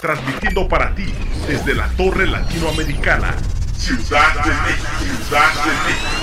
transmitiendo 0.00 0.66
para 0.66 0.94
ti 0.94 1.12
desde 1.46 1.74
la 1.74 1.88
Torre 1.90 2.26
Latinoamericana, 2.26 3.34
Ciudad 3.76 4.32
de 4.44 4.50
México, 4.50 4.88
Ciudad 4.98 5.52
de 5.64 5.70
México. 5.86 6.20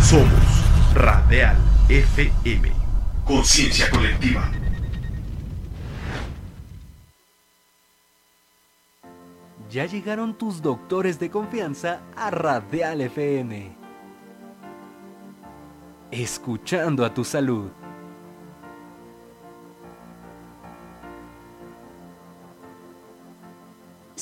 Somos 0.00 0.94
Radial 0.94 1.56
FM, 1.88 2.72
conciencia 3.24 3.90
colectiva. 3.90 4.50
Ya 9.70 9.84
llegaron 9.86 10.38
tus 10.38 10.62
doctores 10.62 11.18
de 11.18 11.30
confianza 11.30 12.00
a 12.16 12.30
Radial 12.30 13.02
FM. 13.02 13.76
Escuchando 16.10 17.04
a 17.04 17.12
tu 17.12 17.24
salud. 17.24 17.70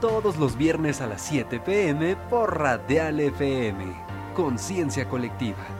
todos 0.00 0.38
los 0.38 0.56
viernes 0.56 1.00
a 1.02 1.06
las 1.06 1.20
7 1.22 1.60
pm 1.60 2.16
por 2.16 2.58
Radial 2.58 3.20
FM. 3.20 3.84
Conciencia 4.34 5.06
colectiva. 5.08 5.79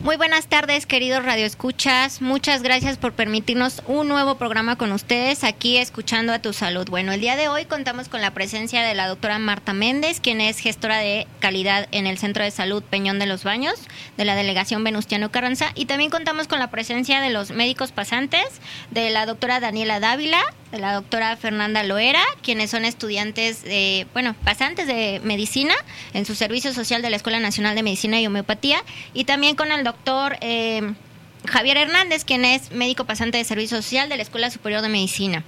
Muy 0.00 0.16
buenas 0.16 0.46
tardes, 0.46 0.86
queridos 0.86 1.24
radioescuchas. 1.24 2.22
Muchas 2.22 2.62
gracias 2.62 2.96
por 2.98 3.14
permitirnos 3.14 3.82
un 3.88 4.06
nuevo 4.06 4.36
programa 4.36 4.76
con 4.76 4.92
ustedes 4.92 5.42
aquí 5.42 5.76
escuchando 5.76 6.32
a 6.32 6.38
tu 6.38 6.52
salud. 6.52 6.88
Bueno, 6.88 7.10
el 7.10 7.20
día 7.20 7.34
de 7.34 7.48
hoy 7.48 7.64
contamos 7.64 8.08
con 8.08 8.20
la 8.20 8.30
presencia 8.30 8.82
de 8.82 8.94
la 8.94 9.08
doctora 9.08 9.40
Marta 9.40 9.72
Méndez, 9.72 10.20
quien 10.20 10.40
es 10.40 10.60
gestora 10.60 10.98
de 10.98 11.26
calidad 11.40 11.88
en 11.90 12.06
el 12.06 12.16
Centro 12.16 12.44
de 12.44 12.52
Salud 12.52 12.84
Peñón 12.84 13.18
de 13.18 13.26
los 13.26 13.42
Baños 13.42 13.74
de 14.16 14.24
la 14.24 14.36
delegación 14.36 14.84
Venustiano 14.84 15.32
Carranza 15.32 15.72
y 15.74 15.86
también 15.86 16.10
contamos 16.10 16.46
con 16.46 16.60
la 16.60 16.70
presencia 16.70 17.20
de 17.20 17.30
los 17.30 17.50
médicos 17.50 17.90
pasantes 17.90 18.46
de 18.92 19.10
la 19.10 19.26
doctora 19.26 19.58
Daniela 19.58 19.98
Dávila, 19.98 20.40
de 20.70 20.78
la 20.78 20.92
doctora 20.92 21.36
Fernanda 21.36 21.82
Loera, 21.82 22.22
quienes 22.42 22.70
son 22.70 22.84
estudiantes, 22.84 23.62
de, 23.62 24.06
bueno, 24.12 24.36
pasantes 24.44 24.86
de 24.86 25.20
medicina 25.24 25.74
en 26.12 26.24
su 26.24 26.34
servicio 26.34 26.72
social 26.72 27.02
de 27.02 27.10
la 27.10 27.16
Escuela 27.16 27.40
Nacional 27.40 27.74
de 27.74 27.82
Medicina 27.82 28.20
y 28.20 28.26
Homeopatía, 28.26 28.82
y 29.14 29.24
también 29.24 29.56
con 29.56 29.72
el 29.72 29.82
doctor 29.88 30.36
eh, 30.42 30.94
Javier 31.46 31.78
Hernández, 31.78 32.24
quien 32.26 32.44
es 32.44 32.72
médico 32.72 33.04
pasante 33.04 33.38
de 33.38 33.44
servicio 33.44 33.78
social 33.78 34.10
de 34.10 34.16
la 34.16 34.22
Escuela 34.22 34.50
Superior 34.50 34.82
de 34.82 34.90
Medicina. 34.90 35.44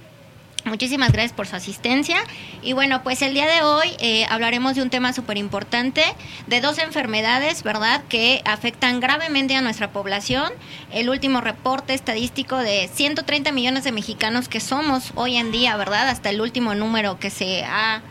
Muchísimas 0.65 1.11
gracias 1.11 1.33
por 1.33 1.45
su 1.45 1.55
asistencia. 1.55 2.17
Y 2.63 2.73
bueno, 2.73 3.03
pues 3.03 3.21
el 3.21 3.35
día 3.35 3.47
de 3.47 3.61
hoy 3.61 3.87
eh, 3.99 4.25
hablaremos 4.29 4.75
de 4.75 4.81
un 4.81 4.89
tema 4.89 5.13
súper 5.13 5.37
importante, 5.37 6.03
de 6.47 6.59
dos 6.59 6.79
enfermedades, 6.79 7.61
¿verdad?, 7.61 8.01
que 8.09 8.41
afectan 8.45 8.99
gravemente 8.99 9.55
a 9.55 9.61
nuestra 9.61 9.91
población. 9.91 10.51
El 10.91 11.09
último 11.09 11.41
reporte 11.41 11.93
estadístico 11.93 12.57
de 12.57 12.89
130 12.91 13.51
millones 13.51 13.83
de 13.83 13.91
mexicanos 13.91 14.49
que 14.49 14.59
somos 14.59 15.11
hoy 15.13 15.37
en 15.37 15.51
día, 15.51 15.77
¿verdad?, 15.77 16.07
hasta 16.09 16.31
el 16.31 16.41
último 16.41 16.73
número 16.73 17.19
que 17.19 17.29
se 17.29 17.63
ha 17.63 18.01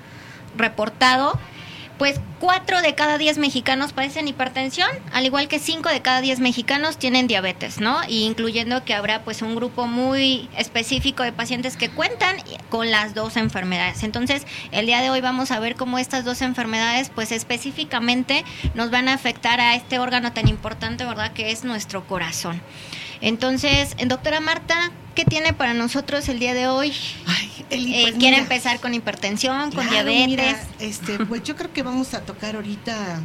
reportado 0.57 1.39
pues 2.01 2.19
cuatro 2.39 2.81
de 2.81 2.95
cada 2.95 3.19
diez 3.19 3.37
mexicanos 3.37 3.93
padecen 3.93 4.27
hipertensión, 4.27 4.89
al 5.13 5.27
igual 5.27 5.49
que 5.49 5.59
cinco 5.59 5.91
de 5.91 6.01
cada 6.01 6.23
diez 6.23 6.41
mexicanos 6.41 6.97
tienen 6.97 7.27
diabetes, 7.27 7.79
¿no? 7.79 7.99
Y 8.09 8.25
incluyendo 8.25 8.87
que 8.87 8.95
habrá 8.95 9.23
pues 9.23 9.43
un 9.43 9.55
grupo 9.55 9.87
muy 9.87 10.49
específico 10.57 11.25
de 11.25 11.33
pacientes 11.33 11.77
que 11.77 11.91
cuentan 11.91 12.37
con 12.71 12.91
las 12.91 13.13
dos 13.13 13.37
enfermedades. 13.37 14.03
Entonces, 14.03 14.47
el 14.73 14.87
día 14.87 15.03
de 15.03 15.11
hoy 15.11 15.21
vamos 15.21 15.51
a 15.51 15.61
ver 15.61 15.77
cómo 15.77 15.99
estas 15.99 16.25
dos 16.25 16.41
enfermedades 16.41 17.11
pues 17.11 17.33
específicamente 17.33 18.47
nos 18.73 18.91
van 18.91 19.09
a 19.09 19.13
afectar 19.13 19.61
a 19.61 19.75
este 19.75 19.99
órgano 19.99 20.33
tan 20.33 20.49
importante, 20.49 21.05
¿verdad? 21.05 21.35
Que 21.35 21.51
es 21.51 21.65
nuestro 21.65 22.07
corazón. 22.07 22.63
Entonces, 23.21 23.97
doctora 24.07 24.41
Marta, 24.41 24.91
¿qué 25.15 25.25
tiene 25.25 25.53
para 25.53 25.75
nosotros 25.75 26.29
el 26.29 26.39
día 26.39 26.55
de 26.55 26.69
hoy? 26.69 26.93
Ay, 27.27 27.65
Eli, 27.71 27.95
eh, 27.95 28.03
pues 28.03 28.15
¿Quiere 28.15 28.37
mira, 28.37 28.43
empezar 28.43 28.81
con 28.81 28.95
hipertensión, 28.95 29.71
con 29.73 29.87
claro, 29.87 30.09
diabetes? 30.11 30.27
mira, 30.27 30.61
este, 30.79 31.19
pues 31.27 31.43
yo 31.43 31.57
creo 31.57 31.73
que 31.73 31.83
vamos 31.83 32.15
a 32.15 32.21
tocar 32.23 32.57
ahorita 32.57 33.21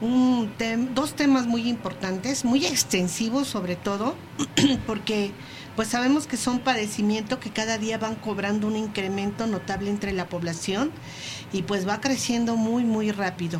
un 0.00 0.52
tem- 0.58 0.88
dos 0.94 1.14
temas 1.14 1.46
muy 1.46 1.68
importantes, 1.68 2.44
muy 2.44 2.66
extensivos 2.66 3.48
sobre 3.48 3.76
todo, 3.76 4.16
porque 4.86 5.30
pues 5.76 5.88
sabemos 5.88 6.26
que 6.26 6.36
son 6.36 6.58
padecimientos 6.58 7.38
que 7.38 7.48
cada 7.50 7.78
día 7.78 7.96
van 7.96 8.14
cobrando 8.16 8.66
un 8.66 8.76
incremento 8.76 9.46
notable 9.46 9.88
entre 9.88 10.12
la 10.12 10.26
población 10.26 10.90
y 11.50 11.62
pues 11.62 11.88
va 11.88 12.00
creciendo 12.02 12.56
muy 12.56 12.84
muy 12.84 13.10
rápido. 13.10 13.58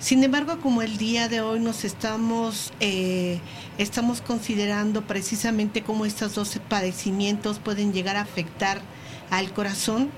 Sin 0.00 0.24
embargo, 0.24 0.58
como 0.60 0.80
el 0.80 0.96
día 0.96 1.28
de 1.28 1.42
hoy 1.42 1.60
nos 1.60 1.84
estamos, 1.84 2.72
eh, 2.80 3.38
estamos 3.76 4.22
considerando 4.22 5.02
precisamente 5.02 5.82
cómo 5.82 6.06
estos 6.06 6.34
dos 6.34 6.58
padecimientos 6.70 7.58
pueden 7.58 7.92
llegar 7.92 8.16
a 8.16 8.22
afectar 8.22 8.80
al 9.28 9.52
corazón, 9.52 10.08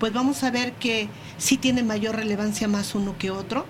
pues 0.00 0.12
vamos 0.12 0.42
a 0.42 0.50
ver 0.50 0.72
que 0.72 1.08
sí 1.38 1.56
tiene 1.56 1.84
mayor 1.84 2.16
relevancia 2.16 2.66
más 2.66 2.96
uno 2.96 3.16
que 3.16 3.30
otro, 3.30 3.64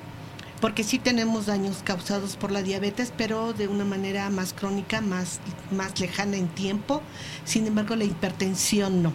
porque 0.63 0.85
sí 0.85 0.99
tenemos 0.99 1.45
daños 1.45 1.83
causados 1.85 2.37
por 2.37 2.51
la 2.51 2.63
diabetes, 2.63 3.13
pero 3.15 3.53
de 3.53 3.69
una 3.69 3.85
manera 3.85 4.31
más 4.31 4.55
crónica, 4.55 5.03
más, 5.03 5.39
más 5.71 6.01
lejana 6.01 6.39
en 6.39 6.49
tiempo. 6.49 7.03
Sin 7.45 7.67
embargo, 7.67 7.95
la 7.95 8.05
hipertensión 8.05 9.03
no. 9.03 9.13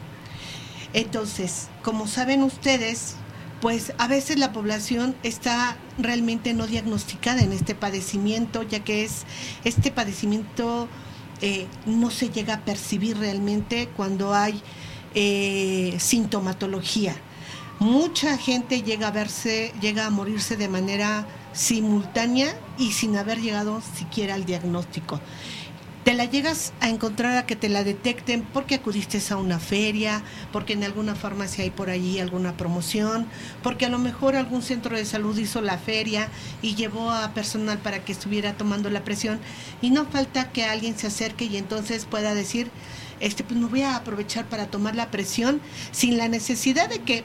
Entonces, 0.94 1.70
como 1.82 2.06
saben 2.06 2.44
ustedes, 2.44 3.16
pues 3.64 3.94
a 3.98 4.10
veces 4.10 4.38
la 4.40 4.52
población 4.52 5.16
está 5.24 5.78
realmente 5.98 6.54
no 6.54 6.68
diagnosticada 6.68 7.40
en 7.44 7.54
este 7.54 7.76
padecimiento, 7.76 8.62
ya 8.62 8.82
que 8.82 9.06
es 9.06 9.24
este 9.64 9.90
padecimiento 9.90 10.90
eh, 11.42 11.68
no 11.86 12.12
se 12.12 12.30
llega 12.30 12.56
a 12.56 12.66
percibir 12.66 13.18
realmente 13.18 13.88
cuando 13.96 14.34
hay 14.34 14.62
eh, 15.16 15.96
sintomatología. 15.98 17.16
Mucha 17.80 18.38
gente 18.38 18.82
llega 18.82 19.08
a 19.08 19.12
verse, 19.12 19.72
llega 19.80 20.08
a 20.08 20.10
morirse 20.10 20.58
de 20.58 20.68
manera 20.68 21.26
simultánea 21.54 22.54
y 22.78 22.92
sin 22.92 23.16
haber 23.16 23.40
llegado 23.40 23.82
siquiera 23.98 24.34
al 24.34 24.44
diagnóstico 24.44 25.22
te 26.04 26.14
la 26.14 26.26
llegas 26.26 26.74
a 26.82 26.90
encontrar 26.90 27.38
a 27.38 27.46
que 27.46 27.56
te 27.56 27.70
la 27.70 27.84
detecten 27.84 28.44
porque 28.54 28.76
acudiste 28.76 29.22
a 29.30 29.38
una 29.38 29.60
feria, 29.60 30.22
porque 30.52 30.74
en 30.74 30.84
alguna 30.84 31.16
farmacia 31.16 31.64
hay 31.64 31.70
por 31.70 31.90
allí 31.90 32.20
alguna 32.20 32.58
promoción, 32.58 33.26
porque 33.62 33.86
a 33.86 33.90
lo 33.90 34.00
mejor 34.00 34.36
algún 34.36 34.64
centro 34.64 34.98
de 34.98 35.06
salud 35.06 35.38
hizo 35.38 35.62
la 35.62 35.78
feria 35.78 36.28
y 36.62 36.76
llevó 36.76 37.10
a 37.12 37.34
personal 37.34 37.78
para 37.78 38.04
que 38.04 38.12
estuviera 38.12 38.54
tomando 38.58 38.90
la 38.90 39.06
presión 39.06 39.40
y 39.82 39.92
no 39.92 40.06
falta 40.06 40.52
que 40.52 40.66
alguien 40.66 40.98
se 40.98 41.08
acerque 41.08 41.46
y 41.46 41.56
entonces 41.56 42.06
pueda 42.06 42.34
decir, 42.34 42.70
este 43.22 43.46
pues 43.46 43.58
me 43.58 43.68
voy 43.68 43.84
a 43.84 43.96
aprovechar 43.96 44.46
para 44.46 44.68
tomar 44.68 44.96
la 44.96 45.10
presión 45.10 45.62
sin 45.92 46.18
la 46.18 46.28
necesidad 46.28 46.90
de 46.90 47.00
que 47.00 47.24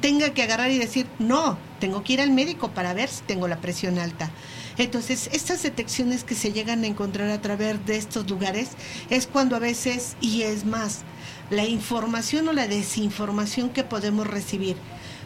tenga 0.00 0.30
que 0.30 0.42
agarrar 0.42 0.70
y 0.70 0.78
decir, 0.78 1.06
"No, 1.20 1.58
tengo 1.78 2.02
que 2.02 2.14
ir 2.14 2.20
al 2.20 2.32
médico 2.32 2.70
para 2.72 2.92
ver 2.92 3.08
si 3.08 3.22
tengo 3.22 3.46
la 3.46 3.60
presión 3.60 3.98
alta." 3.98 4.30
Entonces, 4.78 5.30
estas 5.32 5.62
detecciones 5.62 6.24
que 6.24 6.34
se 6.34 6.52
llegan 6.52 6.84
a 6.84 6.86
encontrar 6.86 7.30
a 7.30 7.40
través 7.40 7.84
de 7.86 7.96
estos 7.96 8.28
lugares 8.28 8.70
es 9.08 9.26
cuando 9.26 9.56
a 9.56 9.60
veces, 9.60 10.16
y 10.20 10.42
es 10.42 10.66
más, 10.66 11.02
la 11.50 11.64
información 11.64 12.48
o 12.48 12.52
la 12.52 12.68
desinformación 12.68 13.70
que 13.70 13.84
podemos 13.84 14.26
recibir. 14.26 14.76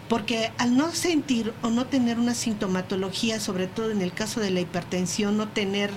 Porque 0.09 0.51
al 0.59 0.77
no 0.77 0.93
sentir 0.93 1.53
o 1.63 1.71
no 1.71 1.87
tener 1.87 2.19
una 2.19 2.35
sintomatología, 2.35 3.39
sobre 3.39 3.69
todo 3.69 3.93
en 3.93 4.03
el 4.03 4.13
caso 4.13 4.41
de 4.41 4.51
la 4.51 4.61
hipertensión, 4.61 5.37
no 5.37 5.49
tener 5.49 5.91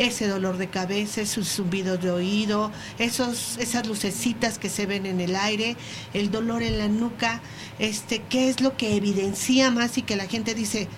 ese 0.00 0.26
dolor 0.26 0.56
de 0.56 0.68
cabeza, 0.68 1.20
esos 1.20 1.48
zumbidos 1.48 2.00
de 2.02 2.10
oído, 2.10 2.72
esos, 2.98 3.58
esas 3.58 3.86
lucecitas 3.86 4.58
que 4.58 4.68
se 4.68 4.86
ven 4.86 5.06
en 5.06 5.20
el 5.20 5.36
aire, 5.36 5.76
el 6.12 6.32
dolor 6.32 6.64
en 6.64 6.78
la 6.78 6.88
nuca, 6.88 7.40
este, 7.78 8.22
¿qué 8.28 8.48
es 8.48 8.60
lo 8.60 8.76
que 8.76 8.96
evidencia 8.96 9.70
más 9.70 9.96
y 9.96 10.02
que 10.02 10.16
la 10.16 10.26
gente 10.26 10.54
dice, 10.54 10.88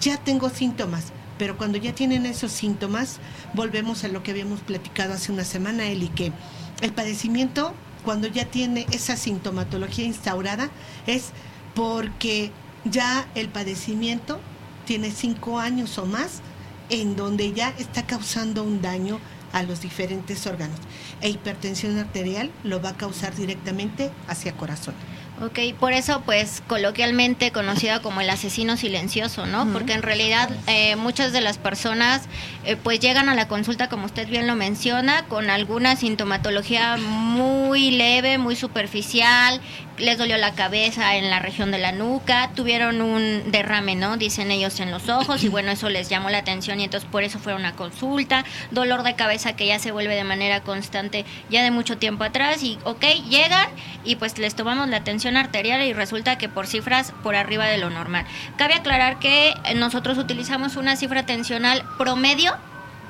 ya 0.00 0.16
tengo 0.16 0.48
síntomas? 0.48 1.12
Pero 1.38 1.56
cuando 1.56 1.78
ya 1.78 1.94
tienen 1.94 2.26
esos 2.26 2.52
síntomas, 2.52 3.18
volvemos 3.54 4.04
a 4.04 4.08
lo 4.08 4.22
que 4.22 4.30
habíamos 4.30 4.60
platicado 4.60 5.14
hace 5.14 5.32
una 5.32 5.44
semana, 5.44 5.86
Eli, 5.86 6.08
que 6.08 6.32
el 6.80 6.92
padecimiento, 6.92 7.74
cuando 8.04 8.28
ya 8.28 8.46
tiene 8.46 8.86
esa 8.92 9.16
sintomatología 9.16 10.04
instaurada, 10.04 10.70
es 11.06 11.30
porque 11.74 12.50
ya 12.84 13.26
el 13.34 13.48
padecimiento 13.48 14.40
tiene 14.86 15.10
cinco 15.10 15.58
años 15.58 15.98
o 15.98 16.06
más 16.06 16.40
en 16.88 17.16
donde 17.16 17.52
ya 17.52 17.70
está 17.78 18.06
causando 18.06 18.62
un 18.62 18.80
daño 18.80 19.18
a 19.52 19.62
los 19.62 19.80
diferentes 19.80 20.46
órganos. 20.46 20.78
E 21.20 21.28
hipertensión 21.28 21.98
arterial 21.98 22.50
lo 22.62 22.80
va 22.80 22.90
a 22.90 22.96
causar 22.96 23.34
directamente 23.34 24.10
hacia 24.28 24.56
corazón. 24.56 24.94
Ok, 25.42 25.58
por 25.78 25.92
eso 25.92 26.22
pues 26.24 26.62
coloquialmente 26.66 27.52
conocida 27.52 28.00
como 28.00 28.22
el 28.22 28.30
asesino 28.30 28.78
silencioso, 28.78 29.44
¿no? 29.44 29.70
Porque 29.70 29.92
en 29.92 30.02
realidad 30.02 30.48
eh, 30.66 30.96
muchas 30.96 31.34
de 31.34 31.42
las 31.42 31.58
personas 31.58 32.22
eh, 32.64 32.76
pues 32.76 33.00
llegan 33.00 33.28
a 33.28 33.34
la 33.34 33.46
consulta, 33.46 33.90
como 33.90 34.06
usted 34.06 34.26
bien 34.28 34.46
lo 34.46 34.54
menciona, 34.54 35.26
con 35.26 35.50
alguna 35.50 35.94
sintomatología 35.94 36.96
muy 36.96 37.90
leve, 37.90 38.38
muy 38.38 38.56
superficial, 38.56 39.60
les 39.98 40.18
dolió 40.18 40.36
la 40.38 40.52
cabeza 40.52 41.16
en 41.16 41.30
la 41.30 41.38
región 41.38 41.70
de 41.70 41.78
la 41.78 41.92
nuca, 41.92 42.50
tuvieron 42.54 43.00
un 43.00 43.50
derrame, 43.50 43.94
¿no? 43.94 44.16
Dicen 44.16 44.50
ellos 44.50 44.80
en 44.80 44.90
los 44.90 45.08
ojos 45.08 45.44
y 45.44 45.48
bueno, 45.48 45.70
eso 45.70 45.88
les 45.88 46.08
llamó 46.08 46.30
la 46.30 46.38
atención 46.38 46.80
y 46.80 46.84
entonces 46.84 47.08
por 47.10 47.24
eso 47.24 47.38
fue 47.38 47.54
una 47.54 47.72
consulta, 47.72 48.44
dolor 48.70 49.02
de 49.02 49.14
cabeza 49.14 49.54
que 49.54 49.66
ya 49.66 49.78
se 49.78 49.92
vuelve 49.92 50.14
de 50.14 50.24
manera 50.24 50.62
constante 50.62 51.24
ya 51.50 51.62
de 51.62 51.70
mucho 51.70 51.98
tiempo 51.98 52.24
atrás 52.24 52.62
y 52.62 52.78
ok, 52.84 53.04
llegan 53.28 53.68
y 54.04 54.16
pues 54.16 54.38
les 54.38 54.54
tomamos 54.54 54.88
la 54.88 54.98
atención 54.98 55.25
arterial 55.34 55.82
y 55.82 55.94
resulta 55.94 56.36
que 56.36 56.50
por 56.50 56.66
cifras 56.66 57.12
por 57.22 57.34
arriba 57.34 57.64
de 57.64 57.78
lo 57.78 57.88
normal. 57.88 58.26
Cabe 58.58 58.74
aclarar 58.74 59.18
que 59.18 59.54
nosotros 59.76 60.18
utilizamos 60.18 60.76
una 60.76 60.96
cifra 60.96 61.24
tensional 61.24 61.82
promedio 61.96 62.54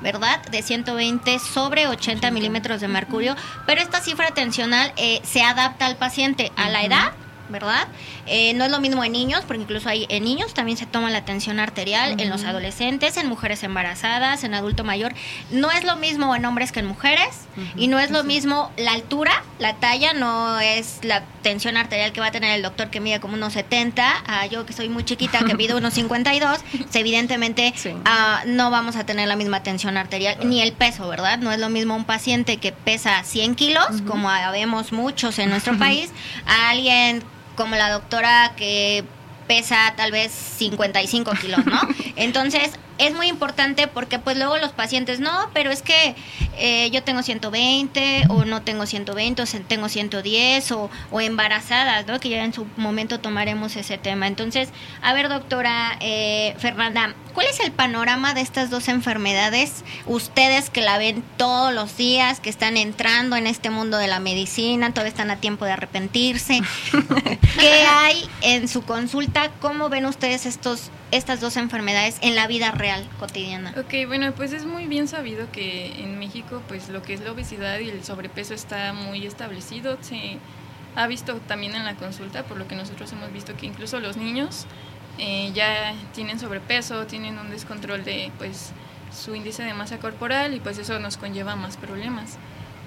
¿verdad? 0.01 0.41
De 0.51 0.61
120 0.61 1.39
sobre 1.39 1.87
80 1.87 2.29
milímetros 2.29 2.81
de 2.81 2.87
mercurio, 2.87 3.35
pero 3.65 3.81
esta 3.81 3.99
cifra 3.99 4.29
tensional 4.29 4.93
eh, 4.95 5.21
se 5.23 5.41
adapta 5.41 5.87
al 5.87 5.95
paciente, 5.95 6.51
a 6.55 6.69
la 6.69 6.83
edad, 6.83 7.13
¿verdad? 7.49 7.87
Eh, 8.25 8.53
no 8.53 8.65
es 8.65 8.71
lo 8.71 8.79
mismo 8.79 9.03
en 9.03 9.11
niños, 9.11 9.43
porque 9.47 9.61
incluso 9.61 9.89
hay 9.89 10.05
en 10.09 10.23
niños 10.23 10.53
también 10.53 10.77
se 10.77 10.85
toma 10.85 11.09
la 11.09 11.25
tensión 11.25 11.59
arterial, 11.59 12.19
en 12.19 12.29
los 12.29 12.43
adolescentes, 12.43 13.17
en 13.17 13.27
mujeres 13.27 13.63
embarazadas, 13.63 14.43
en 14.43 14.53
adulto 14.53 14.83
mayor. 14.83 15.13
No 15.51 15.71
es 15.71 15.83
lo 15.83 15.95
mismo 15.95 16.35
en 16.35 16.45
hombres 16.45 16.71
que 16.71 16.79
en 16.79 16.85
mujeres 16.85 17.47
y 17.75 17.87
no 17.87 17.99
es 17.99 18.11
lo 18.11 18.23
mismo 18.23 18.71
la 18.77 18.93
altura, 18.93 19.43
la 19.59 19.75
talla, 19.75 20.13
no 20.13 20.59
es 20.59 20.99
la 21.03 21.23
tensión 21.41 21.77
arterial 21.77 22.11
que 22.11 22.19
va 22.19 22.27
a 22.27 22.31
tener 22.31 22.55
el 22.55 22.61
doctor 22.61 22.89
que 22.89 22.99
mide 22.99 23.19
como 23.19 23.35
unos 23.35 23.53
70, 23.53 24.23
a 24.27 24.45
yo 24.47 24.65
que 24.65 24.73
soy 24.73 24.89
muy 24.89 25.03
chiquita 25.03 25.39
que 25.45 25.55
mido 25.55 25.77
unos 25.77 25.93
52, 25.93 26.59
evidentemente 26.93 27.73
ah, 28.05 28.43
no 28.45 28.69
vamos 28.69 28.95
a 28.95 29.05
tener 29.05 29.27
la 29.27 29.35
misma 29.35 29.63
tensión 29.63 29.97
arterial 29.97 30.37
ni 30.43 30.61
el 30.61 30.73
peso, 30.73 31.07
¿verdad? 31.07 31.39
No 31.39 31.51
es 31.51 31.59
lo 31.59 31.69
mismo 31.69 31.95
un 31.95 32.05
paciente 32.05 32.57
que 32.57 32.71
pesa 32.71 33.23
100 33.23 33.55
kilos, 33.55 33.87
como 34.07 34.29
vemos 34.51 34.91
muchos 34.91 35.39
en 35.39 35.49
nuestro 35.49 35.77
país, 35.79 36.11
a 36.45 36.69
alguien 36.69 37.23
como 37.57 37.75
la 37.75 37.91
doctora 37.91 38.53
que 38.55 39.03
pesa 39.47 39.93
tal 39.97 40.11
vez 40.11 40.31
55 40.31 41.31
kilos, 41.41 41.65
¿no? 41.65 41.81
Entonces, 42.15 42.71
es 42.97 43.13
muy 43.13 43.27
importante 43.27 43.87
porque 43.87 44.19
pues 44.19 44.37
luego 44.37 44.57
los 44.57 44.71
pacientes, 44.71 45.19
no, 45.19 45.49
pero 45.53 45.71
es 45.71 45.81
que 45.81 46.15
eh, 46.57 46.89
yo 46.91 47.03
tengo 47.03 47.21
120 47.21 48.23
o 48.29 48.45
no 48.45 48.61
tengo 48.61 48.85
120 48.85 49.41
o 49.41 49.45
tengo 49.67 49.89
110 49.89 50.71
o, 50.71 50.89
o, 51.11 51.21
embarazadas, 51.21 52.07
¿no? 52.07 52.19
Que 52.19 52.29
ya 52.29 52.43
en 52.43 52.53
su 52.53 52.67
momento 52.77 53.19
tomaremos 53.19 53.75
ese 53.75 53.97
tema. 53.97 54.27
Entonces, 54.27 54.69
a 55.01 55.13
ver, 55.13 55.29
doctora 55.29 55.97
eh, 55.99 56.55
Fernanda, 56.59 57.13
¿cuál 57.33 57.47
es 57.47 57.59
el 57.59 57.71
panorama 57.71 58.33
de 58.33 58.41
estas 58.41 58.69
dos 58.69 58.87
enfermedades? 58.87 59.83
Ustedes 60.05 60.69
que 60.69 60.81
la 60.81 60.97
ven 60.97 61.23
todos 61.37 61.73
los 61.73 61.97
días, 61.97 62.39
que 62.39 62.49
están 62.49 62.77
entrando 62.77 63.35
en 63.35 63.47
este 63.47 63.69
mundo 63.69 63.97
de 63.97 64.07
la 64.07 64.19
medicina, 64.19 64.91
todavía 64.91 65.09
están 65.09 65.31
a 65.31 65.37
tiempo 65.37 65.65
de 65.65 65.73
arrepentirse. 65.73 66.61
¿Qué 67.59 67.85
hay 67.87 68.27
en 68.41 68.67
su 68.67 68.81
consulta? 68.83 69.51
¿Cómo 69.61 69.89
ven 69.89 70.05
ustedes 70.05 70.45
estos 70.45 70.89
estas 71.11 71.39
dos 71.39 71.57
enfermedades 71.57 72.17
en 72.21 72.35
la 72.35 72.47
vida 72.47 72.71
real 72.71 73.07
cotidiana? 73.19 73.73
Ok, 73.77 74.07
bueno, 74.07 74.33
pues 74.33 74.53
es 74.53 74.65
muy 74.65 74.87
bien 74.87 75.07
sabido 75.07 75.51
que 75.51 76.01
en 76.01 76.19
México 76.19 76.61
pues 76.67 76.89
lo 76.89 77.01
que 77.01 77.13
es 77.13 77.21
la 77.21 77.31
obesidad 77.31 77.79
y 77.79 77.89
el 77.89 78.03
sobrepeso 78.03 78.53
está 78.53 78.93
muy 78.93 79.25
establecido. 79.25 79.97
Se 80.01 80.37
ha 80.95 81.07
visto 81.07 81.35
también 81.47 81.75
en 81.75 81.85
la 81.85 81.95
consulta, 81.95 82.43
por 82.43 82.57
lo 82.57 82.67
que 82.67 82.75
nosotros 82.75 83.11
hemos 83.13 83.31
visto 83.31 83.55
que 83.55 83.65
incluso 83.65 83.99
los 83.99 84.17
niños 84.17 84.65
eh, 85.17 85.51
ya 85.53 85.93
tienen 86.13 86.39
sobrepeso, 86.39 87.05
tienen 87.05 87.39
un 87.39 87.49
descontrol 87.49 88.03
de 88.03 88.31
pues 88.37 88.71
su 89.11 89.33
índice 89.35 89.63
de 89.63 89.73
masa 89.73 89.99
corporal 89.99 90.53
y 90.53 90.59
pues 90.59 90.77
eso 90.77 90.99
nos 90.99 91.17
conlleva 91.17 91.55
más 91.55 91.77
problemas. 91.77 92.37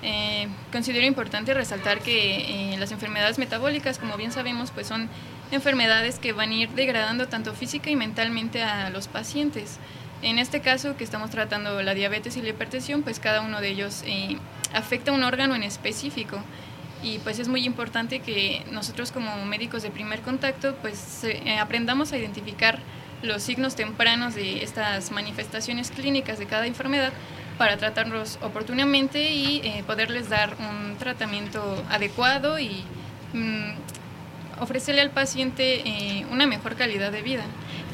Eh, 0.02 0.48
considero 0.72 1.06
importante 1.06 1.52
resaltar 1.52 2.00
que 2.00 2.72
eh, 2.72 2.78
las 2.78 2.90
enfermedades 2.92 3.38
metabólicas, 3.38 3.98
como 3.98 4.16
bien 4.16 4.32
sabemos, 4.32 4.70
pues 4.70 4.86
son 4.86 5.08
enfermedades 5.50 6.18
que 6.18 6.32
van 6.32 6.50
a 6.50 6.54
ir 6.54 6.70
degradando 6.70 7.28
tanto 7.28 7.54
física 7.54 7.90
y 7.90 7.96
mentalmente 7.96 8.62
a 8.62 8.90
los 8.90 9.08
pacientes. 9.08 9.78
En 10.22 10.38
este 10.38 10.60
caso 10.60 10.96
que 10.96 11.04
estamos 11.04 11.30
tratando 11.30 11.82
la 11.82 11.94
diabetes 11.94 12.36
y 12.36 12.42
la 12.42 12.50
hipertensión, 12.50 13.02
pues 13.02 13.20
cada 13.20 13.40
uno 13.40 13.60
de 13.60 13.68
ellos 13.68 14.02
eh, 14.06 14.36
afecta 14.74 15.12
un 15.12 15.22
órgano 15.22 15.54
en 15.54 15.62
específico 15.62 16.42
y 17.02 17.18
pues 17.20 17.38
es 17.38 17.48
muy 17.48 17.64
importante 17.64 18.20
que 18.20 18.64
nosotros 18.70 19.12
como 19.12 19.44
médicos 19.46 19.82
de 19.82 19.90
primer 19.90 20.20
contacto 20.20 20.74
pues 20.82 21.24
eh, 21.24 21.58
aprendamos 21.58 22.12
a 22.12 22.18
identificar 22.18 22.78
los 23.22 23.42
signos 23.42 23.74
tempranos 23.74 24.34
de 24.34 24.62
estas 24.62 25.10
manifestaciones 25.10 25.90
clínicas 25.90 26.38
de 26.38 26.46
cada 26.46 26.66
enfermedad 26.66 27.12
para 27.58 27.76
tratarlos 27.76 28.38
oportunamente 28.42 29.32
y 29.32 29.60
eh, 29.64 29.84
poderles 29.86 30.28
dar 30.28 30.56
un 30.58 30.96
tratamiento 30.96 31.82
adecuado 31.90 32.58
y 32.58 32.84
mm, 33.32 33.72
ofrecerle 34.60 35.00
al 35.00 35.10
paciente 35.10 35.82
eh, 35.86 36.26
una 36.30 36.46
mejor 36.46 36.76
calidad 36.76 37.10
de 37.10 37.22
vida. 37.22 37.44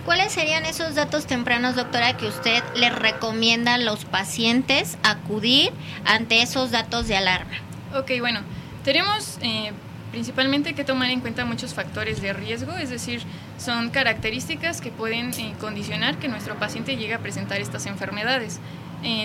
¿Cuáles 0.04 0.32
serían 0.32 0.64
esos 0.66 0.94
datos 0.94 1.26
tempranos, 1.26 1.74
doctora, 1.74 2.16
que 2.16 2.26
usted 2.26 2.62
le 2.76 2.90
recomienda 2.90 3.74
a 3.74 3.78
los 3.78 4.04
pacientes 4.04 4.98
acudir 5.02 5.72
ante 6.04 6.42
esos 6.42 6.70
datos 6.70 7.08
de 7.08 7.16
alarma? 7.16 7.54
Ok, 7.94 8.12
bueno, 8.20 8.40
tenemos 8.84 9.38
eh, 9.42 9.72
principalmente 10.12 10.74
que 10.74 10.84
tomar 10.84 11.10
en 11.10 11.20
cuenta 11.20 11.44
muchos 11.44 11.74
factores 11.74 12.20
de 12.20 12.32
riesgo, 12.32 12.76
es 12.76 12.90
decir, 12.90 13.22
son 13.58 13.90
características 13.90 14.80
que 14.80 14.90
pueden 14.90 15.32
eh, 15.34 15.54
condicionar 15.60 16.18
que 16.18 16.28
nuestro 16.28 16.56
paciente 16.56 16.96
llegue 16.96 17.14
a 17.14 17.18
presentar 17.18 17.60
estas 17.60 17.86
enfermedades. 17.86 18.60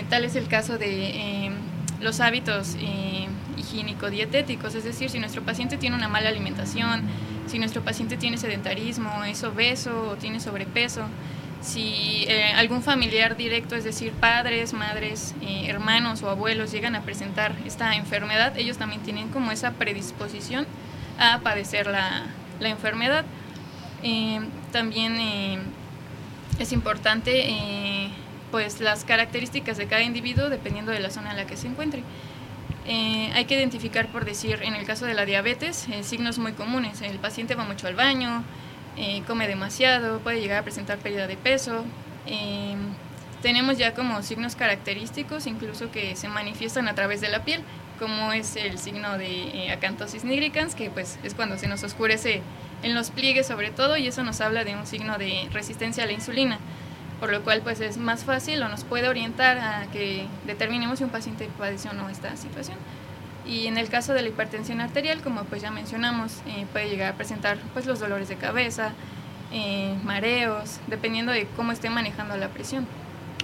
tal 0.10 0.26
es 0.26 0.36
el 0.36 0.48
caso 0.48 0.78
de 0.78 1.52
los 2.02 2.20
hábitos 2.20 2.76
higiénico-dietéticos, 3.58 4.76
es 4.76 4.84
decir, 4.84 5.10
si 5.10 5.20
nuestro 5.20 5.44
paciente 5.44 5.78
tiene 5.78 5.96
una 5.96 6.08
mala 6.08 6.30
alimentación, 6.30 7.04
si 7.48 7.60
nuestro 7.60 7.82
paciente 7.84 8.18
tiene 8.18 8.38
sedentarismo, 8.38 9.24
es 9.24 9.44
obeso 9.44 10.12
o 10.12 10.16
tiene 10.16 10.40
sobrepeso, 10.40 11.06
si 11.62 12.26
eh, 12.28 12.54
algún 12.56 12.82
familiar 12.82 13.38
directo, 13.38 13.76
es 13.76 13.84
decir, 13.84 14.12
padres, 14.14 14.74
madres, 14.74 15.36
eh, 15.42 15.66
hermanos 15.68 16.24
o 16.24 16.30
abuelos 16.30 16.72
llegan 16.72 16.96
a 16.96 17.02
presentar 17.02 17.54
esta 17.66 17.96
enfermedad, 17.96 18.58
ellos 18.58 18.78
también 18.78 19.02
tienen 19.02 19.30
como 19.30 19.52
esa 19.52 19.74
predisposición 19.74 20.66
a 21.20 21.40
padecer 21.40 21.86
la, 21.88 22.24
la 22.60 22.70
enfermedad. 22.70 23.26
Eh, 24.04 24.40
también 24.72 25.18
eh, 25.20 25.60
es 26.58 26.72
importante 26.72 27.50
eh, 27.50 28.10
pues 28.52 28.82
las 28.82 29.06
características 29.06 29.78
de 29.78 29.88
cada 29.88 30.02
individuo 30.04 30.50
dependiendo 30.50 30.92
de 30.92 31.00
la 31.00 31.10
zona 31.10 31.32
en 31.32 31.38
la 31.38 31.48
que 31.48 31.58
se 31.58 31.68
encuentre. 31.68 32.04
hay 32.86 33.46
que 33.46 33.56
identificar, 33.56 34.08
por 34.08 34.26
decir, 34.26 34.60
en 34.62 34.76
el 34.76 34.86
caso 34.86 35.06
de 35.06 35.14
la 35.14 35.26
diabetes, 35.26 35.88
signos 36.02 36.38
muy 36.38 36.54
comunes. 36.54 37.02
El 37.02 37.20
paciente 37.20 37.56
va 37.56 37.64
mucho 37.64 37.88
al 37.88 37.96
baño, 37.96 38.44
come 39.28 39.48
demasiado, 39.48 40.20
puede 40.20 40.42
llegar 40.42 40.60
a 40.60 40.64
presentar 40.64 40.98
pérdida 40.98 41.28
de 41.28 41.38
peso. 41.38 41.86
tenemos 43.42 43.78
ya 43.78 43.94
como 43.94 44.22
signos 44.22 44.56
característicos, 44.56 45.48
incluso 45.48 45.92
que 45.92 46.16
se 46.16 46.28
manifiestan 46.28 46.88
a 46.88 46.94
través 46.94 47.22
de 47.22 47.30
la 47.30 47.44
piel, 47.44 47.64
como 47.98 48.34
es 48.34 48.56
el 48.56 48.78
signo 48.78 49.18
de 49.18 49.72
acantosis 49.72 50.24
nigricans, 50.24 50.76
que 50.76 50.90
pues 50.90 51.20
es 51.24 51.34
cuando 51.34 51.58
se 51.58 51.68
nos 51.68 51.84
oscurece 51.84 52.42
en 52.84 52.96
los 52.96 53.12
pliegues 53.12 53.48
sobre 53.48 53.70
todo 53.70 53.96
y 53.98 54.08
eso 54.08 54.24
nos 54.24 54.42
habla 54.42 54.64
de 54.64 54.76
un 54.76 54.88
signo 54.88 55.18
de 55.18 55.48
resistencia 55.54 56.04
a 56.04 56.08
la 56.08 56.14
insulina, 56.14 56.58
por 57.22 57.32
lo 57.32 57.44
cual 57.44 57.62
pues 57.62 57.80
es 57.82 57.98
más 57.98 58.26
fácil 58.26 58.62
o 58.64 58.68
nos 58.68 58.84
puede 58.84 59.08
orientar 59.08 59.60
a 59.60 59.86
que 59.94 60.26
determinemos 60.48 60.98
si 60.98 61.04
un 61.04 61.12
paciente 61.12 61.48
padeció 61.56 61.92
o 61.92 61.94
no 61.94 62.10
esta 62.10 62.36
situación. 62.36 62.78
Y 63.46 63.68
en 63.68 63.78
el 63.78 63.90
caso 63.90 64.14
de 64.14 64.24
la 64.24 64.30
hipertensión 64.30 64.82
arterial, 64.82 65.22
como 65.22 65.44
pues 65.44 65.62
ya 65.62 65.70
mencionamos, 65.70 66.34
eh, 66.48 66.66
puede 66.74 66.90
llegar 66.90 67.14
a 67.14 67.16
presentar 67.16 67.60
pues 67.74 67.86
los 67.86 68.00
dolores 68.00 68.28
de 68.28 68.38
cabeza, 68.38 68.94
eh, 69.54 69.96
mareos, 70.04 70.80
dependiendo 70.88 71.32
de 71.32 71.46
cómo 71.56 71.72
esté 71.72 71.92
manejando 71.92 72.36
la 72.38 72.50
presión. 72.50 72.88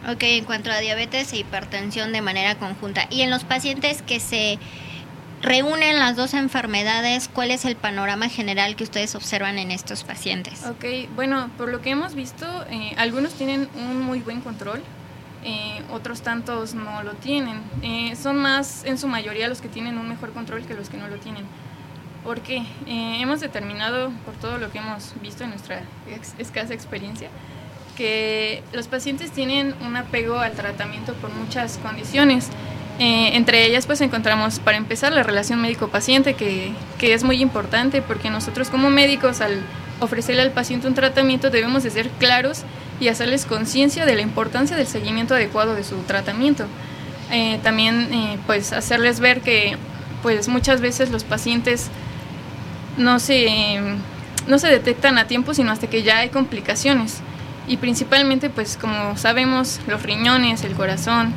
Ok, 0.09 0.23
en 0.23 0.45
cuanto 0.45 0.71
a 0.71 0.79
diabetes 0.79 1.31
e 1.33 1.37
hipertensión 1.37 2.11
de 2.13 2.21
manera 2.21 2.55
conjunta. 2.55 3.07
Y 3.11 3.21
en 3.21 3.29
los 3.29 3.43
pacientes 3.43 4.01
que 4.01 4.19
se 4.19 4.57
reúnen 5.47 5.97
las 5.97 6.15
dos 6.15 6.33
enfermedades, 6.33 7.29
¿cuál 7.31 7.51
es 7.51 7.65
el 7.65 7.75
panorama 7.75 8.29
general 8.29 8.75
que 8.75 8.83
ustedes 8.83 9.15
observan 9.15 9.57
en 9.57 9.71
estos 9.71 10.03
pacientes? 10.03 10.65
Ok, 10.65 11.09
bueno, 11.15 11.49
por 11.57 11.69
lo 11.69 11.81
que 11.81 11.91
hemos 11.91 12.15
visto, 12.15 12.45
eh, 12.69 12.93
algunos 12.97 13.33
tienen 13.33 13.69
un 13.75 14.01
muy 14.01 14.19
buen 14.19 14.41
control, 14.41 14.83
eh, 15.43 15.81
otros 15.91 16.21
tantos 16.21 16.73
no 16.73 17.03
lo 17.03 17.13
tienen. 17.13 17.61
Eh, 17.81 18.15
son 18.21 18.37
más 18.37 18.83
en 18.83 18.97
su 18.97 19.07
mayoría 19.07 19.47
los 19.47 19.61
que 19.61 19.69
tienen 19.69 19.97
un 19.97 20.09
mejor 20.09 20.33
control 20.33 20.65
que 20.65 20.73
los 20.73 20.89
que 20.89 20.97
no 20.97 21.07
lo 21.07 21.17
tienen. 21.17 21.45
Porque 22.23 22.65
hemos 22.87 23.39
determinado, 23.39 24.11
por 24.25 24.33
todo 24.33 24.57
lo 24.57 24.69
que 24.69 24.79
hemos 24.79 25.13
visto 25.21 25.45
en 25.45 25.51
nuestra 25.51 25.81
escasa 26.37 26.73
experiencia, 26.73 27.29
que 27.95 28.63
los 28.73 28.89
pacientes 28.89 29.31
tienen 29.31 29.73
un 29.85 29.95
apego 29.95 30.39
al 30.39 30.51
tratamiento 30.51 31.13
por 31.13 31.31
muchas 31.33 31.77
condiciones. 31.77 32.49
Eh, 32.99 33.35
entre 33.35 33.63
ellas 33.65 33.85
pues 33.85 34.01
encontramos 34.01 34.57
para 34.57 34.75
empezar 34.75 35.13
la 35.13 35.21
relación 35.21 35.61
médico-paciente 35.61 36.33
que, 36.33 36.71
que, 36.97 37.13
es 37.13 37.23
muy 37.23 37.43
importante 37.43 38.01
porque 38.01 38.31
nosotros 38.31 38.71
como 38.71 38.89
médicos 38.89 39.39
al 39.39 39.61
ofrecerle 39.99 40.41
al 40.41 40.51
paciente 40.51 40.87
un 40.87 40.95
tratamiento 40.95 41.51
debemos 41.51 41.83
de 41.83 41.91
ser 41.91 42.09
claros 42.09 42.63
y 42.99 43.09
hacerles 43.09 43.45
conciencia 43.45 44.07
de 44.07 44.15
la 44.15 44.21
importancia 44.21 44.75
del 44.75 44.87
seguimiento 44.87 45.35
adecuado 45.35 45.75
de 45.75 45.83
su 45.83 45.97
tratamiento. 46.03 46.65
Eh, 47.29 47.59
también 47.61 48.11
eh, 48.11 48.39
pues 48.47 48.73
hacerles 48.73 49.19
ver 49.19 49.41
que 49.41 49.77
pues 50.23 50.47
muchas 50.47 50.81
veces 50.81 51.11
los 51.11 51.23
pacientes 51.23 51.89
no 52.97 53.19
se, 53.19 53.79
no 54.47 54.57
se 54.57 54.69
detectan 54.69 55.19
a 55.19 55.27
tiempo 55.27 55.53
sino 55.53 55.71
hasta 55.71 55.87
que 55.87 56.01
ya 56.01 56.19
hay 56.19 56.29
complicaciones 56.29 57.19
y 57.67 57.77
principalmente 57.77 58.49
pues 58.49 58.75
como 58.75 59.17
sabemos 59.17 59.81
los 59.87 60.01
riñones, 60.01 60.63
el 60.63 60.73
corazón, 60.73 61.33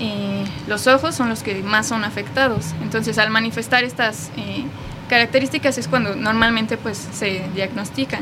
eh, 0.00 0.44
los 0.66 0.86
ojos 0.86 1.14
son 1.14 1.28
los 1.28 1.42
que 1.42 1.62
más 1.62 1.86
son 1.86 2.04
afectados. 2.04 2.74
Entonces, 2.82 3.18
al 3.18 3.30
manifestar 3.30 3.84
estas 3.84 4.30
eh, 4.36 4.64
características 5.08 5.78
es 5.78 5.88
cuando 5.88 6.16
normalmente 6.16 6.76
pues, 6.76 6.98
se 6.98 7.42
diagnostica. 7.54 8.20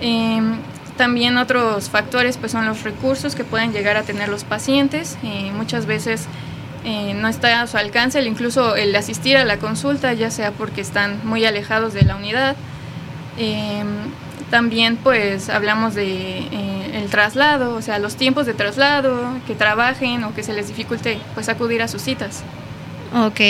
Em, 0.00 0.56
también 0.96 1.36
otros 1.36 1.90
factores 1.90 2.36
pues, 2.36 2.52
son 2.52 2.66
los 2.66 2.82
recursos 2.82 3.34
que 3.34 3.44
pueden 3.44 3.72
llegar 3.72 3.96
a 3.96 4.02
tener 4.02 4.28
los 4.28 4.44
pacientes. 4.44 5.18
Eh, 5.22 5.50
muchas 5.54 5.86
veces 5.86 6.26
no 7.16 7.26
está 7.26 7.62
a 7.62 7.66
su 7.66 7.76
alcance 7.78 8.20
el, 8.20 8.28
incluso 8.28 8.76
el 8.76 8.94
asistir 8.94 9.36
a 9.36 9.44
la 9.44 9.56
consulta, 9.56 10.12
ya 10.12 10.30
sea 10.30 10.52
porque 10.52 10.80
están 10.80 11.18
muy 11.24 11.44
alejados 11.44 11.92
de 11.94 12.02
la 12.02 12.14
unidad. 12.14 12.54
Em, 13.38 13.88
también 14.50 14.96
pues 14.96 15.48
hablamos 15.48 15.94
de 15.94 16.38
eh, 16.38 16.75
el 16.96 17.10
traslado, 17.10 17.74
o 17.74 17.82
sea, 17.82 17.98
los 17.98 18.16
tiempos 18.16 18.46
de 18.46 18.54
traslado, 18.54 19.38
que 19.46 19.54
trabajen 19.54 20.24
o 20.24 20.34
que 20.34 20.42
se 20.42 20.52
les 20.52 20.68
dificulte 20.68 21.18
pues 21.34 21.48
acudir 21.48 21.82
a 21.82 21.88
sus 21.88 22.02
citas. 22.02 22.42
Ok, 23.14 23.40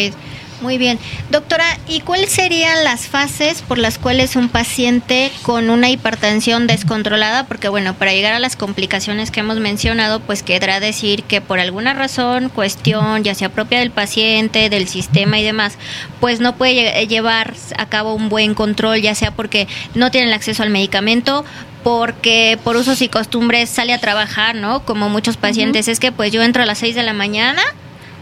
muy 0.63 0.79
bien. 0.79 0.99
Doctora, 1.31 1.65
¿y 1.87 2.01
cuáles 2.01 2.31
serían 2.31 2.83
las 2.83 3.09
fases 3.09 3.61
por 3.61 3.79
las 3.79 3.99
cuales 3.99 4.37
un 4.37 4.49
paciente 4.49 5.31
con 5.43 5.69
una 5.69 5.91
hipertensión 5.91 6.67
descontrolada, 6.67 7.45
porque 7.45 7.69
bueno, 7.69 7.95
para 7.95 8.13
llegar 8.13 8.33
a 8.33 8.39
las 8.39 8.57
complicaciones 8.57 9.31
que 9.31 9.41
hemos 9.41 9.61
mencionado, 9.61 10.21
pues 10.21 10.43
quedará 10.43 10.81
decir 10.81 11.25
que 11.25 11.43
por 11.43 11.59
alguna 11.59 11.93
razón, 11.93 12.49
cuestión, 12.49 13.23
ya 13.23 13.35
sea 13.35 13.51
propia 13.51 13.81
del 13.81 13.91
paciente, 13.91 14.71
del 14.71 14.89
sistema 14.89 15.39
y 15.39 15.45
demás, 15.45 15.77
pues 16.21 16.41
no 16.41 16.57
puede 16.57 17.07
llevar 17.07 17.55
a 17.77 17.87
cabo 17.87 18.15
un 18.15 18.31
buen 18.31 18.55
control, 18.55 19.03
ya 19.03 19.15
sea 19.15 19.33
porque 19.33 19.69
no 19.95 20.11
tiene 20.11 20.29
el 20.29 20.33
acceso 20.33 20.63
al 20.63 20.71
medicamento, 20.71 21.45
porque 21.87 22.59
por 22.65 22.75
usos 22.75 23.01
y 23.01 23.09
costumbres 23.09 23.71
sale 23.71 23.93
a 23.93 24.01
trabajar, 24.01 24.57
¿no? 24.57 24.85
Como 24.85 25.09
muchos 25.09 25.37
pacientes, 25.37 25.87
es 25.87 26.01
que 26.01 26.11
pues 26.11 26.33
yo 26.33 26.43
entro 26.43 26.65
a 26.65 26.67
las 26.67 26.79
6 26.79 26.97
de 26.97 27.05
la 27.05 27.13
mañana, 27.13 27.63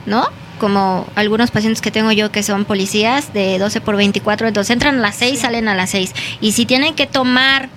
¿no? 0.04 0.28
como 0.59 1.06
algunos 1.14 1.50
pacientes 1.50 1.80
que 1.80 1.90
tengo 1.90 2.12
yo 2.12 2.30
que 2.30 2.42
son 2.42 2.66
policías 2.66 3.33
de 3.33 3.59
12 3.59 3.80
por 3.80 3.97
24, 3.97 4.49
entonces 4.49 4.71
entran 4.71 4.99
a 4.99 5.00
las 5.00 5.16
6, 5.16 5.40
salen 5.40 5.68
a 5.68 5.75
las 5.75 5.90
6. 5.90 6.12
Y 6.42 6.52
si 6.52 6.66
tienen 6.66 6.94
que 6.94 7.06
tomar 7.06 7.71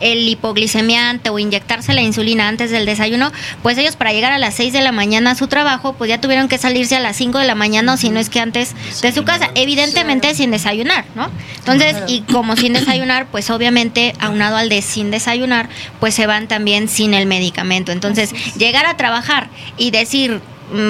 el 0.00 0.26
hipoglicemiante 0.28 1.30
o 1.30 1.38
inyectarse 1.38 1.92
la 1.94 2.02
insulina 2.02 2.48
antes 2.48 2.70
del 2.70 2.86
desayuno, 2.86 3.30
pues 3.62 3.78
ellos 3.78 3.96
para 3.96 4.12
llegar 4.12 4.32
a 4.32 4.38
las 4.38 4.54
6 4.54 4.72
de 4.72 4.80
la 4.80 4.92
mañana 4.92 5.32
a 5.32 5.34
su 5.34 5.46
trabajo, 5.46 5.92
pues 5.92 6.08
ya 6.08 6.20
tuvieron 6.20 6.48
que 6.48 6.58
salirse 6.58 6.96
a 6.96 7.00
las 7.00 7.16
5 7.16 7.38
de 7.38 7.46
la 7.46 7.54
mañana 7.54 7.94
o 7.94 7.96
si 7.96 8.10
no 8.10 8.18
es 8.18 8.30
que 8.30 8.40
antes 8.40 8.74
de 9.02 9.12
su 9.12 9.24
casa, 9.24 9.50
evidentemente 9.54 10.34
sin 10.34 10.50
desayunar, 10.50 11.04
¿no? 11.14 11.30
Entonces, 11.58 11.96
y 12.06 12.22
como 12.22 12.56
sin 12.56 12.72
desayunar, 12.72 13.26
pues 13.26 13.50
obviamente 13.50 14.14
aunado 14.18 14.56
al 14.56 14.68
de 14.68 14.82
sin 14.82 15.10
desayunar, 15.10 15.68
pues 16.00 16.14
se 16.14 16.26
van 16.26 16.48
también 16.48 16.88
sin 16.88 17.14
el 17.14 17.26
medicamento. 17.26 17.92
Entonces, 17.92 18.32
llegar 18.56 18.86
a 18.86 18.96
trabajar 18.96 19.48
y 19.76 19.90
decir, 19.90 20.40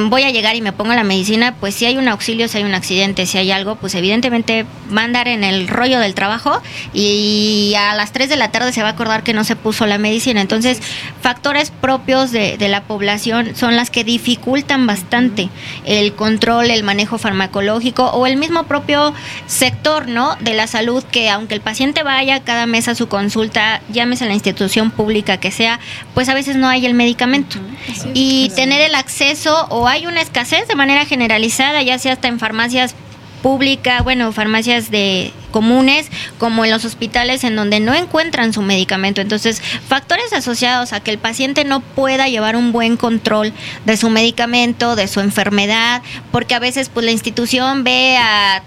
voy 0.09 0.23
a 0.23 0.31
llegar 0.31 0.57
y 0.57 0.61
me 0.61 0.73
pongo 0.73 0.95
la 0.95 1.05
medicina, 1.05 1.55
pues 1.59 1.75
si 1.75 1.87
hay 1.87 1.97
un 1.97 2.09
auxilio, 2.09 2.49
si 2.49 2.59
hay 2.59 2.65
un 2.65 2.75
accidente, 2.75 3.27
si 3.27 3.39
hay 3.39 3.51
algo, 3.51 3.77
pues 3.77 3.95
evidentemente 3.95 4.67
va 4.95 5.03
a 5.03 5.05
andar 5.05 5.29
en 5.29 5.45
el 5.45 5.69
rollo 5.69 5.99
del 6.01 6.15
trabajo 6.15 6.61
y 6.93 7.75
a 7.79 7.95
las 7.95 8.13
3 8.13 8.29
de 8.29 8.37
la 8.37 8.51
tarde 8.51 8.73
se 8.73 8.83
va 8.83 8.89
a 8.89 8.93
acordar 8.93 9.23
que 9.23 9.33
no 9.33 9.45
se 9.45 9.57
puso 9.57 9.87
la 9.87 9.99
medicina. 9.99 10.41
Entonces, 10.41 10.81
factores 11.21 11.71
propios 11.71 12.31
de, 12.31 12.59
de 12.59 12.69
la 12.69 12.83
población 12.83 13.57
son 13.57 13.77
las 13.77 13.91
que 13.91 14.05
dificultan 14.05 14.87
bastante 14.87 15.49
el 15.85 16.15
control, 16.15 16.71
el 16.71 16.83
manejo 16.83 17.19
farmacológico 17.19 18.11
o 18.11 18.27
el 18.27 18.37
mismo 18.37 18.65
propio 18.65 19.15
sector, 19.47 20.09
¿no? 20.09 20.37
De 20.41 20.55
la 20.55 20.67
salud 20.67 21.03
que 21.05 21.31
aunque 21.31 21.55
el 21.55 21.61
paciente 21.61 22.03
vaya 22.03 22.41
cada 22.41 22.67
mes 22.67 22.89
a 22.89 22.95
su 22.95 23.09
consulta, 23.09 23.81
llámese 23.91 24.25
a 24.25 24.29
la 24.29 24.35
institución 24.35 24.91
pública 24.91 25.39
que 25.39 25.51
sea, 25.51 25.81
pues 26.15 26.29
a 26.29 26.35
veces 26.35 26.57
no 26.57 26.69
hay 26.69 26.87
el 26.87 26.95
medicamento. 26.95 27.59
Y 28.15 28.51
tener 28.55 28.81
el 28.81 28.95
acceso 28.95 29.67
o 29.71 29.89
hay 29.89 30.07
una 30.07 30.21
escasez 30.21 30.69
de 30.69 30.75
manera 30.75 31.07
generalizada, 31.07 31.83
ya 31.83 31.99
sea 31.99 32.13
hasta 32.13 32.29
en 32.29 32.39
farmacias 32.39 32.95
públicas, 33.43 34.05
bueno, 34.05 34.33
farmacias 34.33 34.91
de 34.91 35.33
comunes, 35.51 36.09
como 36.39 36.65
en 36.65 36.71
los 36.71 36.85
hospitales 36.85 37.43
en 37.45 37.57
donde 37.57 37.81
no 37.81 37.95
encuentran 37.95 38.53
su 38.53 38.63
medicamento. 38.63 39.21
Entonces, 39.21 39.63
factores 39.89 40.33
asociados 40.33 40.93
a 40.93 41.01
que 41.01 41.11
el 41.11 41.19
paciente 41.19 41.65
no 41.65 41.81
pueda 41.81 42.29
llevar 42.29 42.57
un 42.57 42.73
buen 42.73 42.97
control 42.97 43.53
de 43.87 43.97
su 43.97 44.11
medicamento, 44.11 44.95
de 44.95 45.09
su 45.09 45.21
enfermedad, 45.21 46.03
porque 46.31 46.55
a 46.55 46.59
veces 46.59 46.91
pues 46.91 47.07
la 47.07 47.13
institución 47.13 47.83
ve 47.83 48.17
a 48.19 48.63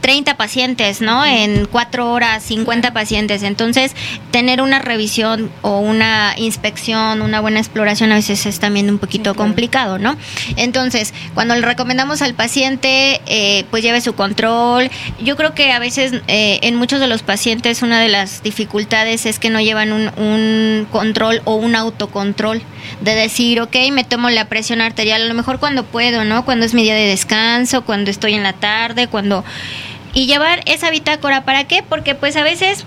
30 0.00 0.36
pacientes, 0.36 1.00
¿no? 1.00 1.24
En 1.24 1.66
cuatro 1.66 2.12
horas, 2.12 2.42
50 2.44 2.92
pacientes. 2.92 3.42
Entonces, 3.42 3.92
tener 4.30 4.60
una 4.60 4.78
revisión 4.78 5.50
o 5.62 5.78
una 5.78 6.34
inspección, 6.36 7.22
una 7.22 7.40
buena 7.40 7.58
exploración 7.60 8.12
a 8.12 8.16
veces 8.16 8.46
es 8.46 8.58
también 8.58 8.90
un 8.90 8.98
poquito 8.98 9.34
complicado, 9.34 9.98
¿no? 9.98 10.16
Entonces, 10.56 11.14
cuando 11.34 11.54
le 11.54 11.62
recomendamos 11.62 12.22
al 12.22 12.34
paciente, 12.34 13.20
eh, 13.26 13.64
pues 13.70 13.82
lleve 13.82 14.00
su 14.00 14.14
control. 14.14 14.90
Yo 15.22 15.36
creo 15.36 15.54
que 15.54 15.72
a 15.72 15.78
veces 15.78 16.12
eh, 16.28 16.60
en 16.62 16.76
muchos 16.76 17.00
de 17.00 17.06
los 17.06 17.22
pacientes 17.22 17.82
una 17.82 18.00
de 18.00 18.08
las 18.08 18.42
dificultades 18.42 19.26
es 19.26 19.38
que 19.38 19.50
no 19.50 19.60
llevan 19.60 19.92
un, 19.92 20.10
un 20.16 20.86
control 20.90 21.42
o 21.44 21.54
un 21.54 21.74
autocontrol 21.74 22.62
de 23.00 23.14
decir, 23.14 23.60
ok, 23.60 23.76
me 23.92 24.04
tomo 24.04 24.30
la 24.30 24.46
presión 24.46 24.80
arterial, 24.80 25.22
a 25.22 25.26
lo 25.26 25.34
mejor 25.34 25.58
cuando 25.58 25.84
puedo, 25.84 26.24
¿no? 26.24 26.44
Cuando 26.44 26.66
es 26.66 26.74
mi 26.74 26.82
día 26.82 26.94
de 26.94 27.06
descanso, 27.06 27.84
cuando 27.84 28.10
estoy 28.10 28.34
en 28.34 28.42
la 28.42 28.52
tarde, 28.52 29.08
cuando 29.08 29.44
y 30.14 30.26
llevar 30.26 30.62
esa 30.66 30.90
bitácora, 30.90 31.44
¿para 31.44 31.64
qué? 31.64 31.82
Porque 31.82 32.14
pues 32.14 32.36
a 32.36 32.42
veces 32.42 32.84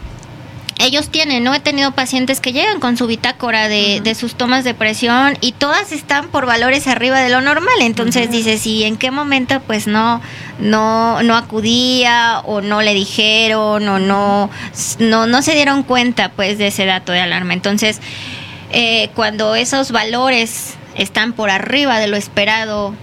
ellos 0.82 1.10
tienen, 1.10 1.44
¿no? 1.44 1.54
He 1.54 1.60
tenido 1.60 1.92
pacientes 1.92 2.42
que 2.42 2.54
llegan 2.54 2.80
con 2.80 2.98
su 2.98 3.06
bitácora 3.06 3.68
de, 3.68 4.02
de, 4.02 4.16
sus 4.16 4.36
tomas 4.36 4.64
de 4.64 4.74
presión 4.74 5.38
y 5.40 5.52
todas 5.52 5.92
están 5.92 6.30
por 6.30 6.46
valores 6.46 6.88
arriba 6.88 7.20
de 7.20 7.30
lo 7.30 7.42
normal. 7.42 7.76
Entonces 7.82 8.32
dices, 8.32 8.66
¿y 8.66 8.84
en 8.84 8.98
qué 8.98 9.12
momento 9.12 9.62
pues 9.68 9.86
no, 9.86 10.22
no, 10.60 11.22
no 11.22 11.38
acudía 11.38 12.40
o 12.46 12.62
no 12.62 12.82
le 12.82 12.94
dijeron 12.94 13.88
o 13.88 14.00
no, 14.00 14.50
no, 15.00 15.28
no 15.28 15.42
se 15.42 15.54
dieron 15.54 15.84
cuenta 15.84 16.30
pues 16.30 16.58
de 16.58 16.68
ese 16.68 16.86
dato 16.86 17.12
de 17.12 17.22
alarma? 17.22 17.54
Entonces, 17.54 18.02
eh, 18.72 19.10
cuando 19.16 19.56
esos 19.56 19.92
valores 19.92 20.76
están 20.96 21.34
por 21.34 21.50
arriba 21.50 22.00
de 22.00 22.08
lo 22.08 22.18
esperado, 22.18 22.94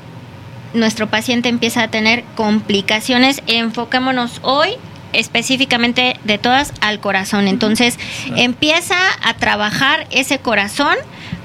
nuestro 0.74 1.08
paciente 1.08 1.48
empieza 1.48 1.82
a 1.82 1.88
tener 1.88 2.24
complicaciones. 2.36 3.42
Enfoquémonos 3.46 4.40
hoy 4.42 4.76
específicamente 5.12 6.16
de 6.24 6.38
todas 6.38 6.72
al 6.80 7.00
corazón. 7.00 7.48
Entonces 7.48 7.98
empieza 8.36 8.96
a 9.22 9.34
trabajar 9.34 10.06
ese 10.10 10.38
corazón, 10.38 10.96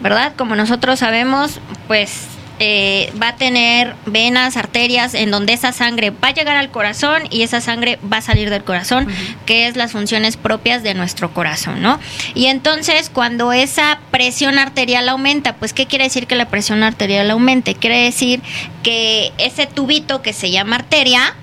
¿verdad? 0.01 0.33
Como 0.37 0.55
nosotros 0.55 0.99
sabemos, 0.99 1.59
pues 1.87 2.27
eh, 2.65 3.12
va 3.22 3.27
a 3.27 3.36
tener 3.36 3.93
venas, 4.05 4.55
arterias, 4.55 5.15
en 5.15 5.32
donde 5.32 5.51
esa 5.51 5.74
sangre 5.74 6.12
va 6.12 6.29
a 6.29 6.34
llegar 6.34 6.55
al 6.55 6.72
corazón 6.72 7.24
y 7.29 7.41
esa 7.41 7.60
sangre 7.60 8.00
va 8.10 8.17
a 8.17 8.22
salir 8.22 8.50
del 8.50 8.63
corazón, 8.63 9.05
que 9.46 9.67
es 9.67 9.75
las 9.75 9.91
funciones 9.91 10.38
propias 10.38 10.82
de 10.82 10.93
nuestro 10.93 11.34
corazón, 11.34 11.82
¿no? 11.82 12.00
Y 12.36 12.46
entonces 12.46 13.10
cuando 13.10 13.51
esa 13.51 14.00
presión 14.12 14.58
arterial 14.60 15.10
aumenta, 15.10 15.58
pues 15.58 15.74
¿qué 15.74 15.88
quiere 15.88 16.05
decir 16.05 16.25
que 16.25 16.38
la 16.38 16.48
presión 16.48 16.84
arterial 16.84 17.29
aumente? 17.32 17.75
Quiere 17.75 18.01
decir 18.01 18.41
que 18.82 19.34
ese 19.39 19.67
tubito 19.67 20.22
que 20.22 20.32
se 20.32 20.50
llama 20.50 20.77
arteria, 20.77 21.36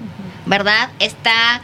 ¿verdad? 0.46 0.88
Está 1.00 1.60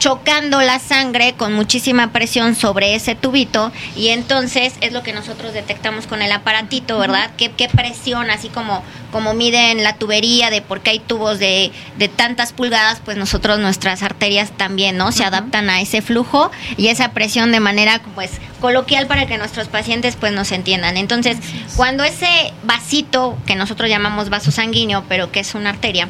chocando 0.00 0.62
la 0.62 0.78
sangre 0.78 1.34
con 1.34 1.52
muchísima 1.52 2.10
presión 2.10 2.54
sobre 2.54 2.94
ese 2.94 3.14
tubito 3.14 3.70
y 3.94 4.08
entonces 4.08 4.72
es 4.80 4.92
lo 4.92 5.02
que 5.02 5.12
nosotros 5.12 5.52
detectamos 5.52 6.06
con 6.06 6.22
el 6.22 6.32
aparatito, 6.32 6.98
¿verdad? 6.98 7.30
¿Qué, 7.36 7.52
qué 7.52 7.68
presión, 7.68 8.30
así 8.30 8.48
como, 8.48 8.82
como 9.12 9.34
miden 9.34 9.84
la 9.84 9.96
tubería 9.96 10.48
de 10.48 10.62
por 10.62 10.80
qué 10.80 10.90
hay 10.90 10.98
tubos 11.00 11.38
de, 11.38 11.70
de 11.98 12.08
tantas 12.08 12.54
pulgadas, 12.54 13.00
pues 13.04 13.18
nosotros 13.18 13.58
nuestras 13.58 14.02
arterias 14.02 14.50
también, 14.56 14.96
¿no? 14.96 15.12
Se 15.12 15.22
adaptan 15.22 15.68
a 15.68 15.82
ese 15.82 16.00
flujo 16.00 16.50
y 16.78 16.88
esa 16.88 17.12
presión 17.12 17.52
de 17.52 17.60
manera 17.60 18.00
pues 18.14 18.30
coloquial 18.58 19.06
para 19.06 19.26
que 19.26 19.36
nuestros 19.36 19.68
pacientes 19.68 20.16
pues 20.16 20.32
nos 20.32 20.50
entiendan. 20.50 20.96
Entonces, 20.96 21.36
cuando 21.76 22.04
ese 22.04 22.54
vasito 22.62 23.36
que 23.46 23.54
nosotros 23.54 23.90
llamamos 23.90 24.30
vaso 24.30 24.50
sanguíneo, 24.50 25.04
pero 25.10 25.30
que 25.30 25.40
es 25.40 25.54
una 25.54 25.68
arteria, 25.70 26.08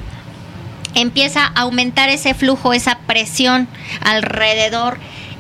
empieza 0.95 1.45
a 1.45 1.61
aumentar 1.61 2.09
ese 2.09 2.35
flujo, 2.35 2.73
esa 2.73 2.99
presión 3.07 3.69
alrededor 4.01 4.99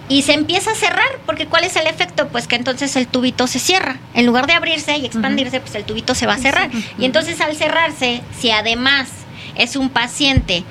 y 0.09 0.23
se 0.23 0.33
empieza 0.33 0.73
a 0.73 0.75
cerrar, 0.75 1.07
porque 1.25 1.47
¿cuál 1.47 1.63
es 1.63 1.77
el 1.77 1.87
efecto? 1.87 2.29
Pues 2.29 2.49
que 2.49 2.57
entonces 2.57 2.97
el 2.97 3.07
tubito 3.07 3.47
se 3.47 3.61
cierra. 3.61 3.97
En 4.13 4.27
lugar 4.27 4.49
de 4.49 4.55
abrirse 4.55 4.97
y 4.97 5.07
expandirse, 5.07 5.61
pues 5.61 5.75
el 5.77 5.85
tubito 5.85 6.17
se 6.17 6.27
va 6.27 6.35
a 6.35 6.39
cerrar. 6.39 6.69
Y 6.99 7.05
entonces 7.05 7.41
al 7.41 7.55
cerrarse, 7.55 8.21
si 8.37 8.51
además 8.51 9.09
es 9.55 9.77
un 9.77 9.89
paciente 9.89 10.65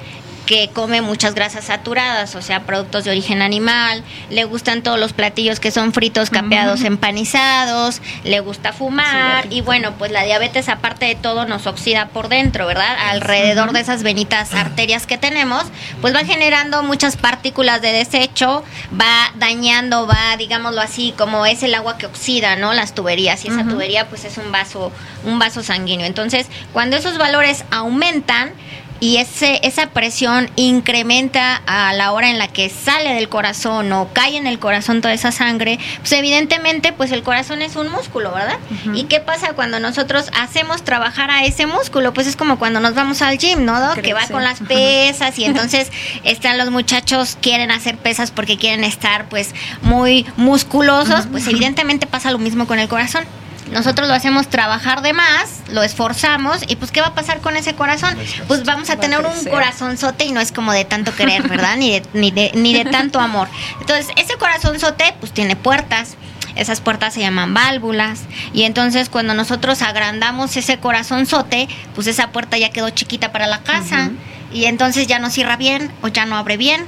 que 0.50 0.68
come 0.74 1.02
muchas 1.02 1.36
grasas 1.36 1.66
saturadas, 1.66 2.34
o 2.34 2.42
sea, 2.42 2.64
productos 2.64 3.04
de 3.04 3.12
origen 3.12 3.44
animal, 3.44 4.04
le 4.32 4.46
gustan 4.46 4.82
todos 4.82 5.00
los 5.00 5.14
platillos 5.14 5.60
que 5.60 5.70
son 5.70 5.94
fritos, 5.94 6.32
capeados, 6.32 6.82
empanizados, 6.82 8.02
le 8.24 8.40
gusta 8.40 8.74
fumar 8.74 9.46
y 9.52 9.62
bueno, 9.62 9.94
pues 10.00 10.12
la 10.12 10.24
diabetes 10.24 10.68
aparte 10.68 11.06
de 11.06 11.14
todo 11.14 11.46
nos 11.46 11.68
oxida 11.68 12.08
por 12.08 12.30
dentro, 12.30 12.66
¿verdad? 12.66 12.98
Alrededor 13.12 13.74
de 13.74 13.82
esas 13.82 14.02
venitas 14.02 14.56
arterias 14.56 15.06
que 15.06 15.20
tenemos, 15.20 15.66
pues 16.02 16.16
va 16.16 16.26
generando 16.26 16.82
muchas 16.82 17.16
partículas 17.16 17.84
de 17.84 17.94
desecho, 17.94 18.64
va 19.00 19.32
dañando, 19.36 20.08
va, 20.08 20.36
digámoslo 20.36 20.82
así, 20.82 21.14
como 21.16 21.46
es 21.46 21.62
el 21.62 21.76
agua 21.76 22.00
que 22.00 22.08
oxida, 22.08 22.56
¿no? 22.56 22.74
Las 22.74 22.96
tuberías 22.96 23.46
y 23.46 23.50
esa 23.50 23.66
tubería 23.66 24.10
pues 24.10 24.26
es 24.26 24.40
un 24.40 24.52
vaso 24.52 24.92
un 25.26 25.38
vaso 25.38 25.62
sanguíneo. 25.62 26.08
Entonces, 26.08 26.48
cuando 26.74 26.96
esos 26.98 27.20
valores 27.20 27.66
aumentan, 27.70 28.54
y 29.00 29.18
ese, 29.18 29.60
esa 29.64 29.90
presión 29.90 30.50
incrementa 30.56 31.62
a 31.66 31.94
la 31.94 32.12
hora 32.12 32.30
en 32.30 32.38
la 32.38 32.48
que 32.48 32.70
sale 32.70 33.14
del 33.14 33.30
corazón 33.30 33.92
o 33.94 34.10
cae 34.14 34.38
en 34.38 34.48
el 34.48 34.60
corazón 34.60 35.02
toda 35.02 35.14
esa 35.14 35.32
sangre, 35.32 35.80
pues 36.00 36.12
evidentemente 36.12 36.92
pues 36.94 37.12
el 37.12 37.24
corazón 37.24 37.62
es 37.62 37.76
un 37.76 37.90
músculo, 37.90 38.34
¿verdad? 38.34 38.58
¿Y 38.94 39.04
qué 39.06 39.20
pasa 39.20 39.54
cuando 39.54 39.80
nosotros 39.80 40.30
hacemos 40.34 40.84
trabajar 40.84 41.32
a 41.32 41.44
ese 41.46 41.66
músculo? 41.66 42.14
Pues 42.14 42.28
es 42.28 42.36
como 42.36 42.60
cuando 42.60 42.80
nos 42.80 42.94
vamos 42.94 43.22
al 43.22 43.38
gym, 43.38 43.66
¿no? 43.66 43.94
Que 43.96 44.14
va 44.14 44.28
con 44.28 44.44
las 44.44 44.60
pesas 44.60 45.38
y 45.40 45.46
entonces 45.46 45.92
están 46.24 46.58
los 46.58 46.70
muchachos 46.70 47.38
quieren 47.42 47.72
hacer 47.72 47.98
pesas 47.98 48.32
porque 48.32 48.58
quieren 48.58 48.84
estar 48.84 49.30
pues 49.30 49.54
muy 49.82 50.26
musculosos, 50.36 51.28
pues 51.28 51.48
evidentemente 51.48 52.08
pasa 52.08 52.32
lo 52.32 52.38
mismo 52.38 52.68
con 52.68 52.80
el 52.80 52.88
corazón 52.88 53.24
nosotros 53.72 54.08
lo 54.08 54.14
hacemos 54.14 54.48
trabajar 54.48 55.02
de 55.02 55.14
más, 55.14 55.62
lo 55.70 55.84
esforzamos 55.84 56.62
y 56.68 56.76
pues 56.76 56.92
¿qué 56.92 57.02
va 57.02 57.08
a 57.08 57.16
pasar 57.16 57.40
con 57.40 57.56
ese 57.56 57.76
corazón? 57.76 58.18
Pues 58.48 58.64
vamos 58.64 58.90
a 58.90 58.98
tener 58.98 59.20
un 59.20 59.46
corazonzote 59.46 60.26
y 60.26 60.32
no 60.32 60.40
es 60.40 60.52
como 60.52 60.74
de 60.74 60.86
tanto 60.86 61.14
querer, 61.16 61.48
¿verdad? 61.48 61.78
Ni 61.78 62.00
de, 62.00 62.08
ni 62.14 62.32
de, 62.32 62.52
ni 62.56 62.74
de 62.74 62.86
tanto 62.86 63.20
amor. 63.20 63.48
Entonces, 63.80 64.08
ese 64.16 64.36
corazonzote 64.38 65.14
pues 65.20 65.32
tiene 65.32 65.56
puertas. 65.56 66.16
Esas 66.56 66.82
puertas 66.82 67.14
se 67.14 67.22
llaman 67.22 67.54
válvulas 67.54 68.22
y 68.54 68.64
entonces 68.64 69.08
cuando 69.08 69.34
nosotros 69.34 69.82
agrandamos 69.82 70.58
ese 70.58 70.78
corazonzote, 70.78 71.70
pues 71.96 72.08
esa 72.08 72.32
puerta 72.32 72.58
ya 72.58 72.70
quedó 72.70 72.90
chiquita 72.90 73.32
para 73.32 73.48
la 73.48 73.60
casa 73.60 74.10
y 74.52 74.66
entonces 74.66 75.08
ya 75.08 75.20
no 75.20 75.30
cierra 75.30 75.56
bien 75.56 75.92
o 76.02 76.10
ya 76.10 76.26
no 76.26 76.36
abre 76.36 76.58
bien. 76.58 76.86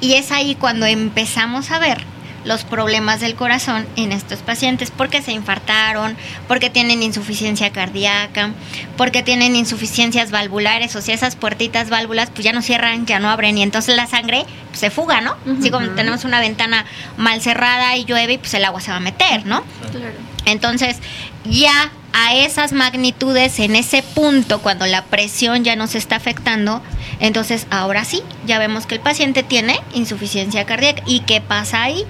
Y 0.00 0.14
es 0.14 0.32
ahí 0.32 0.56
cuando 0.56 0.86
empezamos 0.86 1.70
a 1.70 1.78
ver 1.78 2.04
los 2.44 2.64
problemas 2.64 3.20
del 3.20 3.34
corazón 3.34 3.86
en 3.96 4.12
estos 4.12 4.40
pacientes 4.40 4.90
porque 4.90 5.22
se 5.22 5.32
infartaron, 5.32 6.16
porque 6.48 6.70
tienen 6.70 7.02
insuficiencia 7.02 7.70
cardíaca, 7.70 8.50
porque 8.96 9.22
tienen 9.22 9.56
insuficiencias 9.56 10.30
valvulares, 10.30 10.94
o 10.96 11.02
sea, 11.02 11.14
esas 11.14 11.36
puertitas 11.36 11.90
válvulas 11.90 12.30
pues 12.30 12.44
ya 12.44 12.52
no 12.52 12.62
cierran, 12.62 13.06
ya 13.06 13.18
no 13.18 13.30
abren 13.30 13.58
y 13.58 13.62
entonces 13.62 13.96
la 13.96 14.06
sangre 14.06 14.44
pues, 14.68 14.80
se 14.80 14.90
fuga, 14.90 15.20
¿no? 15.20 15.36
Así 15.58 15.70
como 15.70 15.88
tenemos 15.90 16.24
una 16.24 16.40
ventana 16.40 16.84
mal 17.16 17.40
cerrada 17.40 17.96
y 17.96 18.04
llueve, 18.04 18.38
pues 18.38 18.54
el 18.54 18.64
agua 18.64 18.80
se 18.80 18.90
va 18.90 18.96
a 18.98 19.00
meter, 19.00 19.46
¿no? 19.46 19.62
Claro. 19.90 20.32
Entonces, 20.44 20.96
ya 21.44 21.90
a 22.12 22.34
esas 22.34 22.72
magnitudes, 22.72 23.58
en 23.58 23.76
ese 23.76 24.02
punto, 24.02 24.60
cuando 24.60 24.86
la 24.86 25.04
presión 25.04 25.64
ya 25.64 25.76
nos 25.76 25.94
está 25.94 26.16
afectando, 26.16 26.82
entonces 27.20 27.66
ahora 27.70 28.04
sí, 28.04 28.22
ya 28.46 28.58
vemos 28.58 28.86
que 28.86 28.96
el 28.96 29.00
paciente 29.00 29.42
tiene 29.42 29.80
insuficiencia 29.94 30.66
cardíaca. 30.66 31.02
¿Y 31.06 31.20
qué 31.20 31.40
pasa 31.40 31.82
ahí? 31.82 32.04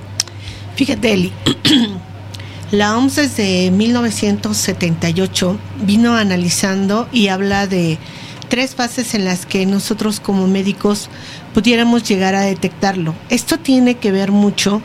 Fíjate, 0.77 1.13
Eli, 1.13 1.33
la 2.71 2.97
OMS 2.97 3.17
desde 3.17 3.71
1978 3.71 5.59
vino 5.85 6.15
analizando 6.17 7.09
y 7.13 7.29
habla 7.29 7.67
de 7.67 7.99
tres 8.49 8.75
fases 8.75 9.15
en 9.15 9.25
las 9.25 9.47
que 9.47 9.67
nosotros 9.67 10.21
como 10.21 10.47
médicos 10.47 11.09
pudiéramos 11.55 12.09
llegar 12.09 12.35
a 12.35 12.43
detectarlo. 12.43 13.15
Esto 13.29 13.59
tiene 13.59 13.97
que 13.97 14.13
ver 14.13 14.33
mucho 14.33 14.83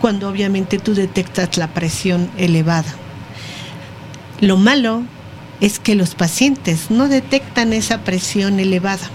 cuando 0.00 0.28
obviamente 0.28 0.78
tú 0.78 0.94
detectas 0.94 1.56
la 1.56 1.68
presión 1.68 2.30
elevada. 2.36 2.94
Lo 4.40 4.56
malo 4.56 5.02
es 5.60 5.78
que 5.78 5.94
los 5.94 6.14
pacientes 6.14 6.90
no 6.90 7.08
detectan 7.08 7.72
esa 7.72 7.98
presión 8.04 8.58
elevada. 8.58 9.08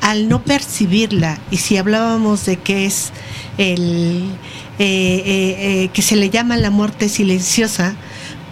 Al 0.00 0.28
no 0.28 0.42
percibirla, 0.42 1.38
y 1.50 1.58
si 1.58 1.76
hablábamos 1.76 2.46
de 2.46 2.56
que 2.56 2.86
es 2.86 3.12
el, 3.58 4.30
eh, 4.78 5.22
eh, 5.26 5.56
eh, 5.58 5.90
que 5.92 6.02
se 6.02 6.16
le 6.16 6.30
llama 6.30 6.56
la 6.56 6.70
muerte 6.70 7.08
silenciosa, 7.08 7.94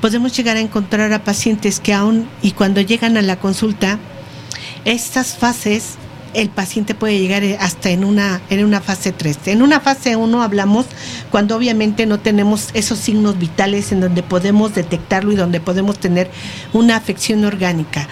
podemos 0.00 0.36
llegar 0.36 0.56
a 0.56 0.60
encontrar 0.60 1.12
a 1.12 1.24
pacientes 1.24 1.80
que 1.80 1.94
aún 1.94 2.28
y 2.42 2.52
cuando 2.52 2.80
llegan 2.80 3.16
a 3.16 3.22
la 3.22 3.40
consulta, 3.40 3.98
estas 4.84 5.36
fases 5.36 5.96
el 6.34 6.48
paciente 6.48 6.94
puede 6.94 7.18
llegar 7.18 7.42
hasta 7.60 7.90
en 7.90 8.04
una, 8.04 8.40
en 8.50 8.64
una 8.64 8.80
fase 8.80 9.12
3. 9.12 9.38
En 9.46 9.62
una 9.62 9.80
fase 9.80 10.16
1 10.16 10.42
hablamos 10.42 10.86
cuando 11.30 11.56
obviamente 11.56 12.06
no 12.06 12.18
tenemos 12.18 12.68
esos 12.74 12.98
signos 12.98 13.38
vitales 13.38 13.92
en 13.92 14.00
donde 14.00 14.22
podemos 14.22 14.74
detectarlo 14.74 15.32
y 15.32 15.36
donde 15.36 15.60
podemos 15.60 15.98
tener 15.98 16.30
una 16.72 16.96
afección 16.96 17.44
orgánica. 17.44 18.08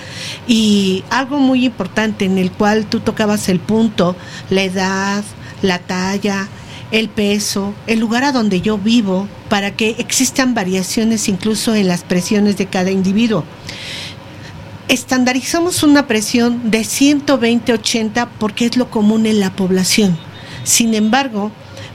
Y 0.47 1.05
algo 1.11 1.39
muy 1.39 1.65
importante 1.65 2.25
en 2.25 2.39
el 2.39 2.51
cual 2.51 2.87
tú 2.87 3.01
tocabas 3.01 3.49
el 3.49 3.61
punto, 3.61 4.17
la 4.51 4.63
edad, 4.63 5.25
la 5.63 5.79
talla, 5.79 6.49
el 6.93 7.09
peso, 7.09 7.75
el 7.87 7.99
lugar 7.99 8.25
a 8.25 8.33
donde 8.33 8.61
yo 8.61 8.79
vivo, 8.79 9.29
para 9.49 9.73
que 9.73 9.97
existan 9.99 10.55
variaciones 10.55 11.29
incluso 11.29 11.75
en 11.75 11.89
las 11.89 12.03
presiones 12.03 12.57
de 12.57 12.67
cada 12.67 12.91
individuo. 12.91 13.45
Estandarizamos 14.89 15.83
una 15.83 16.07
presión 16.07 16.71
de 16.71 16.83
120-80 16.83 18.29
porque 18.39 18.67
es 18.67 18.77
lo 18.77 18.89
común 18.89 19.27
en 19.27 19.41
la 19.41 19.51
población. 19.51 20.17
Sin 20.63 20.95
embargo, 20.95 21.51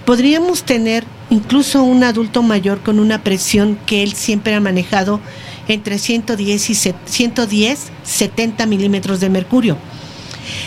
podríamos 0.05 0.63
tener 0.63 1.05
incluso 1.29 1.83
un 1.83 2.03
adulto 2.03 2.43
mayor 2.43 2.81
con 2.81 2.99
una 2.99 3.23
presión 3.23 3.79
que 3.85 4.03
él 4.03 4.11
siempre 4.11 4.55
ha 4.55 4.59
manejado 4.59 5.21
entre 5.69 5.99
110 5.99 6.69
y 6.69 6.75
110, 7.05 7.79
70 8.03 8.65
milímetros 8.65 9.21
de 9.21 9.29
mercurio. 9.29 9.77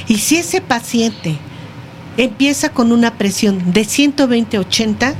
Y 0.09 0.17
si 0.17 0.37
ese 0.37 0.63
paciente 0.63 1.37
empieza 2.17 2.71
con 2.71 2.91
una 2.91 3.19
presión 3.19 3.73
de 3.73 3.83
120-80, 3.83 5.15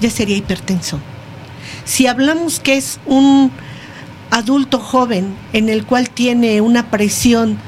ya 0.00 0.10
sería 0.10 0.36
hipertenso. 0.36 0.98
Si 1.84 2.08
hablamos 2.08 2.58
que 2.58 2.76
es 2.76 2.98
un 3.06 3.52
adulto 4.30 4.78
joven 4.78 5.34
en 5.52 5.68
el 5.68 5.84
cual 5.84 6.10
tiene 6.10 6.60
una 6.60 6.90
presión 6.90 7.58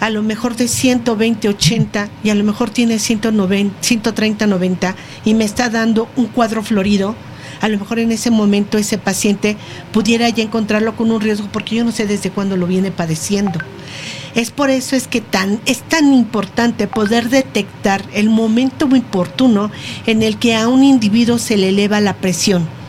a 0.00 0.10
lo 0.10 0.22
mejor 0.22 0.56
de 0.56 0.66
120, 0.66 1.48
80 1.48 2.08
y 2.24 2.30
a 2.30 2.34
lo 2.34 2.42
mejor 2.42 2.70
tiene 2.70 2.98
190, 2.98 3.76
130, 3.82 4.46
90 4.46 4.96
y 5.24 5.34
me 5.34 5.44
está 5.44 5.68
dando 5.68 6.08
un 6.16 6.26
cuadro 6.26 6.62
florido, 6.62 7.14
a 7.60 7.68
lo 7.68 7.78
mejor 7.78 7.98
en 7.98 8.10
ese 8.10 8.30
momento 8.30 8.78
ese 8.78 8.96
paciente 8.96 9.56
pudiera 9.92 10.28
ya 10.30 10.42
encontrarlo 10.42 10.96
con 10.96 11.10
un 11.10 11.20
riesgo 11.20 11.48
porque 11.52 11.76
yo 11.76 11.84
no 11.84 11.92
sé 11.92 12.06
desde 12.06 12.30
cuándo 12.30 12.56
lo 12.56 12.66
viene 12.66 12.90
padeciendo. 12.90 13.58
Es 14.34 14.50
por 14.50 14.70
eso 14.70 14.96
es 14.96 15.06
que 15.06 15.20
tan, 15.20 15.60
es 15.66 15.82
tan 15.82 16.14
importante 16.14 16.86
poder 16.86 17.28
detectar 17.28 18.02
el 18.14 18.30
momento 18.30 18.86
oportuno 18.86 19.70
en 20.06 20.22
el 20.22 20.38
que 20.38 20.54
a 20.54 20.68
un 20.68 20.82
individuo 20.84 21.38
se 21.38 21.56
le 21.56 21.70
eleva 21.70 22.00
la 22.00 22.14
presión 22.14 22.79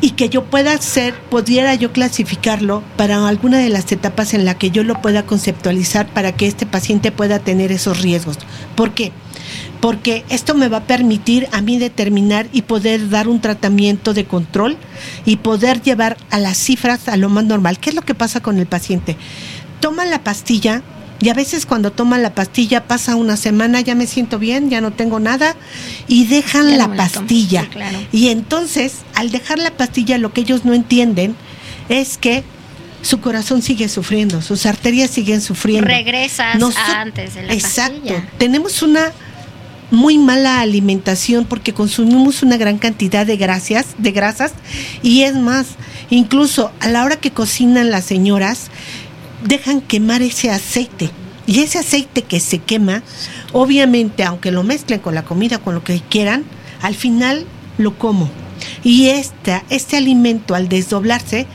y 0.00 0.12
que 0.12 0.28
yo 0.28 0.44
pueda 0.44 0.72
hacer, 0.72 1.14
pudiera 1.30 1.74
yo 1.74 1.92
clasificarlo 1.92 2.82
para 2.96 3.26
alguna 3.28 3.58
de 3.58 3.68
las 3.68 3.90
etapas 3.92 4.34
en 4.34 4.44
la 4.44 4.54
que 4.54 4.70
yo 4.70 4.82
lo 4.82 5.00
pueda 5.00 5.26
conceptualizar 5.26 6.06
para 6.08 6.32
que 6.32 6.46
este 6.46 6.66
paciente 6.66 7.12
pueda 7.12 7.38
tener 7.38 7.70
esos 7.72 8.00
riesgos. 8.00 8.38
¿Por 8.76 8.92
qué? 8.92 9.12
Porque 9.80 10.24
esto 10.28 10.54
me 10.54 10.68
va 10.68 10.78
a 10.78 10.84
permitir 10.84 11.48
a 11.52 11.60
mí 11.60 11.78
determinar 11.78 12.46
y 12.52 12.62
poder 12.62 13.08
dar 13.08 13.28
un 13.28 13.40
tratamiento 13.40 14.14
de 14.14 14.24
control 14.24 14.76
y 15.24 15.36
poder 15.36 15.82
llevar 15.82 16.16
a 16.30 16.38
las 16.38 16.56
cifras 16.56 17.08
a 17.08 17.16
lo 17.16 17.28
más 17.28 17.44
normal. 17.44 17.78
¿Qué 17.78 17.90
es 17.90 17.96
lo 17.96 18.02
que 18.02 18.14
pasa 18.14 18.40
con 18.40 18.58
el 18.58 18.66
paciente? 18.66 19.16
Toma 19.80 20.04
la 20.04 20.22
pastilla, 20.22 20.82
y 21.20 21.28
a 21.28 21.34
veces 21.34 21.66
cuando 21.66 21.92
toman 21.92 22.22
la 22.22 22.34
pastilla 22.34 22.84
pasa 22.84 23.14
una 23.16 23.36
semana, 23.36 23.80
ya 23.80 23.94
me 23.94 24.06
siento 24.06 24.38
bien, 24.38 24.70
ya 24.70 24.80
no 24.80 24.90
tengo 24.90 25.20
nada, 25.20 25.54
y 26.08 26.26
dejan 26.26 26.78
la 26.78 26.94
pastilla. 26.94 27.68
Y 28.12 28.28
entonces, 28.28 28.98
al 29.14 29.30
dejar 29.30 29.58
la 29.58 29.70
pastilla, 29.70 30.18
lo 30.18 30.32
que 30.32 30.40
ellos 30.40 30.64
no 30.64 30.72
entienden 30.72 31.36
es 31.88 32.16
que 32.16 32.42
su 33.02 33.20
corazón 33.20 33.62
sigue 33.62 33.88
sufriendo, 33.88 34.42
sus 34.42 34.66
arterias 34.66 35.10
siguen 35.10 35.40
sufriendo. 35.40 35.86
Regresas 35.86 36.56
antes 36.76 37.34
de 37.34 37.42
la 37.42 37.52
Exacto. 37.52 38.14
Tenemos 38.38 38.82
una 38.82 39.12
muy 39.90 40.18
mala 40.18 40.60
alimentación 40.60 41.44
porque 41.44 41.74
consumimos 41.74 42.42
una 42.42 42.56
gran 42.56 42.78
cantidad 42.78 43.26
de 43.26 43.36
grasas, 43.36 43.86
de 43.98 44.12
grasas 44.12 44.52
y 45.02 45.22
es 45.22 45.34
más, 45.34 45.66
incluso 46.10 46.70
a 46.80 46.88
la 46.88 47.04
hora 47.04 47.16
que 47.16 47.32
cocinan 47.32 47.90
las 47.90 48.04
señoras, 48.04 48.70
dejan 49.44 49.80
quemar 49.80 50.22
ese 50.22 50.50
aceite. 50.50 51.10
Y 51.46 51.60
ese 51.60 51.78
aceite 51.78 52.22
que 52.22 52.38
se 52.38 52.58
quema, 52.58 53.02
obviamente, 53.52 54.22
aunque 54.22 54.52
lo 54.52 54.62
mezclen 54.62 55.00
con 55.00 55.14
la 55.14 55.24
comida, 55.24 55.58
con 55.58 55.74
lo 55.74 55.82
que 55.82 56.00
quieran, 56.00 56.44
al 56.80 56.94
final 56.94 57.44
lo 57.78 57.98
como. 57.98 58.30
Y 58.84 59.06
esta, 59.06 59.64
este 59.70 59.96
alimento, 59.96 60.54
al 60.54 60.68
desdoblarse, 60.68 61.46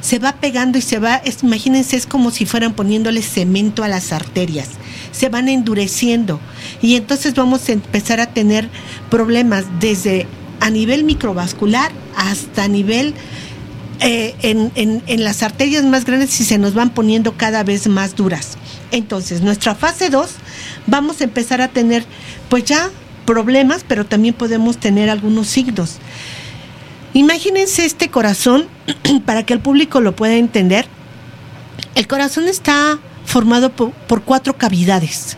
se 0.00 0.18
va 0.18 0.32
pegando 0.32 0.78
y 0.78 0.82
se 0.82 0.98
va, 0.98 1.22
imagínense, 1.42 1.96
es 1.96 2.06
como 2.06 2.30
si 2.30 2.46
fueran 2.46 2.74
poniéndole 2.74 3.22
cemento 3.22 3.84
a 3.84 3.88
las 3.88 4.12
arterias. 4.12 4.68
Se 5.12 5.28
van 5.28 5.48
endureciendo. 5.48 6.40
Y 6.80 6.96
entonces 6.96 7.34
vamos 7.34 7.68
a 7.68 7.72
empezar 7.72 8.20
a 8.20 8.26
tener 8.26 8.68
problemas 9.10 9.64
desde 9.80 10.26
a 10.60 10.70
nivel 10.70 11.04
microvascular 11.04 11.92
hasta 12.16 12.64
a 12.64 12.68
nivel 12.68 13.14
eh, 14.00 14.34
en, 14.42 15.24
las 15.24 15.42
arterias 15.42 15.84
más 15.84 16.04
grandes 16.04 16.40
y 16.40 16.44
se 16.44 16.58
nos 16.58 16.74
van 16.74 16.90
poniendo 16.90 17.36
cada 17.36 17.62
vez 17.62 17.86
más 17.86 18.16
duras. 18.16 18.56
Entonces, 18.90 19.42
nuestra 19.42 19.74
fase 19.74 20.10
2, 20.10 20.30
vamos 20.86 21.20
a 21.20 21.24
empezar 21.24 21.60
a 21.60 21.68
tener, 21.68 22.04
pues 22.48 22.64
ya 22.64 22.90
problemas, 23.24 23.84
pero 23.86 24.04
también 24.04 24.34
podemos 24.34 24.78
tener 24.78 25.08
algunos 25.08 25.46
signos. 25.46 25.98
Imagínense 27.14 27.84
este 27.84 28.08
corazón, 28.08 28.66
para 29.26 29.44
que 29.44 29.52
el 29.52 29.60
público 29.60 30.00
lo 30.00 30.16
pueda 30.16 30.34
entender. 30.34 30.86
El 31.94 32.08
corazón 32.08 32.48
está 32.48 32.98
formado 33.24 33.70
por, 33.70 33.92
por, 33.92 34.22
cuatro 34.22 34.56
cavidades. 34.56 35.36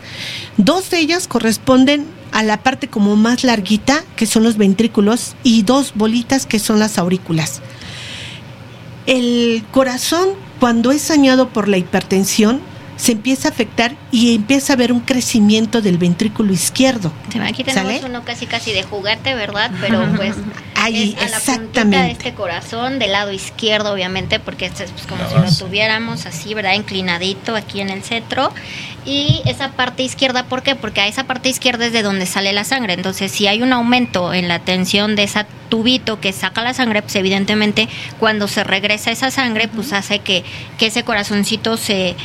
Dos 0.57 0.89
de 0.89 0.99
ellas 0.99 1.27
corresponden 1.27 2.05
a 2.31 2.43
la 2.43 2.63
parte 2.63 2.87
como 2.87 3.15
más 3.15 3.43
larguita, 3.43 4.03
que 4.15 4.25
son 4.25 4.43
los 4.43 4.57
ventrículos, 4.57 5.35
y 5.43 5.63
dos 5.63 5.93
bolitas, 5.95 6.45
que 6.45 6.59
son 6.59 6.79
las 6.79 6.97
aurículas. 6.97 7.61
El 9.07 9.63
corazón, 9.71 10.29
cuando 10.59 10.91
es 10.91 11.07
dañado 11.07 11.49
por 11.49 11.67
la 11.67 11.77
hipertensión, 11.77 12.59
se 12.97 13.11
empieza 13.11 13.49
a 13.49 13.51
afectar 13.51 13.95
y 14.15 14.33
empieza 14.33 14.71
a 14.71 14.75
haber 14.75 14.93
un 14.93 15.01
crecimiento 15.01 15.81
del 15.81 15.97
ventrículo 15.97 16.53
izquierdo. 16.53 17.11
Aquí 17.41 17.65
tenemos 17.65 18.01
uno 18.05 18.23
casi 18.23 18.47
casi 18.47 18.71
de 18.71 18.81
juguete, 18.81 19.35
¿verdad? 19.35 19.69
Pero 19.81 20.07
pues 20.15 20.35
Ahí, 20.73 21.17
es 21.19 21.33
a 21.33 21.37
exactamente. 21.37 21.97
de 21.97 22.11
este 22.11 22.33
corazón, 22.33 22.97
del 22.97 23.11
lado 23.11 23.33
izquierdo, 23.33 23.91
obviamente, 23.91 24.39
porque 24.39 24.67
este 24.67 24.85
es 24.85 24.91
pues, 24.91 25.05
como 25.05 25.27
si 25.27 25.35
lo 25.35 25.67
tuviéramos 25.67 26.25
así, 26.27 26.53
¿verdad? 26.53 26.75
Inclinadito 26.75 27.57
aquí 27.57 27.81
en 27.81 27.89
el 27.89 28.03
centro. 28.03 28.53
Y 29.05 29.41
esa 29.45 29.71
parte 29.71 30.03
izquierda, 30.03 30.45
¿por 30.45 30.63
qué? 30.63 30.75
Porque 30.75 31.01
a 31.01 31.07
esa 31.07 31.25
parte 31.25 31.49
izquierda 31.49 31.85
es 31.85 31.91
de 31.93 32.01
donde 32.01 32.25
sale 32.25 32.53
la 32.53 32.63
sangre. 32.63 32.93
Entonces, 32.93 33.31
si 33.31 33.47
hay 33.47 33.61
un 33.61 33.73
aumento 33.73 34.33
en 34.33 34.47
la 34.47 34.59
tensión 34.59 35.15
de 35.17 35.23
esa 35.23 35.45
tubito 35.69 36.19
que 36.19 36.31
saca 36.31 36.63
la 36.63 36.73
sangre, 36.73 37.01
pues 37.01 37.15
evidentemente 37.15 37.87
cuando 38.19 38.47
se 38.47 38.63
regresa 38.63 39.11
esa 39.11 39.29
sangre, 39.29 39.67
pues 39.67 39.93
hace 39.93 40.19
que, 40.19 40.43
que 40.77 40.87
ese 40.87 41.03
corazoncito 41.03 41.77
se, 41.77 42.15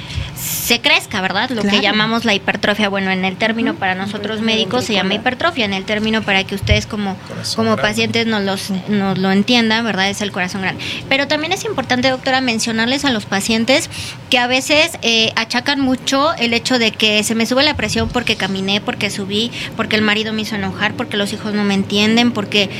se 0.40 0.80
crezca, 0.80 1.20
¿verdad? 1.20 1.50
Lo 1.50 1.62
que 1.62 1.79
llamamos 1.80 2.24
la 2.24 2.34
hipertrofia. 2.34 2.88
Bueno, 2.88 3.10
en 3.10 3.24
el 3.24 3.36
término 3.36 3.74
para 3.74 3.94
nosotros 3.94 4.40
médicos 4.40 4.84
se 4.84 4.94
llama 4.94 5.14
hipertrofia, 5.14 5.64
en 5.64 5.72
el 5.72 5.84
término 5.84 6.22
para 6.22 6.44
que 6.44 6.54
ustedes 6.54 6.86
como, 6.86 7.16
como 7.56 7.76
pacientes 7.76 8.26
nos, 8.26 8.42
los, 8.42 8.70
nos 8.88 9.18
lo 9.18 9.32
entiendan, 9.32 9.84
¿verdad? 9.84 10.10
Es 10.10 10.20
el 10.20 10.32
corazón 10.32 10.62
grande. 10.62 10.82
Pero 11.08 11.28
también 11.28 11.52
es 11.52 11.64
importante, 11.64 12.10
doctora, 12.10 12.40
mencionarles 12.40 13.04
a 13.04 13.10
los 13.10 13.26
pacientes 13.26 13.90
que 14.28 14.38
a 14.38 14.46
veces 14.46 14.98
eh, 15.02 15.32
achacan 15.36 15.80
mucho 15.80 16.32
el 16.34 16.54
hecho 16.54 16.78
de 16.78 16.92
que 16.92 17.22
se 17.24 17.34
me 17.34 17.46
sube 17.46 17.62
la 17.62 17.74
presión 17.74 18.08
porque 18.08 18.36
caminé, 18.36 18.80
porque 18.80 19.10
subí, 19.10 19.50
porque 19.76 19.96
el 19.96 20.02
marido 20.02 20.32
me 20.32 20.42
hizo 20.42 20.56
enojar, 20.56 20.94
porque 20.94 21.16
los 21.16 21.32
hijos 21.32 21.54
no 21.54 21.64
me 21.64 21.74
entienden, 21.74 22.32
porque 22.32 22.70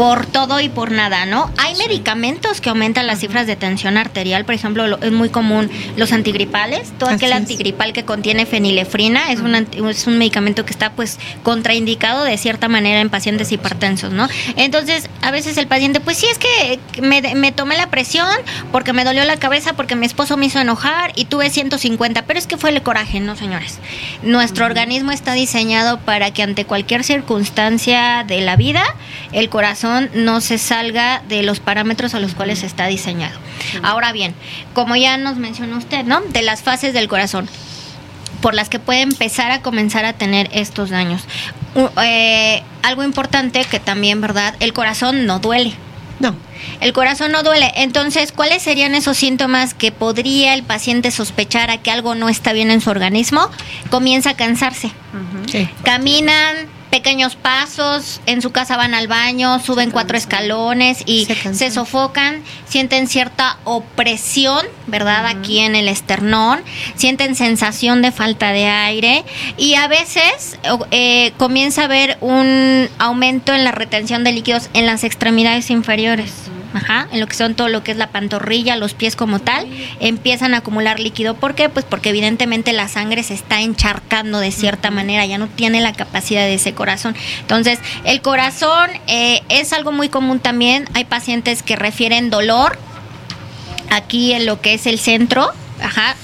por 0.00 0.24
todo 0.24 0.60
y 0.60 0.70
por 0.70 0.92
nada, 0.92 1.26
¿no? 1.26 1.50
Hay 1.58 1.74
medicamentos 1.74 2.62
que 2.62 2.70
aumentan 2.70 3.06
las 3.06 3.20
cifras 3.20 3.46
de 3.46 3.54
tensión 3.54 3.98
arterial, 3.98 4.46
por 4.46 4.54
ejemplo, 4.54 4.98
es 5.02 5.12
muy 5.12 5.28
común 5.28 5.70
los 5.98 6.12
antigripales, 6.12 6.90
todo 6.98 7.10
aquel 7.10 7.34
antigripal 7.34 7.92
que 7.92 8.06
contiene 8.06 8.46
fenilefrina 8.46 9.30
es 9.30 9.40
un, 9.40 9.54
es 9.54 10.06
un 10.06 10.16
medicamento 10.16 10.64
que 10.64 10.70
está 10.70 10.92
pues 10.92 11.18
contraindicado 11.42 12.24
de 12.24 12.38
cierta 12.38 12.66
manera 12.66 13.02
en 13.02 13.10
pacientes 13.10 13.52
hipertensos, 13.52 14.10
¿no? 14.10 14.26
Entonces, 14.56 15.10
a 15.20 15.30
veces 15.32 15.58
el 15.58 15.66
paciente, 15.66 16.00
pues 16.00 16.16
sí, 16.16 16.28
es 16.30 16.38
que 16.38 16.80
me, 17.02 17.20
me 17.34 17.52
tomé 17.52 17.76
la 17.76 17.90
presión 17.90 18.26
porque 18.72 18.94
me 18.94 19.04
dolió 19.04 19.22
la 19.26 19.36
cabeza, 19.36 19.74
porque 19.74 19.96
mi 19.96 20.06
esposo 20.06 20.38
me 20.38 20.46
hizo 20.46 20.60
enojar 20.60 21.12
y 21.14 21.26
tuve 21.26 21.50
150, 21.50 22.22
pero 22.22 22.38
es 22.38 22.46
que 22.46 22.56
fue 22.56 22.70
el 22.70 22.80
coraje, 22.80 23.20
¿no, 23.20 23.36
señores? 23.36 23.78
Nuestro 24.22 24.64
organismo 24.64 25.12
está 25.12 25.34
diseñado 25.34 25.98
para 25.98 26.30
que 26.30 26.42
ante 26.42 26.64
cualquier 26.64 27.04
circunstancia 27.04 28.24
de 28.26 28.40
la 28.40 28.56
vida, 28.56 28.82
el 29.32 29.50
corazón 29.50 29.89
no 30.14 30.40
se 30.40 30.58
salga 30.58 31.22
de 31.28 31.42
los 31.42 31.60
parámetros 31.60 32.14
a 32.14 32.20
los 32.20 32.34
cuales 32.34 32.62
está 32.62 32.86
diseñado. 32.86 33.38
Ahora 33.82 34.12
bien, 34.12 34.34
como 34.72 34.96
ya 34.96 35.16
nos 35.16 35.36
mencionó 35.36 35.78
usted, 35.78 36.04
¿no? 36.04 36.20
De 36.20 36.42
las 36.42 36.62
fases 36.62 36.94
del 36.94 37.08
corazón 37.08 37.48
por 38.40 38.54
las 38.54 38.68
que 38.68 38.78
puede 38.78 39.02
empezar 39.02 39.50
a 39.50 39.62
comenzar 39.62 40.04
a 40.04 40.14
tener 40.14 40.48
estos 40.52 40.90
daños. 40.90 41.22
Eh, 42.02 42.62
algo 42.82 43.04
importante 43.04 43.64
que 43.64 43.80
también, 43.80 44.20
¿verdad? 44.20 44.54
El 44.60 44.72
corazón 44.72 45.26
no 45.26 45.38
duele. 45.38 45.74
No. 46.18 46.34
El 46.80 46.92
corazón 46.92 47.32
no 47.32 47.42
duele. 47.42 47.72
Entonces, 47.76 48.32
¿cuáles 48.32 48.62
serían 48.62 48.94
esos 48.94 49.16
síntomas 49.16 49.72
que 49.72 49.90
podría 49.90 50.54
el 50.54 50.62
paciente 50.62 51.10
sospechar 51.10 51.70
a 51.70 51.78
que 51.78 51.90
algo 51.90 52.14
no 52.14 52.28
está 52.28 52.52
bien 52.52 52.70
en 52.70 52.80
su 52.80 52.90
organismo? 52.90 53.50
Comienza 53.90 54.30
a 54.30 54.36
cansarse. 54.36 54.90
Caminan 55.82 56.68
pequeños 56.90 57.36
pasos, 57.36 58.20
en 58.26 58.42
su 58.42 58.50
casa 58.50 58.76
van 58.76 58.94
al 58.94 59.08
baño, 59.08 59.60
suben 59.60 59.90
cuatro 59.90 60.16
escalones 60.16 61.02
y 61.06 61.26
se, 61.26 61.70
sofocan, 61.70 62.42
sienten 62.68 63.06
cierta 63.06 63.58
opresión, 63.64 64.64
¿verdad? 64.86 65.26
Aquí 65.26 65.60
en 65.60 65.76
el 65.76 65.88
esternón, 65.88 66.60
sienten 66.96 67.36
sensación 67.36 68.02
de 68.02 68.12
falta 68.12 68.52
de 68.52 68.66
aire 68.66 69.24
y 69.56 69.74
a 69.74 69.88
veces 69.88 70.58
eh, 70.90 71.32
comienza 71.38 71.82
a 71.82 71.84
haber 71.84 72.18
un 72.20 72.88
aumento 72.98 73.54
en 73.54 73.64
la 73.64 73.72
retención 73.72 74.24
de 74.24 74.32
líquidos 74.32 74.68
en 74.74 74.86
las 74.86 75.04
extremidades 75.04 75.70
inferiores. 75.70 76.50
Ajá, 76.72 77.08
en 77.10 77.18
lo 77.18 77.26
que 77.26 77.34
son 77.34 77.54
todo 77.56 77.68
lo 77.68 77.82
que 77.82 77.90
es 77.90 77.96
la 77.96 78.10
pantorrilla, 78.10 78.76
los 78.76 78.94
pies 78.94 79.16
como 79.16 79.40
tal, 79.40 79.66
empiezan 79.98 80.54
a 80.54 80.58
acumular 80.58 81.00
líquido. 81.00 81.34
¿Por 81.34 81.56
qué? 81.56 81.68
Pues 81.68 81.84
porque 81.84 82.10
evidentemente 82.10 82.72
la 82.72 82.86
sangre 82.86 83.24
se 83.24 83.34
está 83.34 83.60
encharcando 83.60 84.38
de 84.38 84.52
cierta 84.52 84.92
manera, 84.92 85.26
ya 85.26 85.38
no 85.38 85.48
tiene 85.48 85.80
la 85.80 85.92
capacidad 85.92 86.42
de 86.42 86.54
ese 86.54 86.72
corazón. 86.72 87.16
Entonces, 87.40 87.80
el 88.04 88.22
corazón 88.22 88.90
eh, 89.08 89.42
es 89.48 89.72
algo 89.72 89.90
muy 89.90 90.08
común 90.08 90.38
también. 90.38 90.88
Hay 90.94 91.04
pacientes 91.04 91.64
que 91.64 91.74
refieren 91.74 92.30
dolor 92.30 92.78
aquí 93.90 94.32
en 94.32 94.46
lo 94.46 94.60
que 94.60 94.74
es 94.74 94.86
el 94.86 95.00
centro, 95.00 95.52
Ajá. 95.82 96.14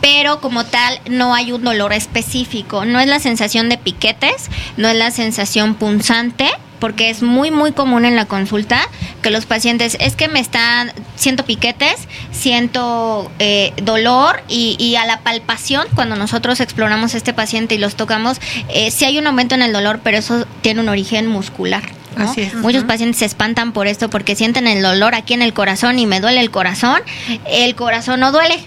Pero 0.00 0.40
como 0.40 0.64
tal, 0.64 1.00
no 1.08 1.34
hay 1.34 1.52
un 1.52 1.62
dolor 1.62 1.92
específico. 1.92 2.84
No 2.84 3.00
es 3.00 3.06
la 3.06 3.20
sensación 3.20 3.68
de 3.68 3.78
piquetes, 3.78 4.50
no 4.76 4.88
es 4.88 4.96
la 4.96 5.10
sensación 5.10 5.74
punzante, 5.74 6.50
porque 6.78 7.10
es 7.10 7.22
muy, 7.22 7.50
muy 7.50 7.72
común 7.72 8.04
en 8.04 8.16
la 8.16 8.26
consulta 8.26 8.80
que 9.22 9.30
los 9.30 9.46
pacientes, 9.46 9.96
es 10.00 10.16
que 10.16 10.28
me 10.28 10.40
están, 10.40 10.92
siento 11.16 11.44
piquetes, 11.44 12.08
siento 12.32 13.30
eh, 13.38 13.72
dolor 13.82 14.42
y, 14.48 14.96
a 14.96 15.04
la 15.04 15.20
palpación, 15.20 15.86
cuando 15.94 16.16
nosotros 16.16 16.60
exploramos 16.60 17.14
a 17.14 17.16
este 17.16 17.32
paciente 17.32 17.74
y 17.74 17.78
los 17.78 17.96
tocamos, 17.96 18.40
eh, 18.68 18.90
sí 18.90 19.04
hay 19.04 19.18
un 19.18 19.26
aumento 19.26 19.54
en 19.54 19.62
el 19.62 19.72
dolor, 19.72 20.00
pero 20.02 20.18
eso 20.18 20.46
tiene 20.62 20.80
un 20.80 20.88
origen 20.88 21.26
muscular. 21.26 21.82
Así 22.16 22.42
es. 22.42 22.54
Muchos 22.54 22.84
pacientes 22.84 23.18
se 23.18 23.26
espantan 23.26 23.72
por 23.72 23.86
esto 23.86 24.08
porque 24.08 24.36
sienten 24.36 24.66
el 24.66 24.82
dolor 24.82 25.14
aquí 25.14 25.34
en 25.34 25.42
el 25.42 25.52
corazón 25.52 25.98
y 25.98 26.06
me 26.06 26.20
duele 26.20 26.40
el 26.40 26.50
corazón. 26.50 27.00
El 27.46 27.74
corazón 27.74 28.20
no 28.20 28.32
duele, 28.32 28.58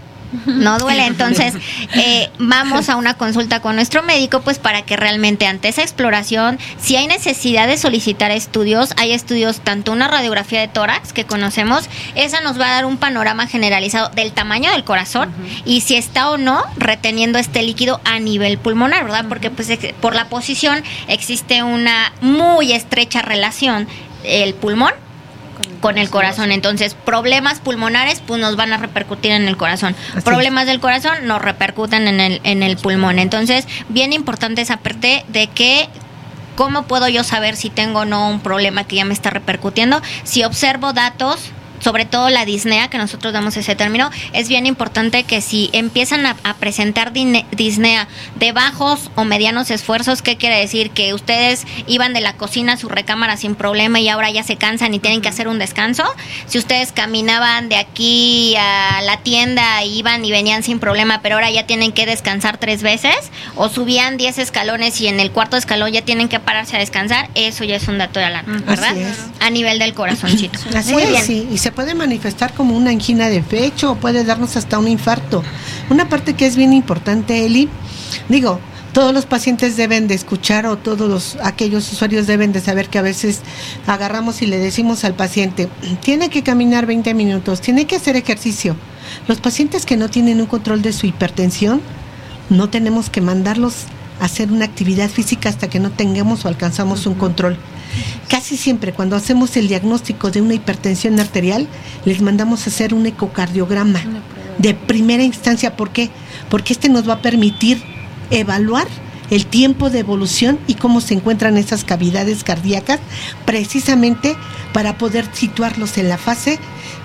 no 0.46 0.78
duele. 0.80 1.06
Entonces, 1.06 1.54
eh, 1.96 2.30
vamos 2.38 2.89
a 2.89 2.96
una 2.96 3.15
consulta 3.15 3.62
con 3.62 3.76
nuestro 3.76 4.04
médico, 4.04 4.42
pues 4.42 4.60
para 4.60 4.84
que 4.84 4.96
realmente 4.96 5.48
ante 5.48 5.68
esa 5.68 5.82
exploración, 5.82 6.60
si 6.80 6.96
hay 6.96 7.08
necesidad 7.08 7.68
de 7.68 7.78
solicitar 7.78 8.32
estudios, 8.32 8.94
hay 8.98 9.13
estudios, 9.13 9.62
tanto 9.62 9.92
una 9.92 10.08
radiografía 10.08 10.60
de 10.62 10.68
tórax 10.68 11.13
que 11.13 11.26
conocemos, 11.26 11.89
esa 12.15 12.42
nos 12.42 12.60
va 12.60 12.68
a 12.68 12.76
dar 12.76 12.86
un 12.86 12.98
panorama 12.98 13.48
generalizado 13.48 14.10
del 14.10 14.32
tamaño 14.32 14.72
del 14.72 14.84
corazón 14.84 15.32
y 15.65 15.82
si 15.82 15.96
está 15.96 16.30
o 16.30 16.38
no 16.38 16.63
reteniendo 16.78 17.39
este 17.39 17.63
líquido 17.63 18.02
a 18.04 18.20
nivel 18.20 18.58
pulmonar, 18.58 19.04
¿verdad? 19.04 19.26
Porque 19.28 19.50
pues 19.50 19.70
por 20.02 20.15
la 20.15 20.30
posición 20.30 20.84
existe 21.08 21.63
una 21.63 22.13
muy 22.22 22.72
estrecha 22.72 23.22
relación 23.22 23.88
el 24.24 24.54
pulmón 24.54 24.92
con 25.82 25.98
el 25.98 26.10
corazón. 26.10 26.52
Entonces, 26.52 26.93
problemas 26.93 27.60
pulmonares 27.60 28.22
pues 28.26 28.39
nos 28.39 28.56
van 28.56 28.74
a 28.74 28.78
repercutir 28.78 29.32
en 29.32 29.48
el 29.48 29.58
corazón. 29.58 29.95
problemas 30.24 30.65
del 30.65 30.80
corazón 30.80 31.26
nos 31.26 31.41
repercuten 31.41 32.08
en 32.08 32.19
el, 32.19 32.41
en 32.43 32.63
el 32.63 32.78
pulmón. 32.78 33.19
Entonces, 33.19 33.67
bien 33.89 34.13
importante 34.13 34.62
esa 34.62 34.78
parte 34.78 35.26
de 35.30 35.48
que 35.48 35.89
¿cómo 36.56 36.84
puedo 36.84 37.08
yo 37.08 37.24
saber 37.24 37.56
si 37.56 37.69
tengo 37.69 38.00
o 38.00 38.06
no 38.06 38.30
un 38.30 38.41
problema 38.41 38.84
que 38.84 38.98
ya 38.98 39.06
me 39.06 39.13
está 39.13 39.30
repercutiendo? 39.30 40.02
Si 40.24 40.43
observo 40.43 40.91
datos 40.91 41.52
sobre 41.80 42.06
todo 42.06 42.30
la 42.30 42.46
disnea, 42.46 42.89
que 42.89 42.98
nosotros 42.98 43.34
damos 43.34 43.58
ese 43.58 43.76
término, 43.76 44.10
es 44.34 44.48
bien 44.48 44.65
importante 44.65 45.24
que 45.24 45.42
si 45.42 45.70
empiezan 45.74 46.26
a, 46.26 46.36
presentar 46.60 47.13
disnea 47.13 48.08
de 48.36 48.52
bajos 48.52 49.12
o 49.15 49.24
medianos 49.24 49.72
esfuerzos, 49.72 50.22
¿qué 50.22 50.36
quiere 50.36 50.60
decir? 50.60 50.92
Que 50.92 51.13
ustedes 51.13 51.65
iban 51.88 52.13
de 52.13 52.22
la 52.22 52.34
cocina 52.34 52.74
a 52.74 52.78
su 52.78 52.89
recámara 52.89 53.38
sin 53.38 53.56
problema 53.56 54.00
y 54.00 54.10
ahora 54.10 54.30
ya 54.30 54.44
se 54.44 54.58
cansan 54.58 54.94
y 54.94 55.00
tienen 55.00 55.22
que 55.22 55.30
hacer 55.30 55.48
un 55.48 55.60
descanso. 55.60 56.04
Si 56.48 56.58
ustedes 56.58 56.92
caminaban 56.92 57.70
de 57.70 57.78
aquí 57.78 58.56
a 58.58 59.02
la 59.04 59.18
tienda, 59.18 59.84
iban 59.84 60.26
y 60.26 60.32
venían 60.32 60.63
sin 60.63 60.80
problema, 60.80 61.22
pero 61.22 61.36
ahora 61.36 61.52
ya 61.52 61.65
tienen 61.65 61.92
que 61.92 62.06
descansar 62.06 62.58
tres 62.58 62.84
veces, 62.84 63.15
o 63.56 63.70
subían 63.70 64.18
10 64.18 64.39
escalones 64.39 65.00
y 65.02 65.08
en 65.08 65.20
el 65.20 65.32
cuarto 65.32 65.56
escalón 65.56 65.92
ya 65.92 66.02
tienen 66.02 66.28
que 66.28 66.39
pararse 66.39 66.76
a 66.76 66.80
descansar, 66.80 67.30
eso 67.36 67.63
ya 67.63 67.76
es 67.76 67.88
un 67.88 67.98
dato 67.98 68.20
de 68.20 68.26
alarma, 68.26 68.62
¿verdad? 68.65 68.96
A 69.39 69.50
nivel 69.50 69.80
del 69.80 69.94
corazoncito. 69.94 70.60
Así 70.76 70.94
Muy 70.94 71.06
bien. 71.06 71.24
Sí 71.24 71.48
se 71.60 71.68
puede 71.71 71.95
manifestar 71.95 72.53
como 72.53 72.75
una 72.75 72.91
angina 72.91 73.29
de 73.29 73.41
pecho 73.41 73.91
o 73.91 73.95
puede 73.95 74.23
darnos 74.23 74.55
hasta 74.55 74.79
un 74.79 74.88
infarto. 74.88 75.43
Una 75.89 76.10
parte 76.10 76.34
que 76.34 76.45
es 76.45 76.55
bien 76.55 76.73
importante, 76.73 77.45
Eli, 77.45 77.69
digo, 78.27 78.60
todos 78.93 79.13
los 79.13 79.25
pacientes 79.25 79.77
deben 79.77 80.08
de 80.08 80.15
escuchar 80.15 80.65
o 80.65 80.77
todos 80.77 81.10
los, 81.10 81.38
aquellos 81.43 81.91
usuarios 81.91 82.27
deben 82.27 82.51
de 82.51 82.60
saber 82.60 82.89
que 82.89 82.97
a 82.97 83.03
veces 83.03 83.41
agarramos 83.86 84.41
y 84.41 84.47
le 84.47 84.58
decimos 84.58 85.03
al 85.03 85.13
paciente, 85.13 85.69
tiene 86.01 86.29
que 86.29 86.43
caminar 86.43 86.86
20 86.86 87.13
minutos, 87.13 87.62
tiene 87.62 87.86
que 87.86 87.95
hacer 87.95 88.15
ejercicio. 88.15 88.75
Los 89.27 89.39
pacientes 89.39 89.86
que 89.86 89.97
no 89.97 90.10
tienen 90.10 90.41
un 90.41 90.47
control 90.47 90.82
de 90.82 90.93
su 90.93 91.05
hipertensión, 91.05 91.82
no 92.49 92.69
tenemos 92.69 93.10
que 93.10 93.21
mandarlos 93.21 93.86
hacer 94.19 94.51
una 94.51 94.65
actividad 94.65 95.10
física 95.10 95.49
hasta 95.49 95.69
que 95.69 95.79
no 95.79 95.91
tengamos 95.91 96.45
o 96.45 96.47
alcanzamos 96.47 97.05
un 97.05 97.15
control. 97.15 97.58
Casi 98.27 98.58
siempre 98.58 98.93
cuando 98.93 99.15
hacemos 99.15 99.58
el 99.58 99.67
diagnóstico 99.67 100.32
de 100.32 100.41
una 100.41 100.53
hipertensión 100.53 101.19
arterial, 101.19 101.67
les 102.05 102.21
mandamos 102.21 102.65
a 102.65 102.69
hacer 102.69 102.93
un 102.93 103.05
ecocardiograma 103.05 103.99
de 104.58 104.73
primera 104.73 105.23
instancia. 105.23 105.75
¿Por 105.75 105.89
qué? 105.89 106.10
Porque 106.49 106.73
este 106.73 106.89
nos 106.89 107.08
va 107.10 107.13
a 107.13 107.21
permitir 107.21 107.82
evaluar 108.29 108.88
el 109.32 109.45
tiempo 109.45 109.89
de 109.89 109.99
evolución 109.99 110.60
y 110.67 110.75
cómo 110.75 111.01
se 111.01 111.13
encuentran 111.13 111.58
esas 111.58 111.84
cavidades 111.84 112.43
cardíacas, 112.43 112.99
precisamente 113.45 114.36
para 114.73 114.97
poder 114.97 115.27
situarlos 115.34 115.97
en 115.97 116.10
la 116.10 116.17
fase 116.17 116.60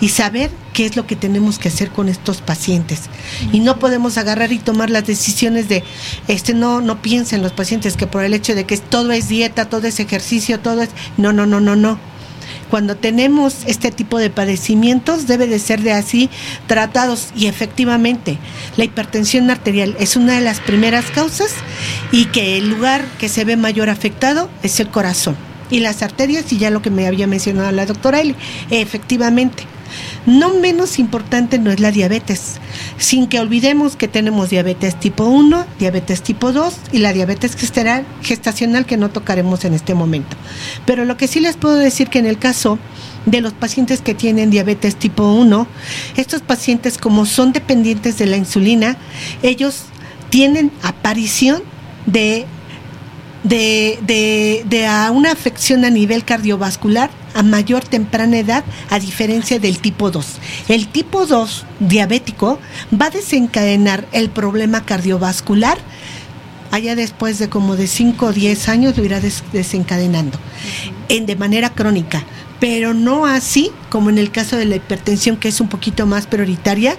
y 0.05 0.11
saber 0.11 0.51
qué 0.75 0.85
es 0.85 0.97
lo 0.97 1.07
que 1.07 1.17
tenemos 1.17 1.59
que 1.59 1.69
hacer 1.69 1.89
con 1.89 2.11
estos 2.11 2.43
pacientes. 2.43 3.05
Y 3.53 3.61
no 3.61 3.79
podemos 3.79 4.19
agarrar 4.19 4.53
y 4.53 4.59
tomar 4.59 4.91
las 4.91 5.07
decisiones 5.07 5.71
de, 5.71 5.83
este, 6.29 6.53
no, 6.53 6.83
no 6.83 7.01
piensen 7.01 7.41
los 7.41 7.53
pacientes 7.53 7.97
que 7.97 8.07
por 8.07 8.23
el 8.23 8.35
hecho 8.35 8.55
de 8.55 8.65
que 8.65 8.77
todo 8.77 9.13
es 9.13 9.29
dieta, 9.29 9.65
todo 9.65 9.87
es 9.87 10.01
ejercicio, 10.01 10.61
todo 10.61 10.83
es, 10.83 10.91
no, 11.17 11.33
no, 11.33 11.47
no, 11.47 11.59
no, 11.59 11.75
no 11.75 11.99
cuando 12.69 12.97
tenemos 12.97 13.59
este 13.67 13.91
tipo 13.91 14.19
de 14.19 14.29
padecimientos 14.29 15.27
debe 15.27 15.47
de 15.47 15.59
ser 15.59 15.81
de 15.81 15.93
así 15.93 16.29
tratados 16.67 17.29
y 17.35 17.47
efectivamente 17.47 18.37
la 18.77 18.85
hipertensión 18.85 19.51
arterial 19.51 19.97
es 19.99 20.17
una 20.17 20.35
de 20.35 20.41
las 20.43 20.61
primeras 20.61 21.07
causas 21.13 21.55
y 22.13 22.27
que 22.27 22.59
el 22.59 22.69
lugar 22.69 23.07
que 23.19 23.31
se 23.31 23.45
ve 23.45 23.57
mayor 23.57 23.89
afectado 23.89 24.51
es 24.63 24.81
el 24.81 24.89
corazón 24.89 25.37
y 25.71 25.81
las 25.81 26.03
arterias 26.03 26.53
y 26.53 26.59
ya 26.59 26.71
lo 26.71 26.83
que 26.83 26.91
me 26.91 27.07
había 27.07 27.27
mencionado 27.27 27.73
la 27.73 27.87
doctora 27.87 28.21
Eli, 28.21 28.35
efectivamente. 28.71 29.74
No 30.27 30.55
menos 30.55 30.99
importante 30.99 31.59
no 31.59 31.71
es 31.71 31.81
la 31.81 31.91
diabetes, 31.91 32.55
sin 32.97 33.27
que 33.27 33.41
olvidemos 33.41 33.95
que 33.95 34.09
tenemos 34.09 34.49
diabetes 34.49 34.99
tipo 34.99 35.25
1, 35.25 35.67
diabetes 35.79 36.23
tipo 36.23 36.53
2 36.53 36.75
y 36.93 36.99
la 36.99 37.13
diabetes 37.13 37.55
gestacional 38.23 38.87
que 38.87 38.97
no 38.97 39.11
tocaremos 39.11 39.65
en 39.67 39.75
este 39.75 39.95
momento. 39.95 40.37
Pero 40.87 41.05
lo 41.05 41.19
que 41.19 41.29
sí 41.29 41.41
les 41.41 41.57
puedo 41.57 41.77
decir 41.77 42.09
que 42.09 42.21
en 42.21 42.27
el 42.27 42.39
caso 42.39 42.79
de 43.27 43.43
los 43.43 43.53
pacientes 43.53 44.01
que 44.01 44.15
tienen 44.15 44.51
diabetes 44.51 44.97
tipo 44.97 45.33
1, 45.33 45.67
estos 46.17 46.41
pacientes 46.41 46.97
como 46.97 47.27
son 47.27 47.53
dependientes 47.53 48.17
de 48.17 48.27
la 48.27 48.39
insulina, 48.39 48.97
ellos 49.43 49.85
tienen 50.31 50.71
aparición 50.83 51.63
de 52.07 52.47
de, 53.43 53.99
de, 54.01 54.65
de 54.67 54.87
a 54.87 55.11
una 55.11 55.31
afección 55.31 55.85
a 55.85 55.91
nivel 55.91 56.25
cardiovascular 56.25 57.11
a 57.35 57.43
mayor 57.43 57.85
temprana 57.85 58.39
edad, 58.39 58.65
a 58.91 58.99
diferencia 58.99 59.59
del 59.59 59.79
tipo 59.79 60.11
2. 60.11 60.27
El 60.69 60.89
tipo 60.89 61.27
2 61.27 61.67
diabético 61.81 62.59
va 62.93 63.07
a 63.07 63.11
desencadenar 63.11 64.07
el 64.13 64.31
problema 64.31 64.85
cardiovascular 64.85 65.79
allá 66.75 66.97
después 66.97 67.39
de 67.39 67.49
como 67.49 67.77
de 67.77 67.87
5 67.87 68.27
o 68.27 68.33
10 68.33 68.69
años 68.69 68.97
lo 68.97 69.05
irá 69.05 69.21
desencadenando 69.53 70.39
en, 71.09 71.25
de 71.25 71.37
manera 71.37 71.71
crónica, 71.71 72.25
pero 72.59 72.95
no 72.95 73.27
así 73.27 73.71
como 73.91 74.11
en 74.11 74.19
el 74.19 74.33
caso 74.33 74.57
de 74.57 74.65
la 74.65 74.77
hipertensión 74.77 75.37
que 75.37 75.49
es 75.49 75.61
un 75.61 75.69
poquito 75.69 76.07
más 76.07 76.27
prioritaria 76.27 76.97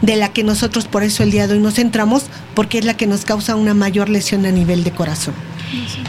de 0.00 0.16
la 0.16 0.32
que 0.32 0.44
nosotros 0.44 0.86
por 0.86 1.02
eso 1.02 1.22
el 1.22 1.30
día 1.30 1.46
de 1.46 1.54
hoy 1.54 1.60
nos 1.60 1.74
centramos 1.74 2.24
porque 2.54 2.78
es 2.78 2.86
la 2.86 2.96
que 2.96 3.06
nos 3.06 3.24
causa 3.24 3.54
una 3.54 3.74
mayor 3.74 4.08
lesión 4.08 4.46
a 4.46 4.50
nivel 4.50 4.82
de 4.82 4.92
corazón. 4.92 5.34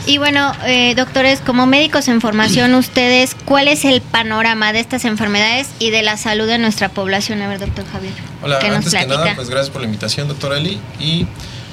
Y 0.06 0.18
bueno, 0.18 0.52
eh, 0.66 0.94
doctores, 0.96 1.40
como 1.40 1.66
médicos 1.66 2.08
en 2.08 2.22
formación, 2.22 2.74
ustedes, 2.76 3.36
¿cuál 3.46 3.68
es 3.68 3.86
el 3.86 4.02
panorama 4.02 4.74
de 4.74 4.80
estas 4.80 5.06
enfermedades 5.06 5.70
y 5.80 5.90
de 5.90 6.02
la 6.02 6.18
salud 6.18 6.48
de 6.48 6.58
nuestra 6.58 6.90
población? 6.90 7.42
A 7.42 7.48
ver, 7.48 7.60
doctor 7.60 7.86
Javier. 7.92 8.14
Hola, 8.42 8.60
antes 8.60 8.94
que 8.94 9.06
nada, 9.06 9.36
pues 9.36 9.50
gracias 9.50 9.70
por 9.70 9.82
la 9.82 9.88
invitación, 9.88 10.28
doctora 10.28 10.58
Eli. 10.58 10.80
Y 11.00 11.26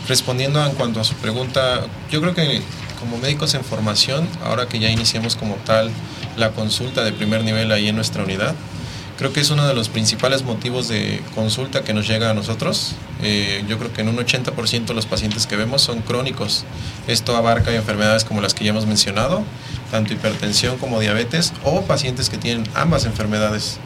respondiendo 0.09 0.65
en 0.65 0.73
cuanto 0.73 1.01
a 1.01 1.05
su 1.05 1.15
pregunta, 1.15 1.83
yo 2.11 2.21
creo 2.21 2.35
que 2.35 2.63
como 3.01 3.17
médicos 3.19 3.55
en 3.55 3.65
formación, 3.65 4.29
ahora 4.45 4.67
que 4.67 4.79
ya 4.79 4.91
iniciamos 4.91 5.35
como 5.35 5.55
tal 5.57 5.91
la 6.37 6.51
consulta 6.51 7.03
de 7.03 7.13
primer 7.13 7.43
nivel 7.45 7.73
ahí 7.73 7.89
en 7.89 7.97
nuestra 7.97 8.23
unidad, 8.23 8.55
Creo 9.21 9.35
que 9.35 9.41
es 9.41 9.51
uno 9.51 9.69
de 9.69 9.75
los 9.75 9.91
principales 9.91 10.45
motivos 10.45 10.89
de 10.89 11.23
consulta 11.35 11.85
que 11.85 11.93
nos 11.93 12.09
llega 12.09 12.31
a 12.31 12.33
nosotros. 12.33 12.95
Eh, 13.21 13.63
yo 13.69 13.79
creo 13.79 13.93
que 13.93 14.01
en 14.01 14.09
un 14.09 14.17
80% 14.17 14.95
los 14.95 15.05
pacientes 15.05 15.47
que 15.47 15.57
vemos 15.57 15.83
son 15.83 16.01
crónicos. 16.01 16.65
Esto 17.07 17.37
abarca 17.37 17.71
enfermedades 17.75 18.25
como 18.25 18.41
las 18.41 18.55
que 18.55 18.65
ya 18.65 18.71
hemos 18.71 18.87
mencionado, 18.87 19.43
tanto 19.91 20.15
hipertensión 20.15 20.79
como 20.79 21.01
diabetes, 21.01 21.53
o 21.65 21.83
pacientes 21.83 22.31
que 22.31 22.39
tienen 22.39 22.67
ambas 22.75 23.05
enfermedades, 23.05 23.77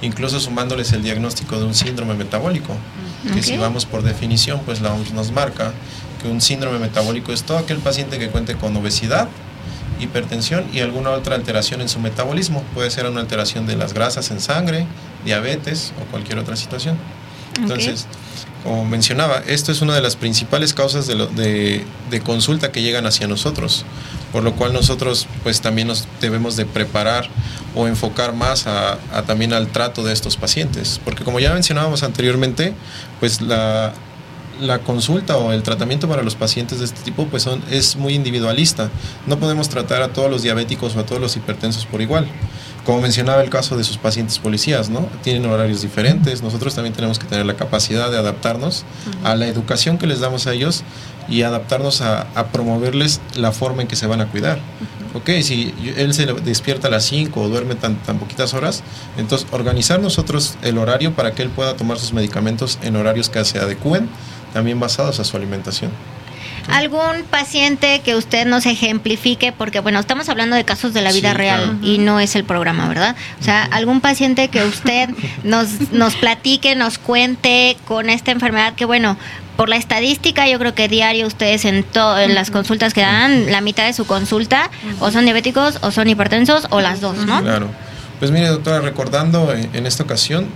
incluso 0.00 0.40
sumándoles 0.40 0.90
el 0.90 1.04
diagnóstico 1.04 1.60
de 1.60 1.64
un 1.64 1.74
síndrome 1.74 2.14
metabólico, 2.14 2.74
que 3.32 3.40
si 3.40 3.56
vamos 3.56 3.86
por 3.86 4.02
definición, 4.02 4.62
pues 4.64 4.80
la 4.80 4.92
OMS 4.92 5.12
nos 5.12 5.30
marca 5.30 5.72
que 6.20 6.26
un 6.26 6.40
síndrome 6.40 6.80
metabólico 6.80 7.32
es 7.32 7.44
todo 7.44 7.58
aquel 7.58 7.78
paciente 7.78 8.18
que 8.18 8.30
cuente 8.30 8.56
con 8.56 8.76
obesidad, 8.76 9.28
hipertensión 10.02 10.64
y 10.72 10.80
alguna 10.80 11.10
otra 11.10 11.34
alteración 11.36 11.80
en 11.80 11.88
su 11.88 12.00
metabolismo. 12.00 12.62
Puede 12.74 12.90
ser 12.90 13.06
una 13.06 13.20
alteración 13.20 13.66
de 13.66 13.76
las 13.76 13.94
grasas 13.94 14.30
en 14.30 14.40
sangre, 14.40 14.86
diabetes 15.24 15.92
o 16.00 16.10
cualquier 16.10 16.38
otra 16.38 16.56
situación. 16.56 16.96
Entonces, 17.58 18.06
como 18.62 18.84
mencionaba, 18.84 19.42
esto 19.46 19.72
es 19.72 19.82
una 19.82 19.94
de 19.94 20.00
las 20.00 20.16
principales 20.16 20.72
causas 20.72 21.06
de, 21.06 21.84
de, 22.10 22.20
consulta 22.20 22.70
que 22.70 22.80
llegan 22.80 23.06
hacia 23.06 23.26
nosotros, 23.26 23.84
por 24.30 24.44
lo 24.44 24.54
cual 24.54 24.72
nosotros 24.72 25.26
pues 25.42 25.60
también 25.60 25.88
nos 25.88 26.06
debemos 26.20 26.56
de 26.56 26.64
preparar 26.64 27.28
o 27.74 27.88
enfocar 27.88 28.34
más 28.34 28.66
a, 28.66 28.98
también 29.26 29.52
al 29.52 29.68
trato 29.68 30.04
de 30.04 30.12
estos 30.12 30.36
pacientes, 30.36 31.00
porque 31.04 31.24
como 31.24 31.40
ya 31.40 31.52
mencionábamos 31.52 32.02
anteriormente, 32.04 32.72
pues 33.18 33.40
la, 33.40 33.92
la 34.60 34.80
consulta 34.80 35.36
o 35.36 35.52
el 35.52 35.62
tratamiento 35.62 36.08
para 36.08 36.22
los 36.22 36.34
pacientes 36.34 36.78
de 36.78 36.84
este 36.84 37.00
tipo 37.02 37.26
pues 37.26 37.42
son, 37.42 37.62
es 37.70 37.96
muy 37.96 38.14
individualista. 38.14 38.90
No 39.26 39.38
podemos 39.38 39.68
tratar 39.68 40.02
a 40.02 40.08
todos 40.08 40.30
los 40.30 40.42
diabéticos 40.42 40.96
o 40.96 41.00
a 41.00 41.06
todos 41.06 41.20
los 41.20 41.36
hipertensos 41.36 41.86
por 41.86 42.00
igual. 42.00 42.26
Como 42.84 43.00
mencionaba 43.00 43.42
el 43.42 43.50
caso 43.50 43.76
de 43.76 43.84
sus 43.84 43.96
pacientes 43.96 44.40
policías, 44.40 44.90
¿no? 44.90 45.08
Tienen 45.22 45.46
horarios 45.46 45.82
diferentes. 45.82 46.42
Nosotros 46.42 46.74
también 46.74 46.92
tenemos 46.94 47.18
que 47.18 47.26
tener 47.26 47.46
la 47.46 47.54
capacidad 47.54 48.10
de 48.10 48.18
adaptarnos 48.18 48.84
a 49.22 49.36
la 49.36 49.46
educación 49.46 49.98
que 49.98 50.08
les 50.08 50.18
damos 50.18 50.48
a 50.48 50.52
ellos 50.52 50.82
y 51.28 51.42
adaptarnos 51.42 52.00
a, 52.00 52.26
promoverles 52.52 53.20
la 53.36 53.52
forma 53.52 53.82
en 53.82 53.88
que 53.88 53.94
se 53.94 54.06
van 54.06 54.20
a 54.20 54.26
cuidar. 54.26 54.58
Ok, 55.14 55.28
si 55.42 55.72
él 55.96 56.12
se 56.14 56.26
despierta 56.26 56.88
a 56.88 56.90
las 56.90 57.04
5 57.04 57.40
o 57.40 57.48
duerme 57.48 57.74
tan, 57.74 57.96
tan 57.96 58.18
poquitas 58.18 58.54
horas, 58.54 58.82
entonces 59.16 59.46
organizar 59.52 60.00
nosotros 60.00 60.56
el 60.62 60.78
horario 60.78 61.12
para 61.12 61.32
que 61.32 61.42
él 61.42 61.50
pueda 61.50 61.76
tomar 61.76 61.98
sus 61.98 62.12
medicamentos 62.12 62.78
en 62.82 62.96
horarios 62.96 63.28
que 63.28 63.44
se 63.44 63.58
adecúen, 63.58 64.08
también 64.52 64.80
basados 64.80 65.20
a 65.20 65.24
su 65.24 65.36
alimentación. 65.36 65.90
¿Algún 66.68 67.24
paciente 67.28 68.00
que 68.04 68.14
usted 68.14 68.46
nos 68.46 68.66
ejemplifique? 68.66 69.52
Porque, 69.52 69.80
bueno, 69.80 69.98
estamos 69.98 70.28
hablando 70.28 70.56
de 70.56 70.64
casos 70.64 70.94
de 70.94 71.02
la 71.02 71.12
vida 71.12 71.34
real 71.34 71.78
y 71.82 71.98
no 71.98 72.20
es 72.20 72.36
el 72.36 72.44
programa, 72.44 72.88
¿verdad? 72.88 73.16
O 73.40 73.44
sea, 73.44 73.64
algún 73.64 74.00
paciente 74.00 74.48
que 74.48 74.64
usted 74.64 75.10
nos, 75.44 75.92
nos 75.92 76.14
platique, 76.14 76.76
nos 76.76 76.98
cuente 76.98 77.76
con 77.84 78.10
esta 78.10 78.30
enfermedad 78.30 78.74
que, 78.74 78.84
bueno, 78.84 79.16
por 79.56 79.68
la 79.68 79.76
estadística, 79.76 80.48
yo 80.48 80.58
creo 80.58 80.74
que 80.74 80.88
diario 80.88 81.26
ustedes 81.26 81.64
en, 81.64 81.84
en 81.94 82.34
las 82.34 82.50
consultas 82.50 82.94
que 82.94 83.02
dan, 83.02 83.50
la 83.50 83.60
mitad 83.60 83.84
de 83.84 83.92
su 83.92 84.06
consulta 84.06 84.70
o 84.98 85.10
son 85.10 85.24
diabéticos 85.24 85.78
o 85.82 85.90
son 85.90 86.08
hipertensos 86.08 86.66
o 86.70 86.80
las 86.80 87.00
dos, 87.00 87.16
¿no? 87.18 87.42
Claro. 87.42 87.68
Pues 88.22 88.30
mire, 88.30 88.46
doctora, 88.46 88.78
recordando 88.78 89.52
en, 89.52 89.84
esta 89.84 90.04
ocasión, 90.04 90.46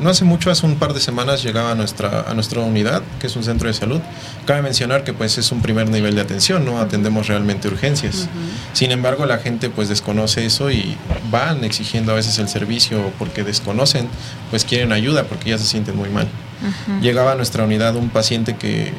no 0.00 0.10
hace 0.10 0.24
mucho, 0.24 0.50
hace 0.50 0.66
un 0.66 0.74
par 0.74 0.94
de 0.94 1.00
semanas 1.00 1.44
llegaba 1.44 1.70
a 1.70 1.76
nuestra, 1.76 2.22
a 2.22 2.34
nuestra 2.34 2.60
unidad, 2.62 3.04
que 3.20 3.28
es 3.28 3.36
un 3.36 3.44
centro 3.44 3.68
de 3.68 3.74
salud. 3.74 4.00
Cabe 4.46 4.62
mencionar 4.62 5.04
que 5.04 5.12
pues 5.12 5.38
es 5.38 5.52
un 5.52 5.62
primer 5.62 5.88
nivel 5.88 6.16
de 6.16 6.22
atención, 6.22 6.64
no 6.64 6.80
atendemos 6.80 7.28
realmente 7.28 7.68
urgencias. 7.68 8.28
Sin 8.72 8.90
embargo, 8.90 9.26
la 9.26 9.38
gente 9.38 9.70
pues 9.70 9.88
desconoce 9.88 10.44
eso 10.44 10.72
y 10.72 10.96
van 11.30 11.62
exigiendo 11.62 12.10
a 12.10 12.16
veces 12.16 12.40
el 12.40 12.48
servicio 12.48 13.12
porque 13.16 13.44
desconocen, 13.44 14.08
pues 14.50 14.64
quieren 14.64 14.90
ayuda 14.90 15.22
porque 15.22 15.50
ya 15.50 15.58
se 15.58 15.66
sienten 15.66 15.96
muy 15.96 16.08
mal. 16.08 16.26
Llegaba 17.00 17.30
a 17.30 17.34
nuestra 17.36 17.62
unidad 17.62 17.94
un 17.94 18.10
paciente 18.10 18.56
que 18.56 18.92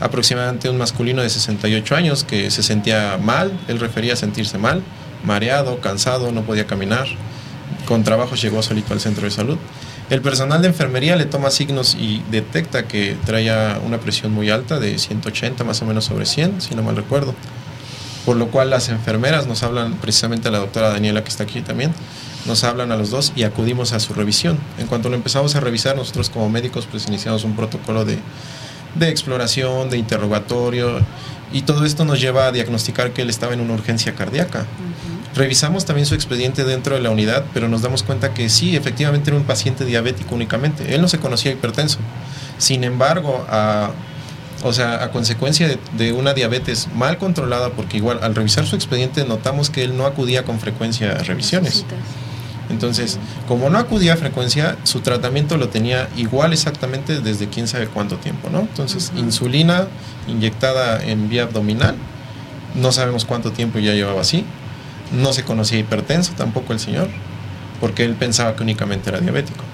aproximadamente 0.00 0.70
un 0.70 0.78
masculino 0.78 1.20
de 1.20 1.28
68 1.28 1.94
años 1.94 2.24
que 2.24 2.50
se 2.50 2.62
sentía 2.62 3.18
mal, 3.22 3.52
él 3.68 3.80
refería 3.80 4.14
a 4.14 4.16
sentirse 4.16 4.56
mal, 4.56 4.82
mareado, 5.26 5.82
cansado, 5.82 6.32
no 6.32 6.40
podía 6.40 6.66
caminar 6.66 7.06
con 7.86 8.04
trabajo 8.04 8.34
llegó 8.34 8.62
solito 8.62 8.92
al 8.92 9.00
centro 9.00 9.24
de 9.24 9.30
salud. 9.30 9.58
El 10.10 10.20
personal 10.20 10.60
de 10.60 10.68
enfermería 10.68 11.16
le 11.16 11.24
toma 11.24 11.50
signos 11.50 11.96
y 11.98 12.22
detecta 12.30 12.86
que 12.86 13.16
traía 13.24 13.80
una 13.84 13.98
presión 13.98 14.32
muy 14.32 14.50
alta 14.50 14.78
de 14.78 14.98
180 14.98 15.64
más 15.64 15.80
o 15.80 15.86
menos 15.86 16.04
sobre 16.04 16.26
100, 16.26 16.60
si 16.60 16.74
no 16.74 16.82
mal 16.82 16.96
recuerdo. 16.96 17.34
Por 18.26 18.36
lo 18.36 18.48
cual 18.48 18.70
las 18.70 18.88
enfermeras 18.88 19.46
nos 19.46 19.62
hablan, 19.62 19.94
precisamente 19.94 20.48
a 20.48 20.50
la 20.50 20.58
doctora 20.58 20.90
Daniela 20.90 21.22
que 21.24 21.30
está 21.30 21.44
aquí 21.44 21.60
también, 21.62 21.92
nos 22.46 22.64
hablan 22.64 22.92
a 22.92 22.96
los 22.96 23.10
dos 23.10 23.32
y 23.34 23.44
acudimos 23.44 23.92
a 23.92 24.00
su 24.00 24.12
revisión. 24.12 24.58
En 24.78 24.86
cuanto 24.86 25.08
lo 25.08 25.16
empezamos 25.16 25.54
a 25.56 25.60
revisar, 25.60 25.96
nosotros 25.96 26.30
como 26.30 26.48
médicos 26.50 26.86
pues 26.90 27.06
iniciamos 27.06 27.44
un 27.44 27.56
protocolo 27.56 28.04
de, 28.04 28.18
de 28.94 29.08
exploración, 29.08 29.90
de 29.90 29.98
interrogatorio 29.98 31.00
y 31.54 31.62
todo 31.62 31.84
esto 31.84 32.04
nos 32.04 32.20
lleva 32.20 32.48
a 32.48 32.52
diagnosticar 32.52 33.12
que 33.12 33.22
él 33.22 33.30
estaba 33.30 33.54
en 33.54 33.60
una 33.60 33.74
urgencia 33.74 34.16
cardíaca. 34.16 34.66
Revisamos 35.36 35.84
también 35.84 36.04
su 36.04 36.16
expediente 36.16 36.64
dentro 36.64 36.96
de 36.96 37.00
la 37.00 37.10
unidad, 37.10 37.44
pero 37.54 37.68
nos 37.68 37.80
damos 37.80 38.02
cuenta 38.02 38.34
que 38.34 38.48
sí, 38.48 38.74
efectivamente 38.74 39.30
era 39.30 39.38
un 39.38 39.44
paciente 39.44 39.84
diabético 39.84 40.34
únicamente. 40.34 40.96
Él 40.96 41.00
no 41.00 41.06
se 41.06 41.18
conocía 41.18 41.52
hipertenso. 41.52 41.98
Sin 42.58 42.82
embargo, 42.82 43.46
a, 43.48 43.92
o 44.64 44.72
sea, 44.72 45.04
a 45.04 45.12
consecuencia 45.12 45.78
de, 45.96 46.12
una 46.12 46.34
diabetes 46.34 46.88
mal 46.92 47.18
controlada, 47.18 47.70
porque 47.70 47.98
igual 47.98 48.18
al 48.22 48.34
revisar 48.34 48.66
su 48.66 48.74
expediente 48.74 49.24
notamos 49.24 49.70
que 49.70 49.84
él 49.84 49.96
no 49.96 50.06
acudía 50.06 50.42
con 50.44 50.58
frecuencia 50.58 51.12
a 51.12 51.22
revisiones. 51.22 51.84
Entonces, 52.74 53.18
como 53.48 53.70
no 53.70 53.78
acudía 53.78 54.14
a 54.14 54.16
frecuencia, 54.16 54.76
su 54.82 55.00
tratamiento 55.00 55.56
lo 55.56 55.68
tenía 55.68 56.08
igual 56.16 56.52
exactamente 56.52 57.20
desde 57.20 57.48
quién 57.48 57.68
sabe 57.68 57.86
cuánto 57.86 58.16
tiempo, 58.16 58.50
¿no? 58.50 58.60
Entonces, 58.60 59.12
insulina 59.16 59.86
inyectada 60.26 61.02
en 61.02 61.28
vía 61.28 61.44
abdominal, 61.44 61.94
no 62.74 62.90
sabemos 62.90 63.24
cuánto 63.24 63.52
tiempo 63.52 63.78
ya 63.78 63.94
llevaba 63.94 64.20
así, 64.20 64.44
no 65.12 65.32
se 65.32 65.44
conocía 65.44 65.78
hipertenso 65.78 66.32
tampoco 66.36 66.72
el 66.72 66.80
señor, 66.80 67.08
porque 67.80 68.04
él 68.04 68.14
pensaba 68.14 68.56
que 68.56 68.62
únicamente 68.62 69.10
era 69.10 69.20
diabético. 69.20 69.64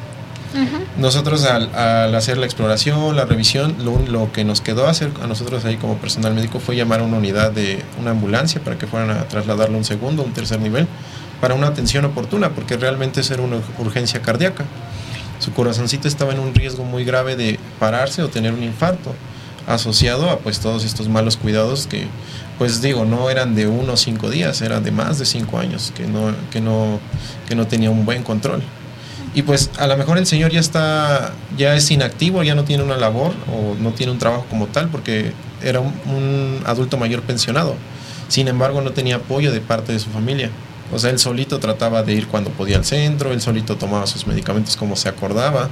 Nosotros 0.98 1.44
al, 1.44 2.14
hacer 2.14 2.36
la 2.36 2.44
exploración, 2.44 3.14
la 3.16 3.24
revisión, 3.24 3.76
lo, 3.84 4.32
que 4.32 4.44
nos 4.44 4.60
quedó 4.60 4.88
hacer 4.88 5.10
a 5.22 5.26
nosotros 5.26 5.64
ahí 5.64 5.76
como 5.76 5.96
personal 5.98 6.34
médico 6.34 6.58
fue 6.58 6.76
llamar 6.76 7.00
a 7.00 7.04
una 7.04 7.18
unidad 7.18 7.52
de 7.52 7.82
una 8.00 8.10
ambulancia 8.10 8.60
para 8.60 8.76
que 8.76 8.86
fueran 8.86 9.10
a 9.10 9.28
trasladarlo 9.28 9.78
un 9.78 9.84
segundo, 9.84 10.22
un 10.24 10.32
tercer 10.32 10.60
nivel, 10.60 10.88
para 11.40 11.54
una 11.54 11.68
atención 11.68 12.04
oportuna, 12.04 12.50
porque 12.50 12.76
realmente 12.76 13.20
era 13.30 13.42
una 13.42 13.60
urgencia 13.78 14.20
cardíaca. 14.22 14.64
Su 15.38 15.52
corazoncito 15.52 16.06
estaba 16.06 16.32
en 16.32 16.40
un 16.40 16.54
riesgo 16.54 16.84
muy 16.84 17.04
grave 17.04 17.36
de 17.36 17.58
pararse 17.78 18.22
o 18.22 18.28
tener 18.28 18.52
un 18.52 18.62
infarto, 18.62 19.14
asociado 19.66 20.30
a 20.30 20.38
pues 20.38 20.60
todos 20.60 20.84
estos 20.84 21.08
malos 21.08 21.36
cuidados 21.36 21.86
que 21.86 22.06
pues 22.58 22.82
digo, 22.82 23.06
no 23.06 23.30
eran 23.30 23.54
de 23.54 23.66
uno 23.66 23.94
o 23.94 23.96
cinco 23.96 24.28
días, 24.28 24.60
eran 24.60 24.84
de 24.84 24.90
más 24.90 25.18
de 25.18 25.24
cinco 25.24 25.58
años, 25.58 25.94
que 25.96 26.06
no, 26.06 26.34
que 26.50 26.60
no, 26.60 27.00
que 27.48 27.54
no 27.54 27.66
tenía 27.66 27.90
un 27.90 28.04
buen 28.04 28.22
control. 28.22 28.62
Y 29.34 29.42
pues 29.42 29.70
a 29.78 29.86
lo 29.86 29.96
mejor 29.96 30.18
el 30.18 30.26
señor 30.26 30.50
ya 30.50 30.60
está, 30.60 31.32
ya 31.56 31.74
es 31.74 31.90
inactivo, 31.90 32.42
ya 32.42 32.54
no 32.54 32.64
tiene 32.64 32.82
una 32.82 32.98
labor 32.98 33.32
o 33.50 33.76
no 33.80 33.92
tiene 33.92 34.12
un 34.12 34.18
trabajo 34.18 34.44
como 34.50 34.66
tal, 34.66 34.88
porque 34.88 35.32
era 35.62 35.80
un, 35.80 36.60
adulto 36.66 36.98
mayor 36.98 37.22
pensionado. 37.22 37.76
Sin 38.28 38.48
embargo, 38.48 38.82
no 38.82 38.92
tenía 38.92 39.16
apoyo 39.16 39.52
de 39.52 39.60
parte 39.60 39.92
de 39.92 39.98
su 39.98 40.10
familia. 40.10 40.50
O 40.92 40.98
sea, 40.98 41.10
él 41.10 41.18
solito 41.18 41.58
trataba 41.58 42.02
de 42.02 42.14
ir 42.14 42.26
cuando 42.26 42.50
podía 42.50 42.76
al 42.76 42.84
centro, 42.84 43.32
él 43.32 43.40
solito 43.40 43.76
tomaba 43.76 44.06
sus 44.06 44.26
medicamentos 44.26 44.76
como 44.76 44.96
se 44.96 45.08
acordaba. 45.08 45.68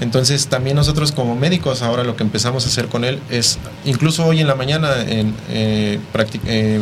Entonces 0.00 0.46
también 0.46 0.76
nosotros 0.76 1.10
como 1.12 1.34
médicos 1.34 1.82
ahora 1.82 2.04
lo 2.04 2.16
que 2.16 2.22
empezamos 2.22 2.64
a 2.64 2.68
hacer 2.68 2.86
con 2.86 3.04
él 3.04 3.18
es, 3.30 3.58
incluso 3.84 4.24
hoy 4.24 4.40
en 4.40 4.46
la 4.46 4.54
mañana 4.54 5.02
en, 5.02 5.34
eh, 5.48 5.98
eh, 6.46 6.80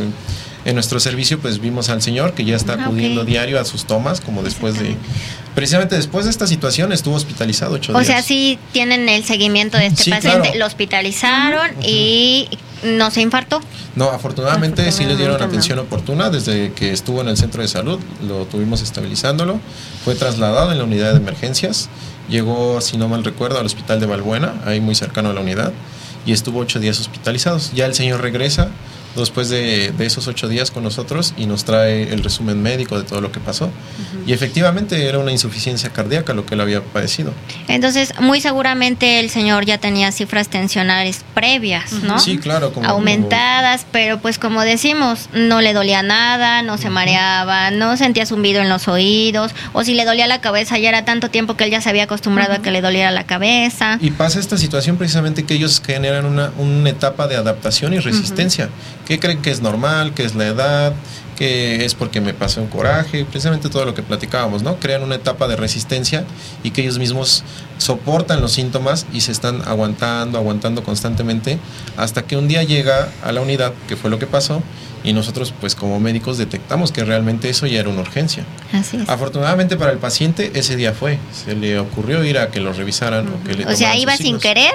en 0.67 0.75
nuestro 0.75 1.01
servicio 1.01 1.39
pues 1.39 1.61
vimos 1.61 1.89
al 1.89 2.03
señor 2.03 2.35
que 2.35 2.45
ya 2.45 2.57
está 2.57 2.75
acudiendo 2.75 3.25
diario 3.25 3.59
a 3.59 3.65
sus 3.65 3.87
tomas 3.87 4.21
como 4.21 4.43
después 4.43 4.79
de 4.79 4.95
precisamente 5.55 5.97
después 5.97 6.27
de 6.27 6.31
esta 6.31 6.47
situación 6.47 6.93
estuvo 6.93 7.15
hospitalizado 7.15 7.77
ocho 7.77 7.97
o 7.97 8.05
sea 8.05 8.23
sí 8.23 8.59
tienen 8.73 9.09
el 9.09 9.25
seguimiento 9.25 9.79
de 9.79 9.87
este 9.87 10.11
paciente. 10.11 10.57
lo 10.57 10.67
hospitalizaron 10.67 11.71
y 11.83 12.49
no 12.85 13.11
se 13.11 13.23
infartó. 13.23 13.61
No 13.95 14.11
afortunadamente 14.11 14.93
sí 14.93 15.07
le 15.07 15.17
dieron 15.17 15.43
atención 15.43 15.79
oportuna 15.79 16.29
desde 16.29 16.73
que 16.73 16.93
estuvo 16.93 17.23
en 17.23 17.29
el 17.29 17.39
centro 17.39 17.63
de 17.63 17.69
salud 17.69 17.99
lo 18.29 18.45
tuvimos 18.45 18.83
estabilizándolo 18.83 19.59
fue 20.05 20.15
trasladado 20.15 20.73
en 20.73 20.79
la 20.79 20.85
unidad 20.85 21.13
de 21.13 21.19
emergencias 21.19 21.89
Llegó, 22.29 22.81
si 22.81 22.97
no 22.97 23.09
mal 23.09 23.23
recuerdo, 23.23 23.59
al 23.59 23.67
hospital 23.67 24.01
de 24.01 24.07
Balbuena, 24.07 24.55
ahí 24.65 24.81
muy 24.81 24.95
cercano 24.95 25.31
a 25.31 25.33
la 25.33 25.41
unidad, 25.41 25.73
y 26.25 26.33
estuvo 26.33 26.59
ocho 26.59 26.81
días 26.81 26.99
hospitalizados. 26.99 27.73
Ya 27.73 27.87
el 27.87 27.95
señor 27.95 28.21
regresa 28.21 28.69
después 29.21 29.49
de, 29.49 29.93
esos 29.99 30.29
ocho 30.29 30.49
días 30.49 30.71
con 30.71 30.83
nosotros 30.83 31.35
y 31.37 31.47
nos 31.47 31.65
trae 31.65 32.13
el 32.13 32.23
resumen 32.23 32.63
médico 32.63 32.99
de 32.99 33.05
todo 33.05 33.21
lo 33.21 33.33
que 33.33 33.41
pasó. 33.41 33.71
Y 34.27 34.33
efectivamente 34.33 35.07
era 35.07 35.19
una 35.19 35.33
insuficiencia 35.33 35.91
cardíaca 35.91 36.35
lo 36.35 36.47
que 36.47 36.55
él 36.55 36.61
había 36.61 36.83
padecido. 36.83 37.33
Entonces, 37.69 38.13
muy 38.21 38.41
seguramente 38.41 39.21
el 39.21 39.31
señor 39.31 39.65
ya 39.65 39.79
tenía 39.79 40.13
cifras 40.13 40.49
tensionales 40.49 41.25
previas, 41.35 41.93
¿no? 41.93 42.19
Sí, 42.19 42.39
claro. 42.39 42.73
Aumentadas, 42.85 43.87
pero 43.91 44.19
pues 44.19 44.39
como 44.39 44.63
decimos, 44.63 45.29
no 45.33 45.61
le 45.61 45.73
dolía 45.73 46.03
nada, 46.03 46.63
no 46.63 46.79
se 46.79 46.91
mareaba, 46.91 47.71
no 47.71 47.97
sentía 47.97 48.27
zumbido 48.27 48.63
en 48.63 48.69
los 48.69 48.89
oídos, 48.89 49.53
o 49.73 49.85
si 49.85 49.95
le 49.95 50.05
dolía 50.05 50.27
la 50.27 50.41
cabeza, 50.41 50.79
ya 50.79 50.89
era 50.89 51.05
tanto 51.05 51.31
tiempo 51.31 51.57
que 51.57 51.65
él 51.65 51.71
ya 51.71 51.81
se 51.81 51.89
había 51.89 52.05
acostumbrado 52.05 52.55
a 52.55 52.59
que 52.59 52.71
le 52.71 52.81
doliera 52.81 53.11
la 53.11 53.25
cabeza. 53.25 53.99
Y 54.01 54.11
pasa 54.11 54.41
esta 54.41 54.59
situación 54.59 54.97
precisamente 54.97 55.45
que 55.45 55.55
ellos 55.55 55.83
generan 55.85 56.25
una, 56.25 56.53
una 56.59 56.91
etapa 56.91 57.27
de 57.29 57.37
adaptación 57.37 57.95
y 57.95 57.99
resistencia 57.99 58.69
que 59.07 59.19
creen 59.19 59.41
que 59.41 59.51
es 59.51 59.63
normal, 59.63 60.13
que 60.13 60.25
es 60.25 60.35
la 60.35 60.47
edad, 60.47 60.95
que 61.37 61.85
es 61.85 61.95
porque 61.95 62.21
me 62.21 62.35
pasó 62.35 62.61
un 62.61 62.67
coraje, 62.67 63.25
precisamente 63.25 63.69
todo 63.69 63.85
lo 63.85 63.95
que 63.95 64.03
platicábamos, 64.03 64.63
¿no? 64.63 64.77
Crean 64.77 65.03
una 65.03 65.15
etapa 65.15 65.47
de 65.47 65.55
resistencia 65.55 66.25
y 66.63 66.71
que 66.71 66.83
ellos 66.83 66.99
mismos 66.99 67.45
soportan 67.79 68.41
los 68.41 68.53
síntomas 68.53 69.07
y 69.13 69.21
se 69.21 69.33
están 69.33 69.63
aguantando, 69.67 70.39
aguantando 70.39 70.83
constantemente 70.83 71.59
hasta 71.97 72.23
que 72.23 72.37
un 72.37 72.49
día 72.49 72.63
llega 72.63 73.09
a 73.23 73.33
la 73.33 73.43
unidad, 73.43 73.73
que 73.87 73.97
fue 73.97 74.11
lo 74.11 74.19
que 74.19 74.27
pasó, 74.27 74.63
y 75.05 75.13
nosotros 75.13 75.55
pues 75.61 75.77
como 75.77 76.01
médicos 76.01 76.37
detectamos 76.37 76.91
que 76.91 77.05
realmente 77.05 77.49
eso 77.49 77.67
ya 77.67 77.79
era 77.79 77.91
una 77.91 78.01
urgencia. 78.01 78.45
Así 78.73 78.97
es. 78.97 79.09
Afortunadamente 79.09 79.77
para 79.77 79.93
el 79.93 79.99
paciente 79.99 80.51
ese 80.55 80.75
día 80.75 80.95
fue, 80.95 81.19
se 81.33 81.55
le 81.55 81.79
ocurrió 81.79 82.25
ir 82.25 82.39
a 82.39 82.51
que 82.51 82.61
lo 82.61 82.73
revisaran 82.73 83.29
o 83.29 83.45
que 83.45 83.55
le 83.55 83.67
O 83.67 83.77
sea, 83.77 83.97
iba 83.97 84.17
sin 84.17 84.41
querer 84.41 84.75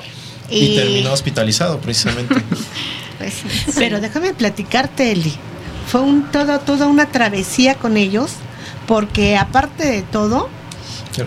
y... 0.49 0.59
y 0.59 0.75
terminó 0.75 1.11
hospitalizado 1.11 1.79
precisamente. 1.79 2.35
Pues, 3.21 3.75
Pero 3.75 3.99
déjame 3.99 4.33
platicarte, 4.33 5.11
Eli. 5.11 5.33
Fue 5.87 6.01
un, 6.01 6.31
todo, 6.31 6.59
toda 6.59 6.87
una 6.87 7.07
travesía 7.07 7.75
con 7.75 7.97
ellos, 7.97 8.33
porque 8.87 9.37
aparte 9.37 9.85
de 9.85 10.01
todo, 10.03 10.49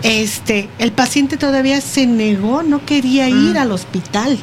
este, 0.03 0.69
el 0.79 0.91
paciente 0.91 1.37
todavía 1.37 1.79
se 1.81 2.07
negó, 2.07 2.63
no 2.63 2.85
quería 2.85 3.29
ir 3.29 3.57
al 3.57 3.71
hospital 3.71 4.39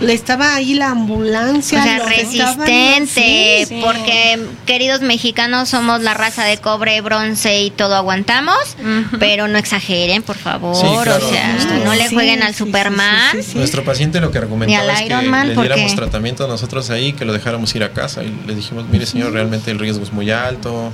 le 0.00 0.12
estaba 0.12 0.54
ahí 0.54 0.74
la 0.74 0.90
ambulancia. 0.90 1.80
O 1.80 1.82
sea, 1.82 1.98
resistente, 2.06 3.66
porque 3.82 4.40
queridos 4.66 5.00
mexicanos 5.00 5.68
somos 5.68 6.00
la 6.02 6.14
raza 6.14 6.44
de 6.44 6.58
cobre, 6.58 7.00
bronce 7.00 7.60
y 7.60 7.70
todo 7.70 7.94
aguantamos, 7.94 8.76
pero 9.18 9.48
no 9.48 9.58
exageren, 9.58 10.22
por 10.22 10.36
favor, 10.36 11.08
o 11.08 11.20
sea, 11.20 11.56
no 11.84 11.94
le 11.94 12.08
jueguen 12.08 12.42
al 12.42 12.54
Superman. 12.54 13.36
Nuestro 13.54 13.84
paciente 13.84 14.20
lo 14.20 14.30
que 14.30 14.38
argumentaba 14.38 14.92
es 14.92 15.02
que 15.02 15.14
le 15.14 15.54
diéramos 15.54 15.94
tratamiento 15.94 16.44
a 16.44 16.48
nosotros 16.48 16.90
ahí, 16.90 17.12
que 17.12 17.24
lo 17.24 17.32
dejáramos 17.32 17.74
ir 17.74 17.84
a 17.84 17.92
casa 17.92 18.22
y 18.22 18.34
le 18.46 18.54
dijimos, 18.54 18.84
mire 18.90 19.06
señor, 19.06 19.32
realmente 19.32 19.70
el 19.70 19.78
riesgo 19.78 20.02
es 20.02 20.12
muy 20.12 20.30
alto, 20.30 20.92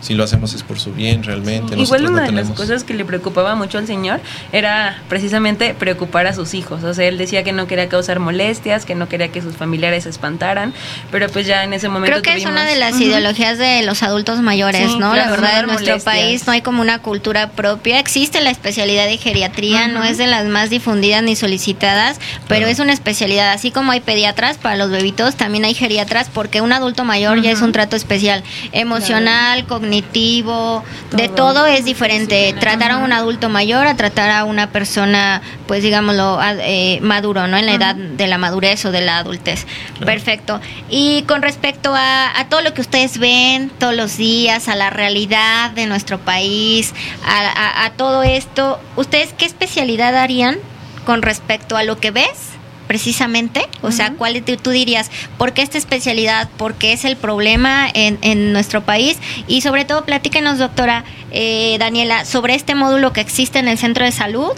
si 0.00 0.14
lo 0.14 0.24
hacemos 0.24 0.54
es 0.54 0.62
por 0.62 0.78
su 0.78 0.92
bien 0.92 1.24
realmente. 1.24 1.76
Igual 1.76 2.06
una 2.06 2.22
de 2.22 2.32
las 2.32 2.50
cosas 2.50 2.84
que 2.84 2.94
le 2.94 3.04
preocupaba 3.04 3.54
mucho 3.54 3.78
al 3.78 3.86
señor 3.86 4.20
era 4.52 5.02
precisamente 5.08 5.74
preocupar 5.74 6.26
a 6.26 6.32
sus 6.32 6.54
hijos. 6.54 6.84
O 6.84 6.94
sea, 6.94 7.06
él 7.06 7.18
decía 7.18 7.42
que 7.42 7.52
no 7.52 7.66
quería 7.66 7.88
causar 7.88 8.20
molestias, 8.20 8.84
que 8.84 8.94
no 8.94 9.08
quería 9.08 9.28
que 9.28 9.42
sus 9.42 9.56
familiares 9.56 10.04
se 10.04 10.10
espantaran, 10.10 10.72
pero 11.10 11.28
pues 11.28 11.46
ya 11.46 11.64
en 11.64 11.72
ese 11.72 11.88
momento... 11.88 12.20
Creo 12.20 12.22
que 12.22 12.40
es 12.40 12.46
una 12.46 12.64
de 12.64 12.76
las 12.76 13.00
ideologías 13.00 13.58
de 13.58 13.82
los 13.82 14.02
adultos 14.02 14.40
mayores, 14.40 14.96
¿no? 14.96 15.14
la 15.14 15.30
verdad, 15.30 15.60
en 15.60 15.66
nuestro 15.66 15.98
país 15.98 16.46
no 16.46 16.52
hay 16.52 16.62
como 16.62 16.80
una 16.80 17.00
cultura 17.00 17.50
propia. 17.50 17.98
Existe 17.98 18.40
la 18.40 18.50
especialidad 18.50 19.06
de 19.06 19.16
geriatría, 19.16 19.88
no 19.88 20.04
es 20.04 20.16
de 20.18 20.26
las 20.26 20.46
más 20.46 20.70
difundidas 20.70 21.22
ni 21.22 21.34
solicitadas, 21.34 22.18
pero 22.46 22.66
es 22.66 22.78
una 22.78 22.92
especialidad. 22.92 23.52
Así 23.52 23.70
como 23.72 23.92
hay 23.92 24.00
pediatras 24.00 24.58
para 24.58 24.76
los 24.76 24.90
bebitos, 24.90 25.34
también 25.34 25.64
hay 25.64 25.74
geriatras 25.74 26.28
porque 26.32 26.60
un 26.60 26.72
adulto 26.72 27.04
mayor 27.04 27.42
ya 27.42 27.50
es 27.50 27.62
un 27.62 27.72
trato 27.72 27.96
especial, 27.96 28.44
emocional, 28.72 29.66
cognitivo 29.66 29.87
cognitivo, 29.88 30.84
de 31.12 31.28
todo 31.28 31.66
es 31.66 31.84
diferente. 31.84 32.54
Tratar 32.60 32.90
a 32.92 32.96
un 32.98 33.12
adulto 33.12 33.48
mayor 33.48 33.86
a 33.86 33.96
tratar 33.96 34.30
a 34.30 34.44
una 34.44 34.70
persona, 34.70 35.40
pues 35.66 35.82
digámoslo, 35.82 36.38
eh, 36.60 37.00
maduro, 37.00 37.46
¿no? 37.46 37.56
En 37.56 37.64
la 37.64 37.72
edad 37.72 37.94
de 37.94 38.26
la 38.26 38.36
madurez 38.36 38.84
o 38.84 38.92
de 38.92 39.00
la 39.00 39.18
adultez. 39.18 39.66
Perfecto. 40.04 40.60
Y 40.90 41.22
con 41.22 41.40
respecto 41.40 41.94
a, 41.94 42.32
todo 42.50 42.60
lo 42.60 42.74
que 42.74 42.82
ustedes 42.82 43.18
ven 43.18 43.70
todos 43.78 43.94
los 43.94 44.18
días, 44.18 44.68
a 44.68 44.76
la 44.76 44.90
realidad 44.90 45.70
de 45.70 45.86
nuestro 45.86 46.18
país, 46.18 46.94
a, 47.24 47.86
a 47.86 47.90
todo 47.92 48.22
esto, 48.22 48.78
¿ustedes 48.96 49.32
qué 49.36 49.46
especialidad 49.46 50.16
harían 50.16 50.58
con 51.06 51.22
respecto 51.22 51.76
a 51.76 51.82
lo 51.82 51.98
que 51.98 52.10
ves? 52.10 52.57
Precisamente? 52.88 53.68
O 53.82 53.92
sea, 53.92 54.14
¿cuál 54.14 54.42
tú 54.42 54.70
dirías, 54.70 55.12
por 55.36 55.52
qué 55.52 55.62
esta 55.62 55.78
especialidad? 55.78 56.48
¿Por 56.56 56.74
qué 56.74 56.92
es 56.92 57.04
el 57.04 57.16
problema 57.16 57.88
en, 57.92 58.18
en 58.22 58.52
nuestro 58.52 58.82
país? 58.82 59.18
Y 59.46 59.60
sobre 59.60 59.84
todo, 59.84 60.04
platíquenos, 60.04 60.58
doctora 60.58 61.04
eh, 61.30 61.76
Daniela, 61.78 62.24
sobre 62.24 62.56
este 62.56 62.74
módulo 62.74 63.12
que 63.12 63.20
existe 63.20 63.60
en 63.60 63.68
el 63.68 63.78
centro 63.78 64.04
de 64.04 64.10
salud. 64.10 64.50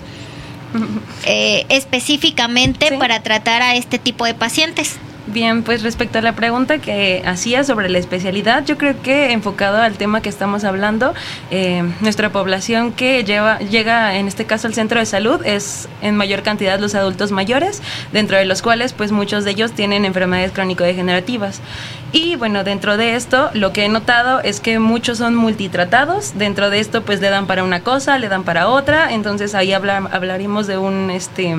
Eh, 1.26 1.66
específicamente 1.68 2.96
para 2.96 3.24
tratar 3.24 3.60
a 3.60 3.74
este 3.74 3.98
tipo 3.98 4.24
de 4.24 4.34
pacientes. 4.34 5.00
Bien, 5.32 5.62
pues 5.62 5.84
respecto 5.84 6.18
a 6.18 6.22
la 6.22 6.34
pregunta 6.34 6.78
que 6.78 7.22
hacía 7.24 7.62
sobre 7.62 7.88
la 7.88 7.98
especialidad, 7.98 8.64
yo 8.64 8.76
creo 8.76 9.00
que 9.00 9.30
enfocado 9.30 9.78
al 9.78 9.96
tema 9.96 10.22
que 10.22 10.28
estamos 10.28 10.64
hablando, 10.64 11.14
eh, 11.52 11.84
nuestra 12.00 12.30
población 12.30 12.92
que 12.92 13.22
lleva, 13.22 13.60
llega 13.60 14.16
en 14.16 14.26
este 14.26 14.44
caso 14.44 14.66
al 14.66 14.74
centro 14.74 14.98
de 14.98 15.06
salud 15.06 15.40
es 15.44 15.88
en 16.02 16.16
mayor 16.16 16.42
cantidad 16.42 16.80
los 16.80 16.96
adultos 16.96 17.30
mayores, 17.30 17.80
dentro 18.12 18.38
de 18.38 18.44
los 18.44 18.60
cuales 18.60 18.92
pues 18.92 19.12
muchos 19.12 19.44
de 19.44 19.52
ellos 19.52 19.70
tienen 19.70 20.04
enfermedades 20.04 20.50
crónico-degenerativas. 20.50 21.60
Y 22.10 22.34
bueno, 22.34 22.64
dentro 22.64 22.96
de 22.96 23.14
esto 23.14 23.50
lo 23.54 23.72
que 23.72 23.84
he 23.84 23.88
notado 23.88 24.40
es 24.40 24.58
que 24.58 24.80
muchos 24.80 25.18
son 25.18 25.36
multitratados, 25.36 26.36
dentro 26.38 26.70
de 26.70 26.80
esto 26.80 27.02
pues 27.02 27.20
le 27.20 27.30
dan 27.30 27.46
para 27.46 27.62
una 27.62 27.82
cosa, 27.82 28.18
le 28.18 28.28
dan 28.28 28.42
para 28.42 28.66
otra, 28.66 29.12
entonces 29.12 29.54
ahí 29.54 29.72
hablaremos 29.72 30.66
de 30.66 30.76
un... 30.76 31.10
este 31.10 31.54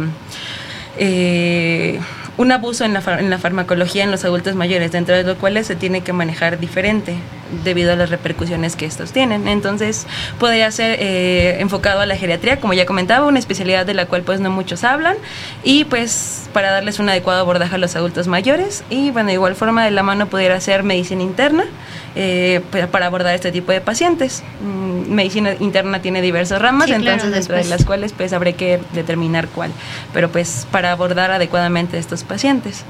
eh, 0.98 2.02
un 2.38 2.52
abuso 2.52 2.86
en 2.86 2.94
la, 2.94 3.04
en 3.20 3.30
la 3.30 3.38
farmacología 3.38 4.04
en 4.04 4.12
los 4.12 4.24
adultos 4.26 4.56
mayores, 4.56 4.92
dentro 4.92 5.16
de 5.16 5.24
los 5.24 5.38
cuales 5.38 5.68
se 5.68 5.76
tiene 5.76 6.02
que 6.02 6.14
manejar 6.14 6.60
diferente 6.60 7.16
debido 7.64 7.92
a 7.92 7.96
las 7.96 8.10
repercusiones 8.10 8.76
que 8.76 8.86
estos 8.86 9.12
tienen. 9.12 9.48
Entonces, 9.48 10.08
podría 10.40 10.72
ser 10.72 10.98
eh, 11.00 11.60
enfocado 11.60 12.00
a 12.00 12.06
la 12.06 12.16
geriatría, 12.16 12.60
como 12.60 12.74
ya 12.74 12.86
comentaba, 12.86 13.28
una 13.28 13.40
especialidad 13.40 13.86
de 13.86 13.94
la 13.94 14.06
cual 14.06 14.24
pues 14.24 14.40
no 14.40 14.50
muchos 14.50 14.84
hablan, 14.84 15.18
y 15.64 15.84
pues 15.86 16.50
para 16.54 16.72
darles 16.72 17.00
un 17.00 17.10
adecuado 17.10 17.42
abordaje 17.42 17.76
a 17.76 17.78
los 17.78 17.96
adultos 17.96 18.28
mayores, 18.28 18.84
y 18.90 19.12
bueno, 19.12 19.28
de 19.28 19.34
igual 19.34 19.56
forma 19.56 19.84
de 19.84 19.92
la 19.92 20.04
mano 20.04 20.28
pudiera 20.28 20.60
ser 20.62 20.84
medicina 20.84 21.24
interna, 21.24 21.66
eh, 22.16 22.62
para 22.92 23.06
abordar 23.06 23.34
este 23.34 23.52
tipo 23.52 23.72
de 23.72 23.82
pacientes. 23.82 24.44
Mm, 24.62 25.14
medicina 25.14 25.54
interna 25.60 26.02
tiene 26.02 26.22
diversas 26.22 26.62
ramas, 26.62 26.90
entonces 26.90 27.32
dentro 27.32 27.56
de 27.56 27.66
las 27.66 27.86
cuales 27.86 28.14
pues 28.14 28.34
habré 28.34 28.54
que 28.54 28.80
determinar 28.94 29.48
cuál, 29.48 29.72
pero 30.14 30.30
pues 30.30 30.68
para 30.72 30.92
abordar 30.92 31.32
adecuadamente 31.32 31.98
estos 31.98 32.24
pacientes. 32.24 32.84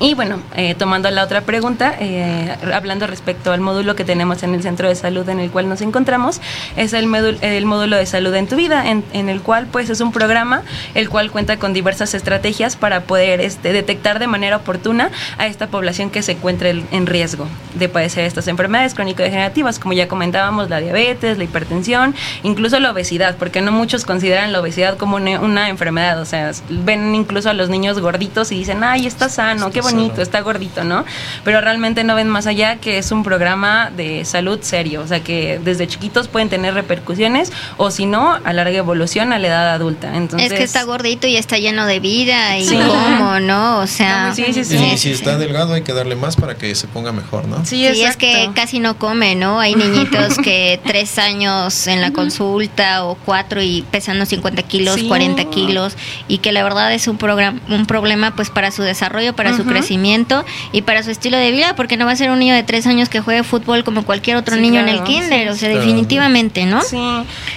Y 0.00 0.14
bueno, 0.14 0.40
eh, 0.56 0.74
tomando 0.74 1.10
la 1.10 1.22
otra 1.22 1.42
pregunta, 1.42 1.94
eh, 2.00 2.56
hablando 2.72 3.06
respecto 3.06 3.52
al 3.52 3.60
módulo 3.60 3.94
que 3.94 4.04
tenemos 4.04 4.42
en 4.42 4.54
el 4.54 4.62
centro 4.62 4.88
de 4.88 4.94
salud 4.94 5.28
en 5.28 5.38
el 5.38 5.50
cual 5.50 5.68
nos 5.68 5.80
encontramos, 5.82 6.40
es 6.76 6.92
el, 6.92 7.06
módulo, 7.06 7.38
el 7.42 7.64
módulo 7.64 7.96
de 7.96 8.06
salud 8.06 8.34
en 8.34 8.48
tu 8.48 8.56
vida, 8.56 8.90
en, 8.90 9.04
en, 9.12 9.28
el 9.28 9.40
cual 9.40 9.66
pues 9.70 9.90
es 9.90 10.00
un 10.00 10.12
programa 10.12 10.62
el 10.94 11.08
cual 11.08 11.30
cuenta 11.30 11.58
con 11.58 11.72
diversas 11.72 12.14
estrategias 12.14 12.76
para 12.76 13.02
poder 13.02 13.40
este, 13.40 13.72
detectar 13.72 14.18
de 14.18 14.26
manera 14.26 14.56
oportuna 14.56 15.10
a 15.38 15.46
esta 15.46 15.68
población 15.68 16.10
que 16.10 16.22
se 16.22 16.32
encuentre 16.32 16.82
en 16.90 17.06
riesgo 17.06 17.46
de 17.74 17.88
padecer 17.88 18.24
estas 18.24 18.48
enfermedades 18.48 18.94
crónico-degenerativas, 18.94 19.78
como 19.78 19.94
ya 19.94 20.08
comentábamos, 20.08 20.70
la 20.70 20.80
diabetes, 20.80 21.38
la 21.38 21.44
hipertensión, 21.44 22.14
incluso 22.42 22.78
la 22.80 22.90
obesidad, 22.90 23.36
porque 23.36 23.60
no 23.60 23.72
muchos 23.72 24.04
consideran 24.04 24.52
la 24.52 24.60
obesidad 24.60 24.96
como 24.96 25.16
una, 25.16 25.68
enfermedad, 25.68 26.20
o 26.20 26.24
sea, 26.24 26.52
ven 26.68 27.14
incluso 27.14 27.50
a 27.50 27.54
los 27.54 27.68
niños 27.68 28.00
gorditos 28.00 28.52
y 28.52 28.56
dicen, 28.56 28.84
ay, 28.84 29.06
está 29.06 29.28
sano, 29.28 29.70
qué 29.70 29.80
bonito, 29.92 30.22
está 30.22 30.40
gordito, 30.40 30.84
¿no? 30.84 31.04
Pero 31.44 31.60
realmente 31.60 32.04
no 32.04 32.14
ven 32.14 32.28
más 32.28 32.46
allá 32.46 32.76
que 32.76 32.98
es 32.98 33.12
un 33.12 33.22
programa 33.22 33.90
de 33.90 34.24
salud 34.24 34.58
serio, 34.62 35.02
o 35.02 35.06
sea 35.06 35.20
que 35.20 35.60
desde 35.62 35.86
chiquitos 35.86 36.28
pueden 36.28 36.48
tener 36.48 36.74
repercusiones 36.74 37.52
o 37.76 37.90
si 37.90 38.06
no, 38.06 38.32
a 38.32 38.52
larga 38.52 38.76
evolución 38.76 39.32
a 39.32 39.38
la 39.38 39.48
edad 39.48 39.74
adulta. 39.74 40.16
Entonces, 40.16 40.52
es 40.52 40.58
que 40.58 40.64
está 40.64 40.82
gordito 40.84 41.26
y 41.26 41.36
está 41.36 41.58
lleno 41.58 41.86
de 41.86 42.00
vida 42.00 42.58
y 42.58 42.66
cómo, 42.66 43.40
¿no? 43.40 43.80
O 43.80 43.86
sea, 43.86 44.32
sí, 44.34 44.46
sí, 44.52 44.64
sí. 44.64 44.76
Y 44.76 44.98
si 44.98 45.12
está 45.12 45.38
delgado 45.38 45.74
hay 45.74 45.82
que 45.82 45.92
darle 45.92 46.16
más 46.16 46.36
para 46.36 46.56
que 46.56 46.74
se 46.74 46.86
ponga 46.88 47.12
mejor, 47.12 47.46
¿no? 47.46 47.64
Sí, 47.64 47.86
es 47.86 48.16
que 48.16 48.50
casi 48.54 48.80
no 48.80 48.98
come, 48.98 49.34
¿no? 49.34 49.60
Hay 49.60 49.74
niñitos 49.84 50.38
que 50.38 50.80
tres 50.84 51.18
años 51.18 51.86
en 51.86 52.00
la 52.00 52.12
consulta 52.12 53.04
o 53.04 53.14
cuatro 53.14 53.62
y 53.62 53.82
pesando 53.90 54.26
50 54.26 54.62
kilos, 54.62 55.02
40 55.02 55.44
kilos 55.50 55.94
y 56.28 56.38
que 56.38 56.52
la 56.52 56.62
verdad 56.62 56.92
es 56.92 57.08
un, 57.08 57.16
programa, 57.16 57.60
un 57.68 57.86
problema 57.86 58.34
pues 58.34 58.50
para 58.50 58.70
su 58.70 58.82
desarrollo, 58.82 59.34
para 59.34 59.56
su 59.56 59.64
crecimiento 59.74 60.44
y 60.72 60.82
para 60.82 61.02
su 61.02 61.10
estilo 61.10 61.36
de 61.36 61.50
vida, 61.50 61.76
porque 61.76 61.96
no 61.96 62.06
va 62.06 62.12
a 62.12 62.16
ser 62.16 62.30
un 62.30 62.38
niño 62.38 62.54
de 62.54 62.62
tres 62.62 62.86
años 62.86 63.08
que 63.08 63.20
juegue 63.20 63.42
fútbol 63.42 63.84
como 63.84 64.04
cualquier 64.04 64.36
otro 64.36 64.56
niño 64.56 64.80
en 64.80 64.88
el 64.88 65.02
kinder, 65.02 65.48
o 65.50 65.54
sea, 65.54 65.68
definitivamente, 65.68 66.64
¿no? 66.66 66.82
Sí, 66.82 66.98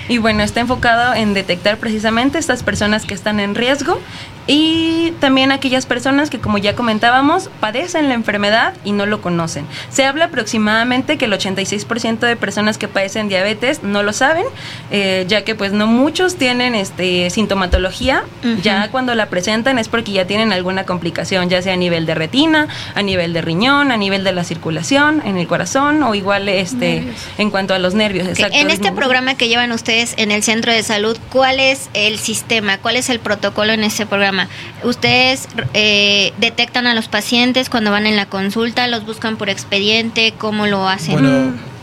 y 0.10 0.18
bueno, 0.18 0.44
está 0.44 0.60
enfocado 0.60 1.14
en 1.14 1.34
detectar 1.34 1.78
precisamente 1.78 2.38
estas 2.38 2.64
personas 2.64 3.06
que 3.06 3.14
están 3.14 3.40
en 3.40 3.56
riesgo 3.56 4.00
y 4.48 5.12
también 5.20 5.52
aquellas 5.52 5.86
personas 5.86 6.30
que, 6.30 6.40
como 6.40 6.58
ya 6.58 6.74
comentábamos, 6.74 7.50
padecen 7.60 8.08
la 8.08 8.16
enfermedad 8.16 8.74
y 8.86 8.94
no 8.94 9.06
lo 9.06 9.22
conocen. 9.22 9.66
Se 9.90 10.06
habla 10.06 10.26
aproximadamente 10.26 11.18
que 11.18 11.26
el 11.26 11.34
86% 11.34 12.20
de 12.20 12.36
personas 12.38 12.78
que 12.78 12.88
padecen 12.88 13.28
diabetes 13.28 13.84
no 13.84 14.04
lo 14.04 14.14
saben, 14.14 14.46
eh, 14.90 15.26
ya 15.28 15.44
que 15.44 15.54
pues 15.54 15.74
no 15.74 15.88
muchos 15.88 16.36
tienen 16.36 16.76
este 16.76 17.30
sintomatología. 17.30 18.24
Ya 18.64 18.90
cuando 18.92 19.14
la 19.16 19.28
presentan 19.28 19.78
es 19.80 19.90
porque 19.90 20.12
ya 20.14 20.26
tienen 20.26 20.54
alguna 20.54 20.86
complicación, 20.86 21.50
ya 21.50 21.62
sea 21.62 21.74
a 21.74 21.78
nivel 21.78 22.06
de 22.06 22.16
retina, 22.16 22.68
a 22.96 23.02
nivel 23.02 23.34
de 23.34 23.42
riñón, 23.42 23.92
a 23.92 23.98
nivel 23.98 24.24
de 24.24 24.32
la 24.32 24.44
circulación, 24.44 25.22
en 25.26 25.38
el 25.38 25.48
corazón 25.48 26.02
o 26.04 26.16
igual 26.16 26.48
este 26.48 27.04
en 27.38 27.52
cuanto 27.52 27.74
a 27.74 27.80
los 27.80 27.94
nervios. 27.94 28.28
En 28.52 28.70
este 28.70 28.92
programa 28.92 29.36
que 29.36 29.50
llevan 29.50 29.72
ustedes 29.72 30.14
en 30.18 30.32
el 30.32 30.44
centro 30.44 30.72
de 30.72 30.84
salud, 30.84 31.18
¿cuál 31.32 31.60
es 31.60 31.90
el 31.94 32.18
sistema? 32.18 32.78
¿Cuál 32.78 32.96
es 32.96 33.10
el 33.10 33.20
protocolo 33.20 33.74
en 33.74 33.84
este 33.84 34.06
programa? 34.06 34.37
¿Ustedes 34.84 35.48
eh, 35.74 36.34
detectan 36.38 36.88
a 36.88 36.94
los 36.94 37.08
pacientes 37.08 37.70
cuando 37.70 37.92
van 37.92 38.06
en 38.06 38.16
la 38.16 38.26
consulta? 38.26 38.88
¿Los 38.88 39.06
buscan 39.06 39.38
por 39.38 39.50
expediente? 39.50 40.34
¿Cómo 40.38 40.68
lo 40.68 40.88
hacen? 40.88 41.14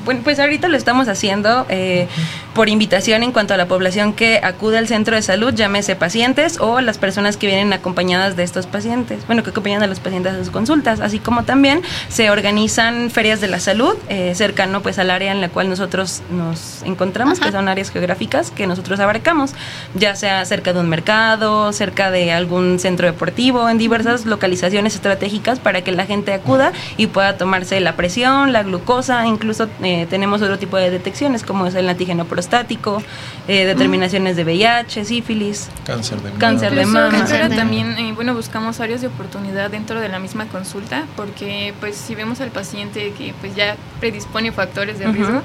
Bueno, 0.05 0.21
pues 0.23 0.39
ahorita 0.39 0.69
lo 0.69 0.77
estamos 0.77 1.09
haciendo 1.09 1.67
eh, 1.69 2.09
por 2.55 2.69
invitación 2.69 3.23
en 3.23 3.33
cuanto 3.33 3.55
a 3.55 3.57
la 3.57 3.67
población 3.67 4.13
que 4.13 4.41
acude 4.43 4.79
al 4.79 4.89
centro 4.89 5.17
de 5.17 5.23
salud, 5.23 5.53
llámese 5.53 5.97
pacientes 5.97 6.59
o 6.61 6.81
las 6.81 6.99
personas 6.99 7.37
que 7.37 7.47
vienen 7.47 7.73
acompañadas 7.73 8.37
de 8.37 8.45
estos 8.45 8.67
pacientes, 8.67 9.27
bueno, 9.27 9.43
que 9.43 9.51
acompañan 9.51 9.83
a 9.83 9.87
los 9.87 10.01
pacientes 10.01 10.33
a 10.35 10.39
sus 10.39 10.51
consultas, 10.51 11.01
así 11.01 11.19
como 11.19 11.45
también 11.45 11.83
se 12.09 12.31
organizan 12.31 13.11
ferias 13.11 13.41
de 13.41 13.49
la 13.49 13.61
salud 13.61 13.97
eh, 14.09 14.35
cercano 14.35 14.83
pues 14.83 14.99
al 14.99 15.11
área 15.11 15.33
en 15.33 15.41
la 15.41 15.49
cual 15.49 15.69
nosotros 15.69 16.23
nos 16.31 16.83
encontramos, 16.85 17.41
que 17.41 17.51
son 17.51 17.69
áreas 17.69 17.91
geográficas 17.91 18.51
que 18.51 18.67
nosotros 18.67 19.01
abarcamos, 19.01 19.53
ya 19.95 20.15
sea 20.15 20.45
cerca 20.45 20.73
de 20.73 20.81
un 20.81 20.89
mercado, 20.89 21.73
cerca 21.73 22.11
de 22.11 22.33
algún 22.33 22.79
centro 22.79 23.07
deportivo, 23.07 23.69
en 23.69 23.79
diversas 23.79 24.27
localizaciones 24.27 24.95
estratégicas 24.95 25.59
para 25.59 25.83
que 25.83 25.93
la 25.93 26.07
gente 26.07 26.33
acuda 26.33 26.73
y 26.97 27.09
pueda 27.09 27.37
tomarse 27.37 27.81
la 27.81 27.97
presión, 27.97 28.53
la 28.53 28.63
glucosa, 28.63 29.27
incluso... 29.27 29.69
Eh, 29.83 30.07
tenemos 30.09 30.43
otro 30.43 30.59
tipo 30.59 30.77
de 30.77 30.91
detecciones, 30.91 31.43
como 31.43 31.67
es 31.67 31.75
el 31.75 31.89
antígeno 31.89 32.25
prostático, 32.45 33.03
eh, 33.49 33.65
determinaciones 33.65 34.37
de 34.37 34.45
VIH, 34.45 35.05
sífilis, 35.05 35.69
cáncer 35.87 36.21
de 36.21 36.31
cáncer 36.33 36.75
de 36.75 36.87
mama. 36.87 37.11
mama. 37.11 37.27
Pero 37.29 37.49
también, 37.49 37.97
eh, 37.99 38.13
bueno, 38.15 38.35
buscamos 38.35 38.81
áreas 38.81 39.01
de 39.01 39.07
oportunidad 39.07 39.71
dentro 39.71 40.01
de 40.01 40.09
la 40.09 40.19
misma 40.19 40.47
consulta, 40.47 41.05
porque 41.17 41.73
pues 41.81 41.97
si 41.97 42.15
vemos 42.15 42.41
al 42.41 42.51
paciente 42.51 43.13
que 43.17 43.35
pues 43.41 43.55
ya 43.55 43.77
predispone 44.01 44.53
factores 44.53 44.99
de 44.99 45.11
riesgo, 45.11 45.43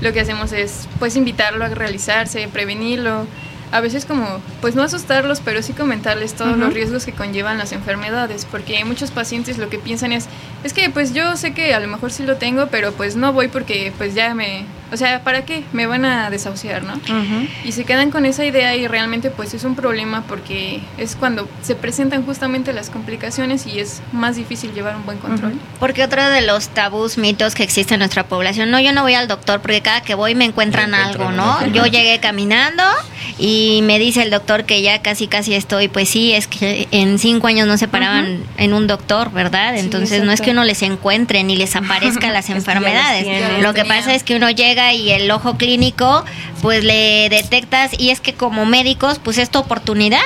lo 0.00 0.12
que 0.12 0.20
hacemos 0.20 0.52
es 0.52 0.88
pues 0.98 1.16
invitarlo 1.16 1.64
a 1.64 1.68
realizarse, 1.68 2.46
prevenirlo, 2.48 3.26
a 3.70 3.80
veces 3.80 4.04
como 4.04 4.40
pues 4.60 4.74
no 4.74 4.82
asustarlos, 4.82 5.40
pero 5.40 5.62
sí 5.62 5.72
comentarles 5.72 6.34
todos 6.34 6.52
Ujú. 6.52 6.60
los 6.60 6.74
riesgos 6.74 7.06
que 7.06 7.12
conllevan 7.12 7.56
las 7.56 7.72
enfermedades, 7.72 8.46
porque 8.50 8.84
muchos 8.84 9.10
pacientes 9.10 9.56
lo 9.56 9.70
que 9.70 9.78
piensan 9.78 10.12
es, 10.12 10.26
es 10.64 10.74
que 10.74 10.90
pues 10.90 11.14
yo 11.14 11.36
sé 11.36 11.54
que 11.54 11.72
a 11.72 11.80
lo 11.80 11.88
mejor 11.88 12.12
sí 12.12 12.24
lo 12.24 12.36
tengo, 12.36 12.66
pero 12.66 12.92
pues 12.92 13.16
no 13.16 13.32
voy 13.32 13.48
porque 13.48 13.92
pues 13.96 14.14
ya 14.14 14.34
me, 14.34 14.66
o 14.92 14.96
sea, 14.96 15.24
¿para 15.24 15.44
qué? 15.46 15.64
Me 15.72 15.86
van 15.86 16.04
a 16.04 16.28
desahuciar, 16.28 16.82
¿no? 16.82 16.94
Ujú. 16.94 17.48
Y 17.64 17.72
se 17.72 17.84
quedan 17.84 18.10
con 18.10 18.26
esa 18.26 18.44
idea 18.44 18.76
y 18.76 18.86
realmente 18.86 19.30
pues 19.30 19.54
es 19.54 19.64
un 19.64 19.74
problema 19.74 20.22
porque 20.28 20.80
es 20.98 21.16
cuando 21.16 21.48
se 21.62 21.74
presentan 21.74 22.26
justamente 22.26 22.74
las 22.74 22.90
complicaciones 22.90 23.66
y 23.66 23.80
es 23.80 24.02
más 24.12 24.36
difícil 24.36 24.74
llevar 24.74 24.96
un 24.96 25.06
buen 25.06 25.16
control. 25.16 25.54
Porque 25.80 26.04
otro 26.04 26.28
de 26.28 26.42
los 26.42 26.68
tabús, 26.68 27.16
mitos 27.16 27.54
que 27.54 27.62
existe 27.62 27.94
en 27.94 28.00
nuestra 28.00 28.24
población, 28.24 28.70
no, 28.70 28.80
yo 28.80 28.92
no 28.92 29.02
voy 29.02 29.14
al 29.14 29.28
doctor 29.28 29.60
porque 29.62 29.80
cada 29.80 30.02
que 30.02 30.14
voy 30.14 30.34
me 30.34 30.44
encuentran 30.44 30.90
Me 30.90 30.98
algo, 30.98 31.32
¿no? 31.32 31.66
Yo 31.68 31.86
llegué 31.86 32.20
caminando 32.20 32.82
y 33.38 33.80
me 33.84 33.98
dice 33.98 34.22
el 34.22 34.30
doctor 34.30 34.64
que 34.64 34.82
ya 34.82 35.00
casi 35.00 35.26
casi 35.26 35.54
estoy, 35.54 35.88
pues 35.88 36.10
sí, 36.10 36.32
es 36.32 36.46
que 36.46 36.86
en 36.90 37.18
cinco 37.18 37.46
años 37.46 37.66
no 37.66 37.78
se 37.78 37.88
paraban 37.88 38.44
en 38.58 38.74
un 38.74 38.86
doctor, 38.86 39.32
¿verdad? 39.32 39.72
Sí, 39.74 39.80
Entonces 39.80 40.22
no 40.22 40.32
es 40.32 40.42
que 40.42 40.50
uno 40.50 40.64
les 40.64 40.82
encuentre 40.82 41.42
ni 41.44 41.56
les 41.56 41.76
aparezca 41.76 42.30
las 42.32 42.50
enfermedades. 42.50 43.62
Lo 43.62 43.72
que 43.72 43.86
pasa 43.86 44.14
es 44.14 44.22
que 44.22 44.36
uno 44.36 44.50
llega 44.50 44.81
y 44.90 45.10
el 45.10 45.30
ojo 45.30 45.56
clínico, 45.56 46.24
pues 46.62 46.84
le 46.84 47.28
detectas 47.28 47.90
y 47.98 48.10
es 48.10 48.20
que 48.20 48.32
como 48.34 48.64
médicos, 48.64 49.18
pues 49.22 49.36
es 49.38 49.50
tu 49.50 49.58
oportunidad, 49.58 50.20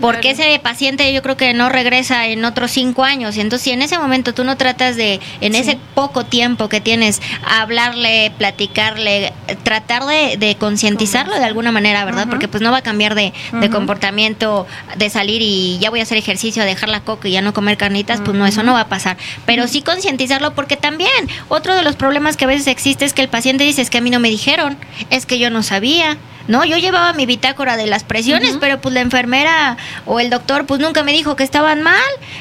porque 0.00 0.32
Claro. 0.34 0.50
ese 0.50 0.58
paciente 0.58 1.12
yo 1.12 1.20
creo 1.22 1.36
que 1.36 1.52
no 1.52 1.68
regresa 1.68 2.26
en 2.26 2.44
otros 2.46 2.70
cinco 2.70 3.04
años. 3.04 3.36
Y 3.36 3.40
entonces, 3.42 3.64
si 3.64 3.70
en 3.72 3.82
ese 3.82 3.98
momento 3.98 4.32
tú 4.32 4.42
no 4.42 4.56
tratas 4.56 4.96
de, 4.96 5.20
en 5.42 5.54
ese 5.54 5.78
poco 5.94 6.24
tiempo 6.24 6.68
que 6.70 6.80
tienes, 6.80 7.20
hablarle, 7.46 8.32
platicarle, 8.38 9.32
tratar 9.64 10.04
de, 10.06 10.36
de 10.38 10.54
concientizarlo 10.56 11.38
de 11.38 11.44
alguna 11.44 11.72
manera, 11.72 12.04
¿verdad? 12.06 12.26
Porque 12.30 12.48
pues 12.48 12.62
no 12.62 12.70
va 12.72 12.78
a 12.78 12.82
cambiar 12.82 13.14
de, 13.14 13.32
de 13.52 13.70
comportamiento, 13.70 14.66
de 14.96 15.10
salir 15.10 15.42
y 15.42 15.78
ya 15.78 15.90
voy 15.90 16.00
a 16.00 16.04
hacer 16.04 16.16
ejercicio, 16.16 16.64
dejar 16.64 16.88
la 16.88 17.00
coca 17.00 17.28
y 17.28 17.32
ya 17.32 17.42
no 17.42 17.52
comer 17.52 17.76
carnitas, 17.76 18.22
pues 18.24 18.34
no, 18.36 18.46
eso 18.46 18.62
no 18.62 18.72
va 18.72 18.80
a 18.80 18.88
pasar. 18.88 19.18
Pero 19.44 19.68
sí 19.68 19.82
concientizarlo 19.82 20.54
porque 20.54 20.76
también 20.78 21.10
otro 21.48 21.74
de 21.74 21.82
los 21.82 21.96
problemas 21.96 22.38
que 22.38 22.44
a 22.44 22.48
veces 22.48 22.66
existe 22.66 23.04
es 23.04 23.12
que 23.12 23.20
el 23.20 23.28
paciente 23.28 23.64
dice, 23.64 23.82
es 23.82 23.90
que 23.90 23.98
a 23.98 24.00
mí 24.00 24.08
no 24.08 24.20
me 24.20 24.30
dijeron, 24.30 24.78
es 25.10 25.26
que 25.26 25.38
yo 25.38 25.50
no 25.50 25.62
sabía 25.62 25.81
todavía. 25.82 26.16
No, 26.48 26.64
yo 26.64 26.76
llevaba 26.78 27.12
mi 27.12 27.26
bitácora 27.26 27.76
de 27.76 27.86
las 27.86 28.04
presiones, 28.04 28.56
pero 28.60 28.80
pues 28.80 28.94
la 28.94 29.00
enfermera 29.00 29.76
o 30.06 30.20
el 30.20 30.30
doctor 30.30 30.66
pues 30.66 30.80
nunca 30.80 31.02
me 31.02 31.12
dijo 31.12 31.36
que 31.36 31.44
estaban 31.44 31.82
mal. 31.82 32.00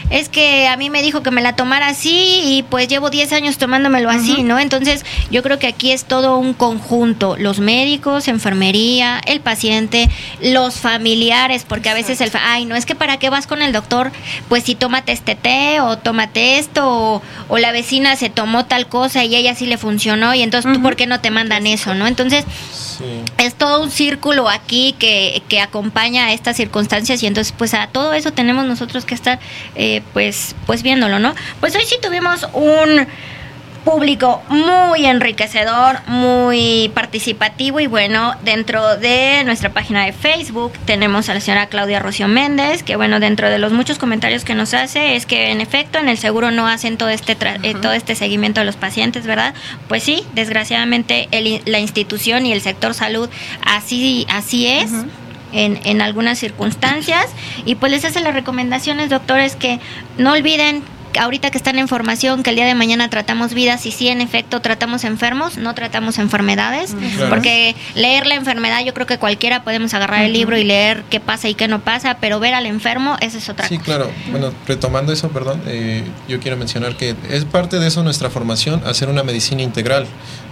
Es 0.10 0.30
que 0.30 0.68
a 0.68 0.78
mí 0.78 0.90
me 0.90 1.02
dijo 1.02 1.24
que 1.24 1.32
me 1.32 1.42
la 1.42 1.56
tomara 1.56 1.88
así 1.88 2.42
y 2.44 2.64
pues 2.64 2.88
llevo 2.88 3.10
10 3.10 3.32
años 3.34 3.58
tomándomelo 3.58 4.10
así, 4.10 4.44
¿no? 4.44 4.60
Entonces 4.60 5.06
yo 5.30 5.44
creo 5.44 5.60
que 5.60 5.68
aquí 5.68 5.92
es 5.92 6.06
todo 6.06 6.38
un 6.38 6.54
conjunto. 6.54 7.36
Los 7.38 7.60
médicos, 7.60 8.28
enfermería, 8.28 9.22
el 9.26 9.40
paciente, 9.40 10.10
los 10.42 10.76
familiares, 10.76 11.66
porque 11.68 11.90
a 11.90 11.94
veces 11.94 12.22
el... 12.22 12.32
Ay, 12.44 12.66
no, 12.66 12.76
es 12.76 12.86
que 12.86 12.96
para 12.96 13.18
qué 13.18 13.30
vas 13.30 13.48
con 13.48 13.62
el 13.62 13.72
doctor, 13.72 14.12
pues 14.50 14.64
si 14.64 14.76
tómate 14.76 15.12
este 15.12 15.36
té 15.36 15.80
o 15.82 15.98
tómate 15.98 16.58
esto 16.58 16.88
o, 16.88 17.22
o 17.48 17.58
la 17.58 17.72
vecina 17.72 18.16
se 18.16 18.30
tomó 18.30 18.66
tal 18.66 18.88
cosa 18.88 19.24
y 19.24 19.36
ella 19.36 19.56
sí 19.56 19.66
le 19.66 19.78
funcionó 19.78 20.34
y 20.34 20.42
entonces 20.42 20.72
tú 20.74 20.82
por 20.82 20.96
qué 20.96 21.06
no 21.08 21.20
te 21.22 21.32
mandan 21.32 21.68
eso, 21.68 21.94
¿no? 21.94 22.08
Entonces 22.08 22.46
Sí. 22.98 23.06
es 23.38 23.56
todo 23.56 23.82
un 23.82 23.91
círculo 23.92 24.50
aquí 24.50 24.96
que, 24.98 25.44
que 25.48 25.60
acompaña 25.60 26.26
a 26.26 26.34
estas 26.34 26.58
circunstancias 26.58 27.22
y 27.22 27.28
entonces 27.28 27.54
pues 27.56 27.74
a 27.74 27.88
todo 27.88 28.14
eso 28.14 28.32
tenemos 28.32 28.66
nosotros 28.66 29.06
que 29.06 29.14
estar 29.14 29.40
eh, 29.76 30.02
pues 30.14 30.56
pues 30.66 30.82
viéndolo 30.82 31.20
no 31.20 31.36
pues 31.60 31.76
hoy 31.76 31.84
sí 31.86 31.98
tuvimos 32.02 32.48
un 32.54 33.08
público 33.84 34.42
muy 34.50 35.06
enriquecedor, 35.06 36.00
muy 36.08 36.92
participativo 36.94 37.80
y 37.80 37.88
bueno, 37.88 38.36
dentro 38.44 38.98
de 38.98 39.44
nuestra 39.44 39.72
página 39.72 40.06
de 40.06 40.14
Facebook 40.14 40.72
tenemos 40.86 41.30
a 41.30 41.34
la 41.34 41.40
señora 41.42 41.66
Claudia 41.68 42.00
Rocío 42.00 42.28
Méndez, 42.28 42.84
que 42.84 42.96
bueno, 42.96 43.20
dentro 43.20 43.50
de 43.50 43.58
los 43.58 43.72
muchos 43.72 43.98
comentarios 43.98 44.44
que 44.46 44.54
nos 44.54 44.74
hace 44.74 45.16
es 45.16 45.26
que 45.26 45.52
en 45.52 45.62
efecto 45.62 45.98
en 46.00 46.10
el 46.10 46.18
seguro 46.18 46.52
no 46.52 46.68
hacen 46.68 46.98
todo 46.98 47.10
este 47.10 47.38
tra- 47.38 47.60
eh, 47.64 47.74
todo 47.74 47.94
este 47.94 48.16
seguimiento 48.16 48.60
de 48.62 48.66
los 48.66 48.76
pacientes, 48.76 49.26
¿verdad? 49.26 49.54
Pues 49.88 50.04
sí, 50.04 50.24
desgraciadamente 50.34 51.28
el 51.32 51.62
la 51.66 51.80
institución 51.80 52.46
y 52.46 52.54
el 52.54 52.62
sector 52.62 52.94
salud 52.94 53.30
así 53.66 54.26
así 54.30 54.68
es. 54.68 54.92
En, 55.54 55.82
en 55.84 56.02
algunas 56.02 56.40
circunstancias 56.40 57.26
y 57.66 57.76
pues 57.76 57.92
les 57.92 58.06
hace 58.06 58.22
las 58.22 58.34
recomendaciones 58.34 59.10
doctores 59.10 59.58
que 59.58 59.82
no 60.18 60.32
olviden 60.32 60.82
ahorita 61.20 61.52
que 61.52 61.58
están 61.58 61.78
en 61.80 61.88
formación 61.88 62.44
que 62.44 62.50
el 62.52 62.56
día 62.56 62.66
de 62.66 62.76
mañana 62.76 63.10
tratamos 63.10 63.54
vidas 63.54 63.86
y 63.86 63.92
sí 63.92 64.08
en 64.08 64.22
efecto 64.22 64.62
tratamos 64.62 65.04
enfermos 65.04 65.58
no 65.58 65.74
tratamos 65.76 66.18
enfermedades 66.18 66.94
Claro. 67.16 67.30
porque 67.30 67.76
leer 67.96 68.26
la 68.28 68.36
enfermedad 68.36 68.84
yo 68.86 68.94
creo 68.94 69.06
que 69.08 69.18
cualquiera 69.18 69.64
podemos 69.64 69.94
agarrar 69.94 70.24
el 70.24 70.34
libro 70.34 70.58
y 70.58 70.64
leer 70.64 71.04
qué 71.10 71.20
pasa 71.20 71.50
y 71.50 71.54
qué 71.56 71.68
no 71.68 71.80
pasa 71.82 72.18
pero 72.22 72.40
ver 72.40 72.54
al 72.54 72.66
enfermo 72.66 73.18
esa 73.22 73.38
es 73.38 73.50
otra 73.50 73.68
Sí, 73.68 73.78
cosa 73.78 73.86
claro. 73.86 74.12
Bueno, 74.32 74.52
retomando 74.68 75.12
eso, 75.14 75.30
perdón, 75.30 75.62
eh, 75.68 76.04
yo 76.28 76.40
quiero 76.40 76.58
mencionar 76.58 76.96
que 76.96 77.16
es 77.30 77.46
parte 77.46 77.80
de 77.80 77.88
eso 77.88 78.04
nuestra 78.04 78.30
formación, 78.30 78.82
hacer 78.86 79.10
una 79.10 79.24
medicina 79.24 79.62
integral. 79.62 80.06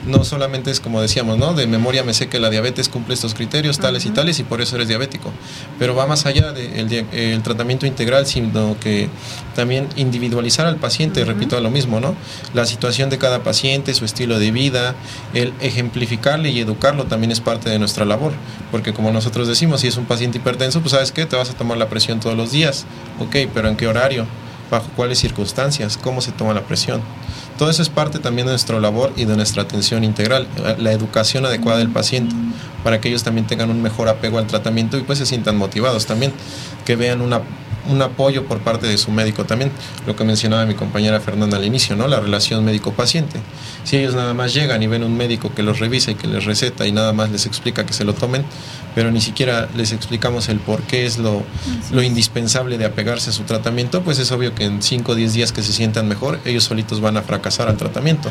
No 0.07 0.23
solamente 0.23 0.71
es 0.71 0.79
como 0.79 1.01
decíamos, 1.01 1.37
¿no? 1.37 1.53
De 1.53 1.67
memoria 1.67 2.03
me 2.03 2.13
sé 2.13 2.27
que 2.29 2.39
la 2.39 2.49
diabetes 2.49 2.87
cumple 2.87 3.13
estos 3.13 3.33
criterios, 3.33 3.79
tales 3.79 4.05
y 4.05 4.09
tales, 4.11 4.39
y 4.39 4.43
por 4.43 4.61
eso 4.61 4.75
eres 4.77 4.87
diabético. 4.87 5.31
Pero 5.77 5.93
va 5.93 6.07
más 6.07 6.25
allá 6.25 6.53
del 6.53 7.41
tratamiento 7.43 7.85
integral, 7.85 8.25
sino 8.25 8.77
que 8.79 9.09
también 9.55 9.87
individualizar 9.97 10.48
al 10.57 10.77
paciente, 10.77 11.23
repito 11.25 11.59
lo 11.59 11.69
mismo, 11.69 11.99
¿no? 11.99 12.15
La 12.53 12.65
situación 12.65 13.09
de 13.09 13.17
cada 13.17 13.43
paciente, 13.43 13.93
su 13.93 14.05
estilo 14.05 14.39
de 14.39 14.51
vida, 14.51 14.95
el 15.33 15.53
ejemplificarle 15.61 16.49
y 16.49 16.59
educarlo 16.59 17.05
también 17.05 17.31
es 17.31 17.39
parte 17.39 17.69
de 17.69 17.77
nuestra 17.77 18.05
labor. 18.05 18.33
Porque 18.71 18.93
como 18.93 19.11
nosotros 19.11 19.47
decimos, 19.47 19.81
si 19.81 19.87
es 19.87 19.97
un 19.97 20.05
paciente 20.05 20.39
hipertenso, 20.39 20.81
pues 20.81 20.91
sabes 20.91 21.11
qué, 21.11 21.25
te 21.25 21.35
vas 21.35 21.49
a 21.49 21.53
tomar 21.53 21.77
la 21.77 21.89
presión 21.89 22.19
todos 22.19 22.35
los 22.35 22.51
días. 22.51 22.85
Ok, 23.19 23.35
pero 23.53 23.69
¿en 23.69 23.75
qué 23.75 23.87
horario? 23.87 24.25
¿Bajo 24.71 24.87
cuáles 24.95 25.19
circunstancias? 25.19 25.97
¿Cómo 25.97 26.21
se 26.21 26.31
toma 26.31 26.53
la 26.53 26.61
presión? 26.61 27.01
Todo 27.59 27.69
eso 27.69 27.81
es 27.81 27.89
parte 27.89 28.19
también 28.19 28.47
de 28.47 28.53
nuestra 28.53 28.79
labor 28.79 29.11
y 29.17 29.25
de 29.25 29.35
nuestra 29.35 29.63
atención 29.63 30.05
integral, 30.05 30.47
la 30.77 30.93
educación 30.93 31.45
adecuada 31.45 31.79
del 31.79 31.89
paciente, 31.89 32.33
para 32.85 33.01
que 33.01 33.09
ellos 33.09 33.23
también 33.23 33.47
tengan 33.47 33.69
un 33.69 33.81
mejor 33.81 34.07
apego 34.07 34.37
al 34.37 34.47
tratamiento 34.47 34.97
y 34.97 35.01
pues 35.01 35.19
se 35.19 35.25
sientan 35.25 35.57
motivados 35.57 36.05
también, 36.05 36.31
que 36.85 36.95
vean 36.95 37.19
una, 37.19 37.41
un 37.89 38.01
apoyo 38.01 38.45
por 38.45 38.59
parte 38.59 38.87
de 38.87 38.97
su 38.97 39.11
médico 39.11 39.45
también, 39.45 39.71
lo 40.05 40.15
que 40.15 40.23
mencionaba 40.23 40.65
mi 40.65 40.75
compañera 40.75 41.19
Fernanda 41.19 41.57
al 41.57 41.65
inicio, 41.65 41.95
¿no? 41.95 42.07
La 42.07 42.19
relación 42.19 42.63
médico-paciente. 42.63 43.39
Si 43.83 43.97
ellos 43.97 44.15
nada 44.15 44.33
más 44.33 44.53
llegan 44.53 44.81
y 44.83 44.87
ven 44.87 45.03
un 45.03 45.17
médico 45.17 45.53
que 45.53 45.63
los 45.63 45.79
revisa 45.79 46.11
y 46.11 46.15
que 46.15 46.27
les 46.27 46.45
receta 46.45 46.85
y 46.85 46.91
nada 46.91 47.13
más 47.13 47.29
les 47.31 47.45
explica 47.45 47.85
que 47.85 47.93
se 47.93 48.03
lo 48.03 48.13
tomen, 48.13 48.43
pero 48.95 49.11
ni 49.11 49.21
siquiera 49.21 49.67
les 49.75 49.91
explicamos 49.91 50.49
el 50.49 50.59
por 50.59 50.81
qué 50.83 51.05
es 51.05 51.17
lo, 51.17 51.43
lo 51.91 52.03
indispensable 52.03 52.77
de 52.77 52.85
apegarse 52.85 53.29
a 53.29 53.33
su 53.33 53.43
tratamiento, 53.43 54.01
pues 54.01 54.19
es 54.19 54.31
obvio 54.31 54.55
que 54.55 54.65
en 54.65 54.81
5 54.81 55.11
o 55.11 55.15
10 55.15 55.33
días 55.33 55.51
que 55.51 55.63
se 55.63 55.73
sientan 55.73 56.07
mejor, 56.07 56.39
ellos 56.45 56.63
solitos 56.63 57.01
van 57.01 57.17
a 57.17 57.21
fracasar 57.21 57.67
al 57.67 57.77
tratamiento. 57.77 58.29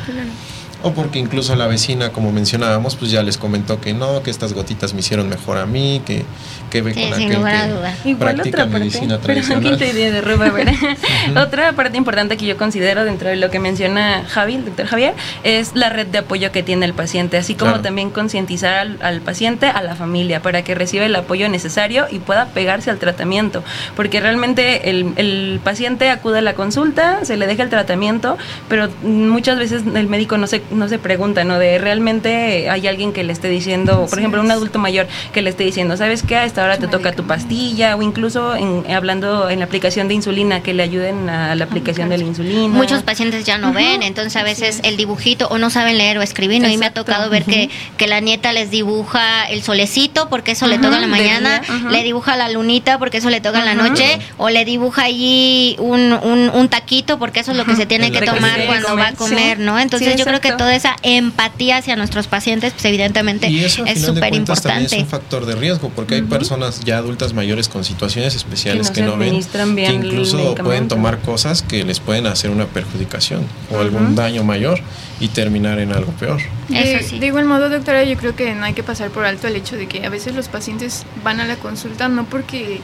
O 0.83 0.93
porque 0.93 1.19
incluso 1.19 1.57
la 1.57 1.67
vecina, 1.67 2.11
como 2.13 2.31
mencionábamos, 2.31 2.95
pues 2.95 3.11
ya 3.11 3.23
les 3.25 3.37
comentó 3.37 3.81
que 3.81 3.95
no, 3.95 4.23
que 4.23 4.31
estas 4.31 4.53
gotitas 4.53 4.95
me 4.95 5.01
hicieron 5.01 5.29
mejor 5.29 5.59
a 5.59 5.67
mí, 5.67 6.01
que, 6.07 6.25
que 6.71 6.83
ve 6.83 6.95
Sí, 6.95 7.01
con 7.01 7.15
sin 7.19 7.25
aquel 7.27 7.37
lugar 7.39 7.55
a 7.57 7.67
que 7.67 7.73
duda. 7.73 7.95
Igual 8.05 8.35
practica 8.35 8.49
otra 8.63 8.65
parte, 8.73 8.79
medicina 8.79 9.19
pero 9.21 9.21
tradicional. 9.43 9.63
quinta 9.65 9.87
idea 9.87 10.11
de 10.13 10.21
Ruba, 10.21 10.51
¿verdad? 10.51 10.75
Otra 11.37 11.73
parte 11.73 11.97
importante 11.99 12.37
que 12.37 12.47
yo 12.47 12.57
considero 12.57 13.05
dentro 13.05 13.29
de 13.29 13.37
lo 13.37 13.51
que 13.51 13.59
menciona 13.59 14.25
Javi, 14.29 14.55
el 14.55 14.65
doctor 14.67 14.87
Javier, 14.87 15.15
es 15.43 15.73
la 15.75 15.89
red 15.89 16.07
de 16.07 16.19
apoyo 16.19 16.53
que 16.53 16.63
tiene 16.63 16.87
el 16.87 16.95
paciente, 16.95 17.37
así 17.39 17.55
como 17.55 17.73
Claro. 17.73 17.83
también 17.83 18.11
concientizar 18.11 18.75
al, 18.75 18.99
al 19.03 19.21
paciente, 19.21 19.67
a 19.67 19.83
la 19.83 19.97
familia, 19.97 20.41
para 20.43 20.63
que 20.63 20.75
reciba 20.77 21.05
el 21.05 21.17
apoyo 21.17 21.49
necesario 21.49 22.07
y 22.11 22.21
pueda 22.21 22.47
pegarse 22.47 22.91
al 22.91 22.99
tratamiento, 22.99 23.65
porque 23.97 24.21
realmente 24.21 24.91
el, 24.91 25.13
el 25.17 25.61
paciente 25.65 26.09
acude 26.11 26.39
a 26.39 26.43
la 26.43 26.55
consulta, 26.55 27.25
se 27.25 27.37
le 27.37 27.47
deja 27.49 27.65
el 27.65 27.69
tratamiento, 27.69 28.39
pero 28.69 28.89
muchas 29.03 29.59
veces 29.59 29.83
el 29.93 30.07
médico 30.07 30.39
no 30.39 30.47
se, 30.47 30.63
no 30.71 30.89
se 30.89 30.99
pregunta, 30.99 31.45
¿no? 31.45 31.59
De 31.59 31.79
realmente 31.79 32.69
hay 32.71 32.87
alguien 32.87 33.13
que 33.13 33.25
le 33.25 33.33
esté 33.33 33.49
diciendo, 33.49 34.07
por 34.09 34.19
ejemplo, 34.19 34.41
un 34.41 34.51
adulto 34.51 34.79
mayor 34.79 35.07
que 35.33 35.43
le 35.43 35.51
esté 35.51 35.65
diciendo, 35.65 35.97
¿sabes 35.97 36.23
qué? 36.23 36.37
A 36.37 36.45
esta 36.45 36.65
hora 36.65 36.79
te 36.79 36.89
toca 36.89 37.13
tu 37.13 37.25
pastilla, 37.27 37.97
o 37.97 38.03
incluso 38.03 38.55
en, 38.57 38.91
hablando 38.93 39.51
en 39.51 39.61
la 39.61 39.65
aplicación 39.65 40.09
de 40.09 40.15
insulina, 40.15 40.63
que 40.63 40.75
le 40.75 40.83
ayuden 40.83 41.29
a 41.29 41.55
la 41.55 41.65
aplicación 41.65 42.09
de 42.09 42.19
la 42.19 42.25
insulina. 42.25 42.69
Muchos 42.69 43.03
pacientes 43.03 43.45
ya 43.45 43.59
no 43.59 43.73
ven, 43.73 44.03
entonces 44.03 44.37
a 44.37 44.43
veces 44.43 44.81
el 44.83 44.97
dibujito 44.97 45.49
o 45.49 45.59
no 45.59 45.71
saben 45.71 45.99
leer 45.99 46.19
o 46.19 46.23
escribir, 46.23 46.63
¿no? 46.63 46.69
y 46.69 46.77
me 46.77 46.87
ha 46.87 46.93
tocado 46.93 47.31
ver 47.31 47.45
que, 47.45 47.71
que 47.97 48.07
la 48.07 48.21
nieta 48.21 48.53
les 48.53 48.71
dibuja 48.71 49.45
el 49.49 49.63
solecito 49.63 50.29
porque 50.29 50.53
eso 50.53 50.67
le 50.67 50.79
toca 50.79 50.97
en 50.97 51.03
la 51.03 51.07
mañana, 51.07 51.63
le 51.91 52.03
dibuja 52.03 52.37
la 52.37 52.49
lunita 52.49 52.99
porque 52.99 53.19
eso 53.19 53.31
le 53.31 53.41
toca 53.41 53.61
en 53.61 53.65
la 53.65 53.75
noche, 53.75 54.19
o 54.37 54.51
le 54.51 54.65
dibuja 54.65 55.05
allí 55.05 55.77
un, 55.79 56.13
un, 56.13 56.51
un 56.51 56.69
taquito 56.69 57.19
porque 57.19 57.41
eso 57.41 57.53
es 57.53 57.57
lo 57.57 57.65
que 57.65 57.77
se 57.77 57.87
tiene 57.87 58.09
El 58.09 58.13
que 58.13 58.23
tomar 58.23 58.67
cuando 58.67 58.89
comer, 58.89 59.05
va 59.05 59.09
a 59.09 59.15
comer, 59.15 59.57
sí. 59.57 59.63
¿no? 59.63 59.79
Entonces 59.79 60.13
Sí, 60.13 60.19
yo 60.19 60.25
creo 60.25 60.41
que. 60.41 60.53
Toda 60.59 60.75
esa 60.75 60.97
empatía 61.03 61.79
hacia 61.79 61.97
nuestros 61.97 62.27
pacientes, 62.27 62.73
pues 62.73 62.85
evidentemente 62.85 63.49
y 63.49 63.65
eso, 63.65 63.85
es 63.87 64.03
súper 64.03 64.35
importante. 64.35 64.97
Es 64.97 65.03
un 65.03 65.09
factor 65.09 65.47
de 65.47 65.55
riesgo 65.55 65.91
porque 65.95 66.17
hay 66.17 66.23
personas 66.23 66.81
ya 66.81 66.99
adultas 66.99 67.33
mayores 67.33 67.69
con 67.69 67.85
situaciones 67.85 68.35
especiales 68.35 68.91
que 68.91 69.03
no, 69.03 69.17
ven, 69.17 69.41
que 69.43 69.93
incluso 69.93 70.55
pueden 70.57 70.89
tomar 70.89 71.21
cosas 71.21 71.63
que 71.63 71.85
les 71.85 72.01
pueden 72.01 72.27
hacer 72.27 72.51
una 72.51 72.67
perjudicación 72.67 73.47
o 73.71 73.79
algún 73.81 74.15
daño 74.15 74.45
mayor 74.45 74.81
y 75.21 75.29
terminar 75.29 75.79
en 75.79 75.93
algo 75.93 76.13
peor. 76.13 76.41
De, 76.69 77.19
de, 77.19 77.27
igual 77.27 77.47
modo, 77.47 77.71
doctora, 77.71 78.05
yo 78.05 78.17
creo 78.17 78.37
que 78.37 78.55
no 78.55 78.65
hay 78.65 78.75
que 78.75 78.83
pasar 78.83 79.11
por 79.11 79.25
alto 79.25 79.49
el 79.49 79.57
hecho 79.57 79.77
de 79.77 79.87
que 79.87 80.05
a 80.05 80.11
veces 80.11 80.35
los 80.35 80.49
pacientes 80.49 81.05
van 81.25 81.41
a 81.41 81.47
la 81.47 81.57
consulta 81.57 82.09
no 82.09 82.25
porque 82.27 82.81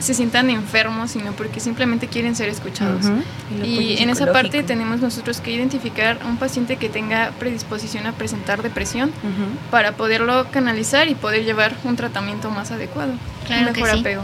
se 0.00 0.14
sientan 0.14 0.50
enfermos, 0.50 1.10
sino 1.10 1.32
porque 1.32 1.60
simplemente 1.60 2.08
quieren 2.08 2.36
ser 2.36 2.48
escuchados. 2.48 3.06
Y, 3.64 3.96
en 3.98 4.10
esa 4.10 4.32
parte 4.32 4.62
tenemos 4.62 5.00
nosotros 5.00 5.40
que 5.40 5.52
identificar 5.52 6.18
a 6.22 6.26
un 6.26 6.36
paciente 6.36 6.76
que 6.76 6.88
tenga 6.88 7.32
predisposición 7.38 8.06
a 8.06 8.12
presentar 8.12 8.62
depresión 8.62 9.12
para 9.70 9.92
poderlo 9.92 10.46
canalizar 10.50 11.08
y 11.08 11.14
poder 11.14 11.44
llevar 11.44 11.74
un 11.84 11.96
tratamiento 11.96 12.50
más 12.50 12.70
adecuado, 12.70 13.12
claro 13.46 13.72
mejor 13.72 13.90
apego. 13.90 14.22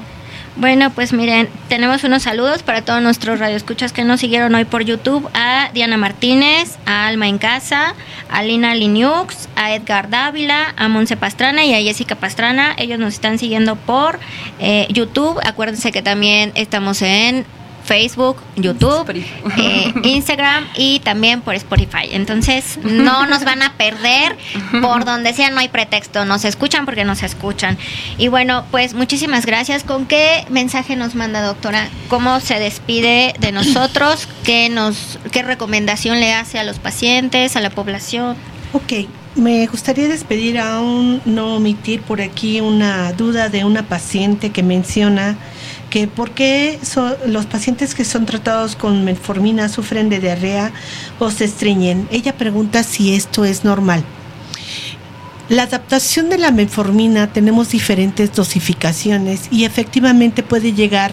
Bueno, 0.56 0.90
pues 0.90 1.12
miren, 1.12 1.48
tenemos 1.68 2.04
unos 2.04 2.22
saludos 2.22 2.62
para 2.62 2.82
todos 2.82 3.02
nuestros 3.02 3.40
radioescuchas 3.40 3.92
que 3.92 4.04
nos 4.04 4.20
siguieron 4.20 4.54
hoy 4.54 4.64
por 4.64 4.84
YouTube, 4.84 5.28
a 5.34 5.68
Diana 5.74 5.96
Martínez, 5.96 6.78
a 6.86 7.08
Alma 7.08 7.26
en 7.26 7.38
Casa, 7.38 7.94
a 8.30 8.42
Lina 8.44 8.72
Liniux, 8.76 9.48
a 9.56 9.74
Edgar 9.74 10.10
Dávila, 10.10 10.72
a 10.76 10.86
Monse 10.86 11.16
Pastrana 11.16 11.64
y 11.64 11.74
a 11.74 11.78
Jessica 11.78 12.14
Pastrana. 12.14 12.72
Ellos 12.78 13.00
nos 13.00 13.14
están 13.14 13.40
siguiendo 13.40 13.74
por 13.74 14.20
eh, 14.60 14.86
YouTube. 14.90 15.40
Acuérdense 15.44 15.90
que 15.90 16.02
también 16.02 16.52
estamos 16.54 17.02
en 17.02 17.44
Facebook, 17.84 18.38
YouTube, 18.56 19.10
eh, 19.58 19.92
Instagram 20.02 20.66
y 20.76 21.00
también 21.00 21.42
por 21.42 21.54
Spotify. 21.54 22.08
Entonces, 22.12 22.78
no 22.82 23.26
nos 23.26 23.44
van 23.44 23.62
a 23.62 23.74
perder 23.74 24.36
por 24.80 25.04
donde 25.04 25.32
sea, 25.34 25.50
no 25.50 25.60
hay 25.60 25.68
pretexto. 25.68 26.24
Nos 26.24 26.44
escuchan 26.44 26.86
porque 26.86 27.04
nos 27.04 27.22
escuchan. 27.22 27.78
Y 28.18 28.28
bueno, 28.28 28.64
pues 28.70 28.94
muchísimas 28.94 29.46
gracias. 29.46 29.84
¿Con 29.84 30.06
qué 30.06 30.44
mensaje 30.50 30.96
nos 30.96 31.14
manda, 31.14 31.42
doctora? 31.42 31.88
¿Cómo 32.08 32.40
se 32.40 32.58
despide 32.58 33.34
de 33.38 33.52
nosotros? 33.52 34.28
¿Qué, 34.44 34.68
nos, 34.68 35.18
qué 35.30 35.42
recomendación 35.42 36.20
le 36.20 36.32
hace 36.32 36.58
a 36.58 36.64
los 36.64 36.78
pacientes, 36.78 37.56
a 37.56 37.60
la 37.60 37.70
población? 37.70 38.36
Ok, 38.72 39.06
me 39.36 39.66
gustaría 39.66 40.08
despedir 40.08 40.58
aún 40.58 41.20
no 41.24 41.56
omitir 41.56 42.00
por 42.02 42.20
aquí 42.20 42.60
una 42.60 43.12
duda 43.12 43.48
de 43.48 43.64
una 43.64 43.82
paciente 43.82 44.50
que 44.50 44.62
menciona 44.62 45.36
que 45.90 46.06
por 46.08 46.30
qué 46.32 46.78
los 47.26 47.46
pacientes 47.46 47.94
que 47.94 48.04
son 48.04 48.26
tratados 48.26 48.76
con 48.76 49.04
metformina 49.04 49.68
sufren 49.68 50.08
de 50.08 50.20
diarrea 50.20 50.72
o 51.18 51.30
se 51.30 51.44
estreñen. 51.44 52.08
Ella 52.10 52.36
pregunta 52.36 52.82
si 52.82 53.14
esto 53.14 53.44
es 53.44 53.64
normal. 53.64 54.04
La 55.48 55.64
adaptación 55.64 56.30
de 56.30 56.38
la 56.38 56.50
metformina 56.50 57.32
tenemos 57.32 57.68
diferentes 57.68 58.32
dosificaciones 58.32 59.48
y 59.50 59.64
efectivamente 59.64 60.42
puede 60.42 60.72
llegar 60.72 61.12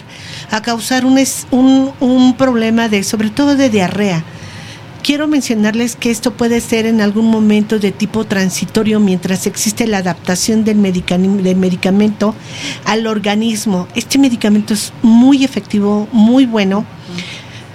a 0.51 0.61
causar 0.61 1.05
un, 1.05 1.21
un, 1.51 1.91
un 1.99 2.37
problema 2.37 2.87
de, 2.87 3.03
sobre 3.03 3.29
todo 3.29 3.55
de 3.55 3.69
diarrea 3.69 4.23
Quiero 5.03 5.27
mencionarles 5.27 5.95
que 5.95 6.11
esto 6.11 6.33
puede 6.33 6.61
ser 6.61 6.85
en 6.85 7.01
algún 7.01 7.25
momento 7.25 7.79
de 7.79 7.91
tipo 7.91 8.25
transitorio 8.25 8.99
mientras 8.99 9.47
existe 9.47 9.87
la 9.87 9.97
adaptación 9.97 10.63
del, 10.63 10.77
medicamento 10.77 12.35
al 12.85 13.07
organismo. 13.07 13.87
Este 13.95 14.19
medicamento 14.19 14.75
es 14.75 14.93
muy 15.01 15.43
efectivo, 15.43 16.07
muy 16.11 16.45
bueno. 16.45 16.85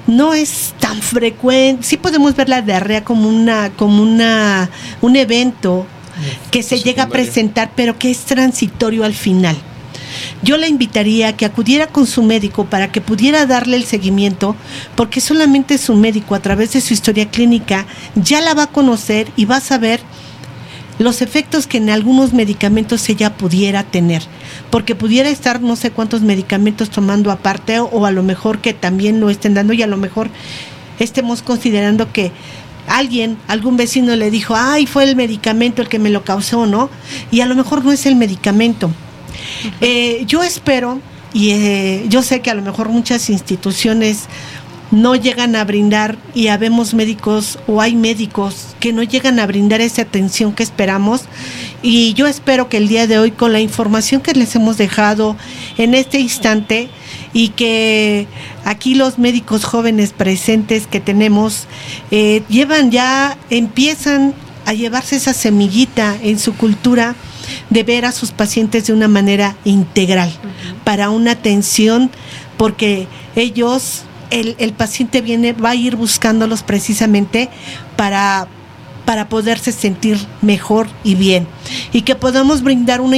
No 0.06 0.34
es 0.34 0.72
tan 0.78 1.02
frecuente. 1.02 1.82
Sí 1.82 1.96
podemos 1.96 2.36
ver 2.36 2.48
la 2.48 2.62
diarrea 2.62 3.02
como 3.02 3.28
una, 3.28 3.70
como 3.70 4.02
una, 4.02 4.70
un 5.00 5.16
evento 5.16 5.84
que 6.52 6.62
se 6.62 6.78
llega 6.78 7.04
a 7.04 7.08
presentar, 7.08 7.72
pero 7.74 7.98
que 7.98 8.10
es 8.10 8.18
transitorio 8.18 9.04
al 9.04 9.14
final. 9.14 9.56
Yo 10.42 10.56
la 10.56 10.68
invitaría 10.68 11.28
a 11.28 11.36
que 11.36 11.44
acudiera 11.44 11.86
con 11.86 12.06
su 12.06 12.22
médico 12.22 12.66
para 12.66 12.92
que 12.92 13.00
pudiera 13.00 13.46
darle 13.46 13.76
el 13.76 13.84
seguimiento, 13.84 14.56
porque 14.94 15.20
solamente 15.20 15.78
su 15.78 15.94
médico 15.94 16.34
a 16.34 16.40
través 16.40 16.72
de 16.72 16.80
su 16.80 16.94
historia 16.94 17.30
clínica 17.30 17.86
ya 18.14 18.40
la 18.40 18.54
va 18.54 18.64
a 18.64 18.72
conocer 18.72 19.28
y 19.36 19.44
va 19.44 19.56
a 19.56 19.60
saber 19.60 20.00
los 20.98 21.20
efectos 21.20 21.66
que 21.66 21.78
en 21.78 21.90
algunos 21.90 22.32
medicamentos 22.32 23.08
ella 23.08 23.36
pudiera 23.36 23.82
tener, 23.82 24.22
porque 24.70 24.94
pudiera 24.94 25.28
estar 25.28 25.60
no 25.60 25.76
sé 25.76 25.90
cuántos 25.90 26.22
medicamentos 26.22 26.90
tomando 26.90 27.30
aparte 27.30 27.80
o 27.80 28.06
a 28.06 28.10
lo 28.10 28.22
mejor 28.22 28.60
que 28.60 28.72
también 28.72 29.20
lo 29.20 29.28
estén 29.28 29.54
dando 29.54 29.72
y 29.72 29.82
a 29.82 29.86
lo 29.86 29.98
mejor 29.98 30.30
estemos 30.98 31.42
considerando 31.42 32.12
que 32.12 32.32
alguien, 32.88 33.36
algún 33.48 33.76
vecino 33.76 34.16
le 34.16 34.30
dijo, 34.30 34.54
ay, 34.56 34.86
fue 34.86 35.04
el 35.04 35.16
medicamento 35.16 35.82
el 35.82 35.88
que 35.88 35.98
me 35.98 36.10
lo 36.10 36.24
causó, 36.24 36.66
¿no? 36.66 36.88
Y 37.30 37.40
a 37.40 37.46
lo 37.46 37.54
mejor 37.54 37.84
no 37.84 37.92
es 37.92 38.06
el 38.06 38.16
medicamento. 38.16 38.90
Eh, 39.80 40.24
yo 40.26 40.42
espero, 40.42 41.00
y 41.32 41.50
eh, 41.50 42.04
yo 42.08 42.22
sé 42.22 42.40
que 42.40 42.50
a 42.50 42.54
lo 42.54 42.62
mejor 42.62 42.88
muchas 42.88 43.30
instituciones 43.30 44.24
no 44.90 45.16
llegan 45.16 45.56
a 45.56 45.64
brindar 45.64 46.16
y 46.34 46.48
habemos 46.48 46.94
médicos 46.94 47.58
o 47.66 47.80
hay 47.80 47.96
médicos 47.96 48.76
que 48.78 48.92
no 48.92 49.02
llegan 49.02 49.40
a 49.40 49.46
brindar 49.46 49.80
esa 49.80 50.02
atención 50.02 50.52
que 50.52 50.62
esperamos. 50.62 51.22
Y 51.82 52.14
yo 52.14 52.26
espero 52.26 52.68
que 52.68 52.76
el 52.76 52.88
día 52.88 53.06
de 53.06 53.18
hoy 53.18 53.32
con 53.32 53.52
la 53.52 53.60
información 53.60 54.20
que 54.20 54.32
les 54.32 54.54
hemos 54.54 54.76
dejado 54.76 55.36
en 55.76 55.94
este 55.94 56.20
instante 56.20 56.88
y 57.32 57.48
que 57.48 58.26
aquí 58.64 58.94
los 58.94 59.18
médicos 59.18 59.64
jóvenes 59.64 60.12
presentes 60.12 60.86
que 60.86 61.00
tenemos 61.00 61.66
eh, 62.10 62.42
llevan 62.48 62.90
ya, 62.90 63.36
empiezan 63.50 64.34
a 64.64 64.72
llevarse 64.72 65.16
esa 65.16 65.34
semillita 65.34 66.16
en 66.22 66.38
su 66.38 66.54
cultura 66.54 67.14
de 67.70 67.82
ver 67.82 68.04
a 68.04 68.12
sus 68.12 68.30
pacientes 68.30 68.86
de 68.86 68.92
una 68.92 69.08
manera 69.08 69.56
integral, 69.64 70.32
para 70.84 71.10
una 71.10 71.32
atención, 71.32 72.10
porque 72.56 73.08
ellos, 73.34 74.02
el, 74.30 74.56
el, 74.58 74.72
paciente 74.72 75.20
viene, 75.20 75.52
va 75.52 75.70
a 75.70 75.74
ir 75.74 75.96
buscándolos 75.96 76.62
precisamente 76.62 77.48
para 77.96 78.48
para 79.06 79.28
poderse 79.28 79.72
sentir 79.72 80.18
mejor 80.42 80.88
y 81.04 81.14
bien. 81.14 81.46
Y 81.92 82.02
que 82.02 82.16
podamos 82.16 82.62
brindar 82.62 83.00
una, 83.00 83.16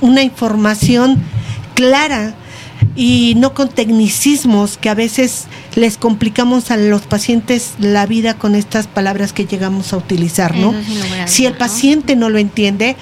una 0.00 0.22
información 0.22 1.22
clara 1.74 2.34
y 2.96 3.34
no 3.36 3.54
con 3.54 3.68
tecnicismos 3.68 4.76
que 4.76 4.88
a 4.90 4.94
veces 4.94 5.46
les 5.76 5.96
complicamos 5.96 6.70
a 6.70 6.76
los 6.76 7.02
pacientes 7.02 7.74
la 7.78 8.06
vida 8.06 8.34
con 8.34 8.54
estas 8.54 8.86
palabras 8.86 9.32
que 9.32 9.46
llegamos 9.46 9.92
a 9.92 9.96
utilizar, 9.96 10.56
¿no? 10.56 10.74
si 11.26 11.46
el 11.46 11.54
paciente 11.54 12.16
no 12.16 12.28
lo 12.28 12.38
entiende, 12.38 12.96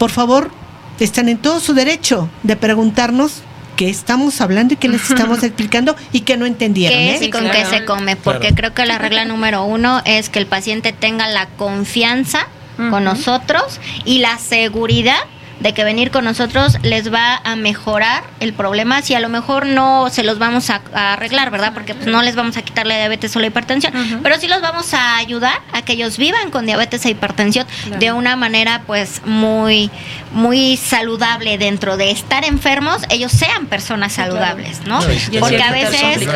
por 0.00 0.10
favor, 0.10 0.50
están 0.98 1.28
en 1.28 1.36
todo 1.36 1.60
su 1.60 1.74
derecho 1.74 2.30
de 2.42 2.56
preguntarnos 2.56 3.42
qué 3.76 3.90
estamos 3.90 4.40
hablando 4.40 4.72
y 4.72 4.78
qué 4.78 4.88
les 4.88 5.10
estamos 5.10 5.42
explicando 5.42 5.94
y 6.10 6.20
que 6.20 6.38
no 6.38 6.46
entendieron. 6.46 6.98
¿Qué 6.98 7.14
es 7.16 7.20
¿eh? 7.20 7.26
y 7.26 7.30
con 7.30 7.50
qué 7.50 7.66
se 7.66 7.84
come? 7.84 8.16
Porque 8.16 8.54
creo 8.54 8.72
que 8.72 8.86
la 8.86 8.96
regla 8.96 9.26
número 9.26 9.62
uno 9.64 10.00
es 10.06 10.30
que 10.30 10.38
el 10.38 10.46
paciente 10.46 10.94
tenga 10.94 11.28
la 11.28 11.48
confianza 11.48 12.46
con 12.88 13.04
nosotros 13.04 13.78
y 14.06 14.20
la 14.20 14.38
seguridad 14.38 15.20
de 15.60 15.74
que 15.74 15.84
venir 15.84 16.10
con 16.10 16.24
nosotros 16.24 16.78
les 16.82 17.12
va 17.12 17.40
a 17.44 17.54
mejorar 17.56 18.24
el 18.40 18.52
problema 18.52 19.02
si 19.02 19.14
a 19.14 19.20
lo 19.20 19.28
mejor 19.28 19.66
no 19.66 20.08
se 20.10 20.22
los 20.22 20.38
vamos 20.38 20.70
a, 20.70 20.80
arreglar, 20.94 21.50
¿verdad? 21.50 21.72
Porque 21.74 21.94
pues, 21.94 22.06
no 22.06 22.22
les 22.22 22.34
vamos 22.34 22.56
a 22.56 22.62
quitar 22.62 22.86
la 22.86 22.96
diabetes 22.96 23.34
o 23.36 23.40
la 23.40 23.46
hipertensión, 23.46 24.20
pero 24.22 24.38
sí 24.38 24.48
los 24.48 24.60
vamos 24.60 24.94
a 24.94 25.16
ayudar 25.16 25.60
a 25.72 25.82
que 25.82 25.92
ellos 25.92 26.16
vivan 26.16 26.50
con 26.50 26.66
diabetes 26.66 27.04
e 27.04 27.10
hipertensión 27.10 27.66
de 27.98 28.12
una 28.12 28.36
manera 28.36 28.82
pues 28.86 29.22
muy 29.24 29.90
muy 30.32 30.76
saludable 30.76 31.58
dentro 31.58 31.96
de 31.96 32.10
estar 32.10 32.44
enfermos, 32.44 33.02
ellos 33.10 33.32
sean 33.32 33.66
personas 33.66 34.12
saludables, 34.12 34.80
¿no? 34.86 35.00
Porque 35.38 35.62
a 35.62 35.72
veces 35.72 36.26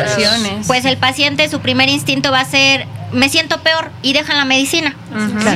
pues 0.67 0.85
el 0.85 0.97
paciente 0.97 1.49
su 1.49 1.59
primer 1.59 1.89
instinto 1.89 2.31
va 2.31 2.41
a 2.41 2.45
ser 2.45 2.87
me 3.11 3.29
siento 3.29 3.59
peor 3.61 3.91
y 4.01 4.13
dejan 4.13 4.37
la 4.37 4.45
medicina. 4.45 4.95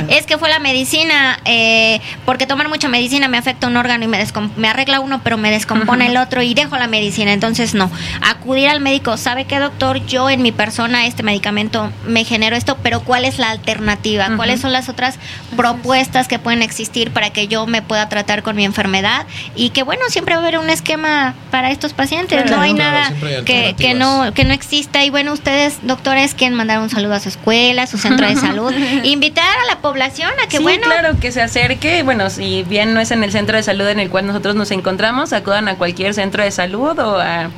Es 0.08 0.26
que 0.26 0.38
fue 0.38 0.48
la 0.48 0.58
medicina, 0.58 1.38
eh, 1.44 2.00
porque 2.24 2.46
tomar 2.46 2.68
mucha 2.68 2.88
medicina 2.88 3.28
me 3.28 3.36
afecta 3.36 3.66
un 3.66 3.76
órgano 3.76 4.04
y 4.04 4.08
me, 4.08 4.24
me 4.56 4.68
arregla 4.68 5.00
uno, 5.00 5.20
pero 5.22 5.36
me 5.36 5.50
descompone 5.50 6.06
el 6.06 6.16
otro 6.16 6.42
y 6.42 6.54
dejo 6.54 6.76
la 6.78 6.86
medicina. 6.86 7.32
Entonces, 7.32 7.74
no. 7.74 7.90
Acudir 8.22 8.68
al 8.68 8.80
médico, 8.80 9.16
¿sabe 9.16 9.44
qué, 9.44 9.58
doctor? 9.58 10.04
Yo 10.06 10.30
en 10.30 10.42
mi 10.42 10.52
persona 10.52 11.06
este 11.06 11.22
medicamento 11.22 11.92
me 12.06 12.24
genero 12.24 12.56
esto, 12.56 12.78
pero 12.82 13.00
¿cuál 13.00 13.24
es 13.24 13.38
la 13.38 13.50
alternativa? 13.50 14.28
¿Cuáles 14.36 14.60
son 14.60 14.72
las 14.72 14.88
otras 14.88 15.18
propuestas 15.56 16.28
que 16.28 16.38
pueden 16.38 16.62
existir 16.62 17.10
para 17.10 17.30
que 17.30 17.48
yo 17.48 17.66
me 17.66 17.82
pueda 17.82 18.08
tratar 18.08 18.42
con 18.42 18.56
mi 18.56 18.64
enfermedad? 18.64 19.26
Y 19.54 19.70
que, 19.70 19.82
bueno, 19.82 20.02
siempre 20.08 20.34
va 20.34 20.40
a 20.40 20.44
haber 20.44 20.58
un 20.58 20.70
esquema 20.70 21.34
para 21.50 21.70
estos 21.70 21.92
pacientes. 21.92 22.50
no 22.50 22.60
hay 22.60 22.72
nada 22.72 23.12
que, 23.44 23.74
que, 23.76 23.94
no, 23.94 24.32
que 24.34 24.44
no 24.44 24.54
exista. 24.54 25.04
Y 25.04 25.10
bueno, 25.10 25.32
ustedes, 25.32 25.78
doctores, 25.82 26.34
quieren 26.34 26.56
mandar 26.56 26.78
un 26.78 26.90
saludo 26.90 27.14
a 27.14 27.20
su 27.20 27.28
escuela, 27.40 27.86
su 27.86 27.98
centro 27.98 28.26
de 28.26 28.36
salud. 28.36 28.72
Invitar 29.04 29.58
a 29.64 29.74
la 29.74 29.80
población 29.80 30.30
a 30.42 30.48
que, 30.48 30.58
sí, 30.58 30.62
bueno. 30.62 30.84
claro, 30.84 31.18
que 31.18 31.32
se 31.32 31.42
acerque. 31.42 32.02
Bueno, 32.02 32.30
si 32.30 32.62
bien 32.64 32.94
no 32.94 33.00
es 33.00 33.10
en 33.10 33.24
el 33.24 33.32
centro 33.32 33.56
de 33.56 33.62
salud 33.62 33.88
en 33.88 33.98
el 33.98 34.10
cual 34.10 34.26
nosotros 34.26 34.54
nos 34.54 34.70
encontramos, 34.70 35.32
acudan 35.32 35.68
a 35.68 35.76
cualquier 35.76 36.14
centro 36.14 36.42
de 36.42 36.50
salud 36.50 36.98
o 36.98 37.18
a 37.18 37.50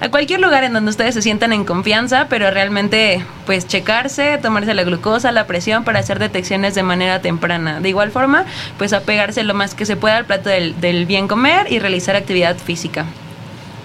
a 0.00 0.10
cualquier 0.10 0.40
lugar 0.40 0.62
en 0.64 0.74
donde 0.74 0.90
ustedes 0.90 1.14
se 1.14 1.22
sientan 1.22 1.54
en 1.54 1.64
confianza, 1.64 2.26
pero 2.28 2.50
realmente 2.50 3.24
pues 3.46 3.66
checarse, 3.66 4.38
tomarse 4.38 4.74
la 4.74 4.84
glucosa, 4.84 5.32
la 5.32 5.46
presión 5.46 5.84
para 5.84 6.00
hacer 6.00 6.18
detecciones 6.18 6.74
de 6.74 6.82
manera 6.82 7.22
temprana. 7.22 7.80
De 7.80 7.88
igual 7.88 8.10
forma, 8.10 8.44
pues 8.76 8.92
apegarse 8.92 9.42
lo 9.42 9.54
más 9.54 9.74
que 9.74 9.86
se 9.86 9.96
pueda 9.96 10.18
al 10.18 10.26
plato 10.26 10.50
del, 10.50 10.78
del 10.80 11.06
bien 11.06 11.28
comer 11.28 11.72
y 11.72 11.78
realizar 11.78 12.14
actividad 12.14 12.58
física. 12.58 13.06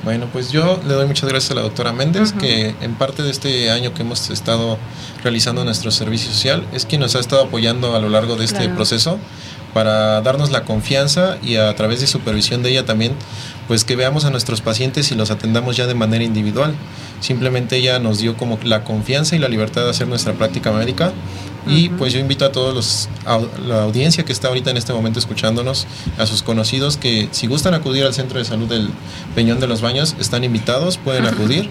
Bueno, 0.03 0.27
pues 0.33 0.51
yo 0.51 0.79
le 0.87 0.95
doy 0.95 1.05
muchas 1.05 1.29
gracias 1.29 1.51
a 1.51 1.55
la 1.55 1.61
doctora 1.61 1.91
Méndez, 1.93 2.33
que 2.33 2.73
en 2.81 2.95
parte 2.95 3.21
de 3.21 3.29
este 3.29 3.69
año 3.69 3.93
que 3.93 4.01
hemos 4.01 4.31
estado 4.31 4.79
realizando 5.23 5.63
nuestro 5.63 5.91
servicio 5.91 6.31
social, 6.31 6.65
es 6.73 6.85
quien 6.87 7.01
nos 7.01 7.15
ha 7.15 7.19
estado 7.19 7.43
apoyando 7.43 7.95
a 7.95 7.99
lo 7.99 8.09
largo 8.09 8.35
de 8.35 8.45
este 8.45 8.61
Claro. 8.61 8.75
proceso 8.75 9.19
para 9.75 10.19
darnos 10.21 10.49
la 10.49 10.63
confianza 10.63 11.37
y 11.43 11.55
a 11.57 11.73
través 11.75 12.01
de 12.01 12.07
supervisión 12.07 12.63
de 12.63 12.71
ella 12.71 12.85
también, 12.85 13.13
pues 13.71 13.85
que 13.85 13.95
veamos 13.95 14.25
a 14.25 14.29
nuestros 14.31 14.59
pacientes 14.59 15.13
y 15.13 15.15
los 15.15 15.31
atendamos 15.31 15.77
ya 15.77 15.87
de 15.87 15.93
manera 15.93 16.25
individual. 16.25 16.75
Simplemente 17.21 17.77
ella 17.77 17.99
nos 17.99 18.19
dio 18.19 18.35
como 18.35 18.59
la 18.65 18.83
confianza 18.83 19.37
y 19.37 19.39
la 19.39 19.47
libertad 19.47 19.85
de 19.85 19.91
hacer 19.91 20.09
nuestra 20.09 20.33
práctica 20.33 20.73
médica. 20.73 21.13
Y 21.65 21.87
pues 21.87 22.11
yo 22.11 22.19
invito 22.19 22.43
a 22.43 22.51
todos 22.51 22.75
los 22.75 23.09
a 23.25 23.39
la 23.65 23.83
audiencia 23.83 24.25
que 24.25 24.33
está 24.33 24.49
ahorita 24.49 24.71
en 24.71 24.75
este 24.75 24.91
momento 24.91 25.19
escuchándonos, 25.19 25.87
a 26.17 26.25
sus 26.25 26.43
conocidos 26.43 26.97
que 26.97 27.29
si 27.31 27.47
gustan 27.47 27.73
acudir 27.73 28.03
al 28.03 28.13
centro 28.13 28.39
de 28.39 28.43
salud 28.43 28.67
del 28.67 28.89
Peñón 29.35 29.61
de 29.61 29.67
los 29.67 29.79
Baños, 29.79 30.17
están 30.19 30.43
invitados, 30.43 30.97
pueden 30.97 31.25
acudir 31.33 31.69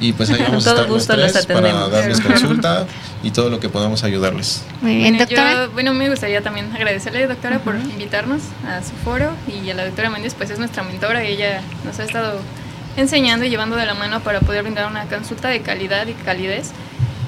y 0.00 0.12
pues 0.12 0.30
ahí 0.30 0.42
vamos 0.46 0.66
a 0.66 0.70
Todo 0.70 0.74
estar 0.82 0.88
los 0.88 0.96
gusto 0.98 1.16
los 1.16 1.32
tres 1.32 1.46
para 1.46 1.58
atendemos. 1.60 1.90
darles 1.92 2.20
consulta 2.20 2.86
y 3.22 3.30
todo 3.30 3.50
lo 3.50 3.58
que 3.60 3.68
podamos 3.68 4.04
ayudarles. 4.04 4.62
Muy 4.80 4.96
bien, 4.96 5.14
Bueno, 5.16 5.18
doctora. 5.26 5.52
yo- 5.66 5.70
bueno, 5.72 5.94
me 5.94 6.08
gustaría 6.08 6.40
también 6.42 6.70
agradecerle, 6.74 7.26
doctora, 7.26 7.58
por 7.58 7.74
invitarnos 7.76 8.42
a 8.66 8.82
su 8.82 8.92
foro 9.04 9.32
y 9.46 9.68
a 9.70 9.74
la 9.74 9.84
doctora 9.86 10.10
Méndez, 10.10 10.34
pues 10.34 10.50
es 10.50 10.58
nuestra 10.58 10.82
mentora 10.82 11.24
y 11.24 11.32
ella 11.32 11.60
nos 11.84 11.98
ha 11.98 12.04
estado 12.04 12.40
enseñando 12.96 13.44
y 13.44 13.50
llevando 13.50 13.76
de 13.76 13.86
la 13.86 13.94
mano 13.94 14.20
para 14.20 14.40
poder 14.40 14.62
brindar 14.62 14.90
una 14.90 15.04
consulta 15.04 15.48
de 15.48 15.60
calidad 15.62 16.06
y 16.06 16.12
calidez. 16.14 16.70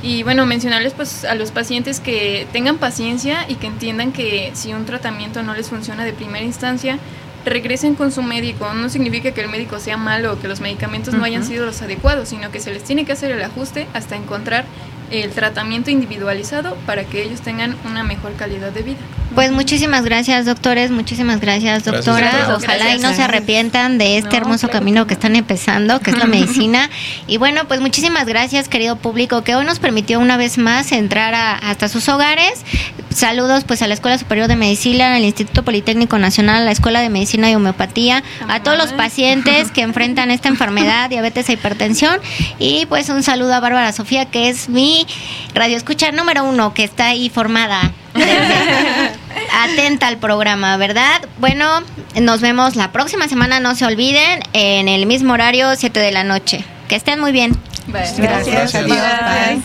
Y 0.03 0.23
bueno, 0.23 0.47
mencionarles 0.47 0.95
pues 0.95 1.25
a 1.27 1.35
los 1.35 1.51
pacientes 1.51 2.01
que 2.01 2.47
tengan 2.53 2.79
paciencia 2.79 3.45
y 3.49 3.57
que 3.57 3.67
entiendan 3.67 4.13
que 4.13 4.51
si 4.55 4.73
un 4.73 4.87
tratamiento 4.87 5.43
no 5.43 5.55
les 5.55 5.69
funciona 5.69 6.05
de 6.05 6.13
primera 6.15 6.43
instancia, 6.45 6.99
regresen 7.45 7.95
con 7.95 8.13
su 8.13 8.23
médico. 8.23 8.73
No 8.75 8.89
significa 8.89 9.33
que 9.33 9.41
el 9.41 9.49
médico 9.49 9.79
sea 9.79 9.97
malo 9.97 10.33
o 10.33 10.41
que 10.41 10.49
los 10.49 10.61
medicamentos 10.61 11.15
no 11.15 11.25
hayan 11.25 11.45
sido 11.45 11.67
los 11.67 11.83
adecuados, 11.83 12.29
sino 12.29 12.51
que 12.51 12.61
se 12.61 12.73
les 12.73 12.85
tiene 12.85 13.05
que 13.05 13.13
hacer 13.13 13.31
el 13.31 13.43
ajuste 13.43 13.87
hasta 13.95 14.17
encontrar 14.17 14.65
el 15.11 15.31
tratamiento 15.31 15.91
individualizado 15.91 16.77
para 16.87 17.05
que 17.05 17.23
ellos 17.23 17.41
tengan 17.41 17.77
una 17.85 18.05
mejor 18.05 18.35
calidad 18.35 18.73
de 18.73 18.83
vida. 18.83 19.01
Pues 19.35 19.53
muchísimas 19.53 20.05
gracias, 20.05 20.45
doctores. 20.45 20.91
Muchísimas 20.91 21.41
gracias, 21.41 21.85
Gracias, 21.85 22.05
doctora. 22.05 22.57
Ojalá 22.57 22.91
y 22.91 22.95
no 22.97 23.01
Gracias. 23.03 23.17
se 23.17 23.23
arrepientan 23.23 23.97
de 23.97 24.19
este 24.19 24.31
No, 24.31 24.37
hermoso 24.39 24.67
claro 24.67 24.81
camino 24.81 25.07
que 25.07 25.15
están 25.15 25.37
empezando, 25.37 26.01
que 26.01 26.11
es 26.11 26.19
la 26.19 26.25
medicina. 26.27 26.91
Y 27.29 27.37
bueno, 27.39 27.67
pues 27.69 27.81
muchísimas 27.81 28.27
gracias, 28.27 28.69
querido 28.69 28.97
público, 28.97 29.43
que 29.45 29.55
hoy 29.55 29.65
nos 29.65 29.79
permitió 29.79 30.19
una 30.19 30.37
vez 30.37 30.59
más 30.59 30.91
entrar 30.93 31.35
a- 31.35 31.55
hasta 31.55 31.89
sus 31.89 32.09
hogares. 32.09 32.65
Saludos 33.15 33.65
pues 33.65 33.83
a 33.83 33.87
la 33.89 33.95
Escuela 33.95 34.19
Superior 34.19 34.49
de 34.49 34.57
Medicina, 34.57 35.15
al 35.15 35.25
Instituto 35.25 35.65
Politécnico 35.65 36.19
Nacional, 36.19 36.63
a 36.63 36.65
la 36.65 36.71
Escuela 36.73 37.01
de 37.01 37.09
Medicina 37.09 37.51
y 37.51 37.55
Homeopatía, 37.55 38.23
a 38.49 38.61
todos 38.63 38.79
los 38.79 38.93
pacientes 38.93 39.71
que 39.73 39.83
enfrentan 39.83 40.31
esta 40.33 40.49
enfermedad, 40.49 41.09
diabetes 41.09 41.49
e 41.49 41.53
hipertensión. 41.53 42.19
Y 42.59 42.87
pues 42.87 43.09
un 43.09 43.23
saludo 43.23 43.55
a 43.55 43.61
Bárbara 43.61 43.93
Sofía, 43.93 44.25
que 44.27 44.49
es 44.49 44.69
mi 44.69 45.07
radioescucha 45.55 46.11
número 46.13 46.45
uno, 46.45 46.75
que 46.75 46.83
está 46.85 47.07
ahí 47.07 47.31
formada. 47.31 47.93
atenta 49.53 50.09
al 50.09 50.19
programa, 50.19 50.77
¿verdad? 50.77 51.23
Bueno, 51.39 51.83
nos 52.21 52.41
vemos 52.41 52.77
la 52.77 52.93
próxima 52.93 53.29
semana, 53.29 53.61
no 53.61 53.75
se 53.75 53.85
olviden, 53.85 54.41
en 54.53 54.89
el 54.89 55.07
mismo 55.07 55.33
horario, 55.35 55.75
7 55.75 56.01
de 56.01 56.13
la 56.13 56.25
noche. 56.25 56.65
Que 56.89 56.97
estén 56.97 57.21
muy 57.21 57.33
bien. 57.33 57.53
Bye. 57.87 58.03
Gracias, 58.17 58.19
Gracias. 58.19 58.75
adiós, 58.75 58.99
bye. 58.99 59.63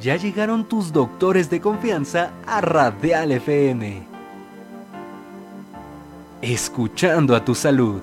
Ya 0.00 0.16
llegaron 0.16 0.68
tus 0.68 0.92
doctores 0.92 1.48
de 1.48 1.60
confianza 1.60 2.30
a 2.46 2.60
Radial 2.60 3.32
FM. 3.32 4.02
Escuchando 6.42 7.34
a 7.34 7.42
tu 7.42 7.54
salud. 7.54 8.02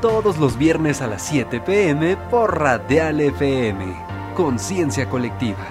Todos 0.00 0.36
los 0.36 0.58
viernes 0.58 1.00
a 1.00 1.06
las 1.06 1.22
7 1.22 1.60
pm 1.60 2.18
por 2.30 2.58
Radial 2.58 3.18
FM. 3.18 3.96
Conciencia 4.34 5.08
colectiva. 5.08 5.66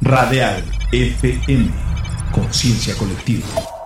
Radial 0.00 0.64
FM. 0.92 1.70
Conciencia 2.32 2.94
colectiva. 2.96 3.77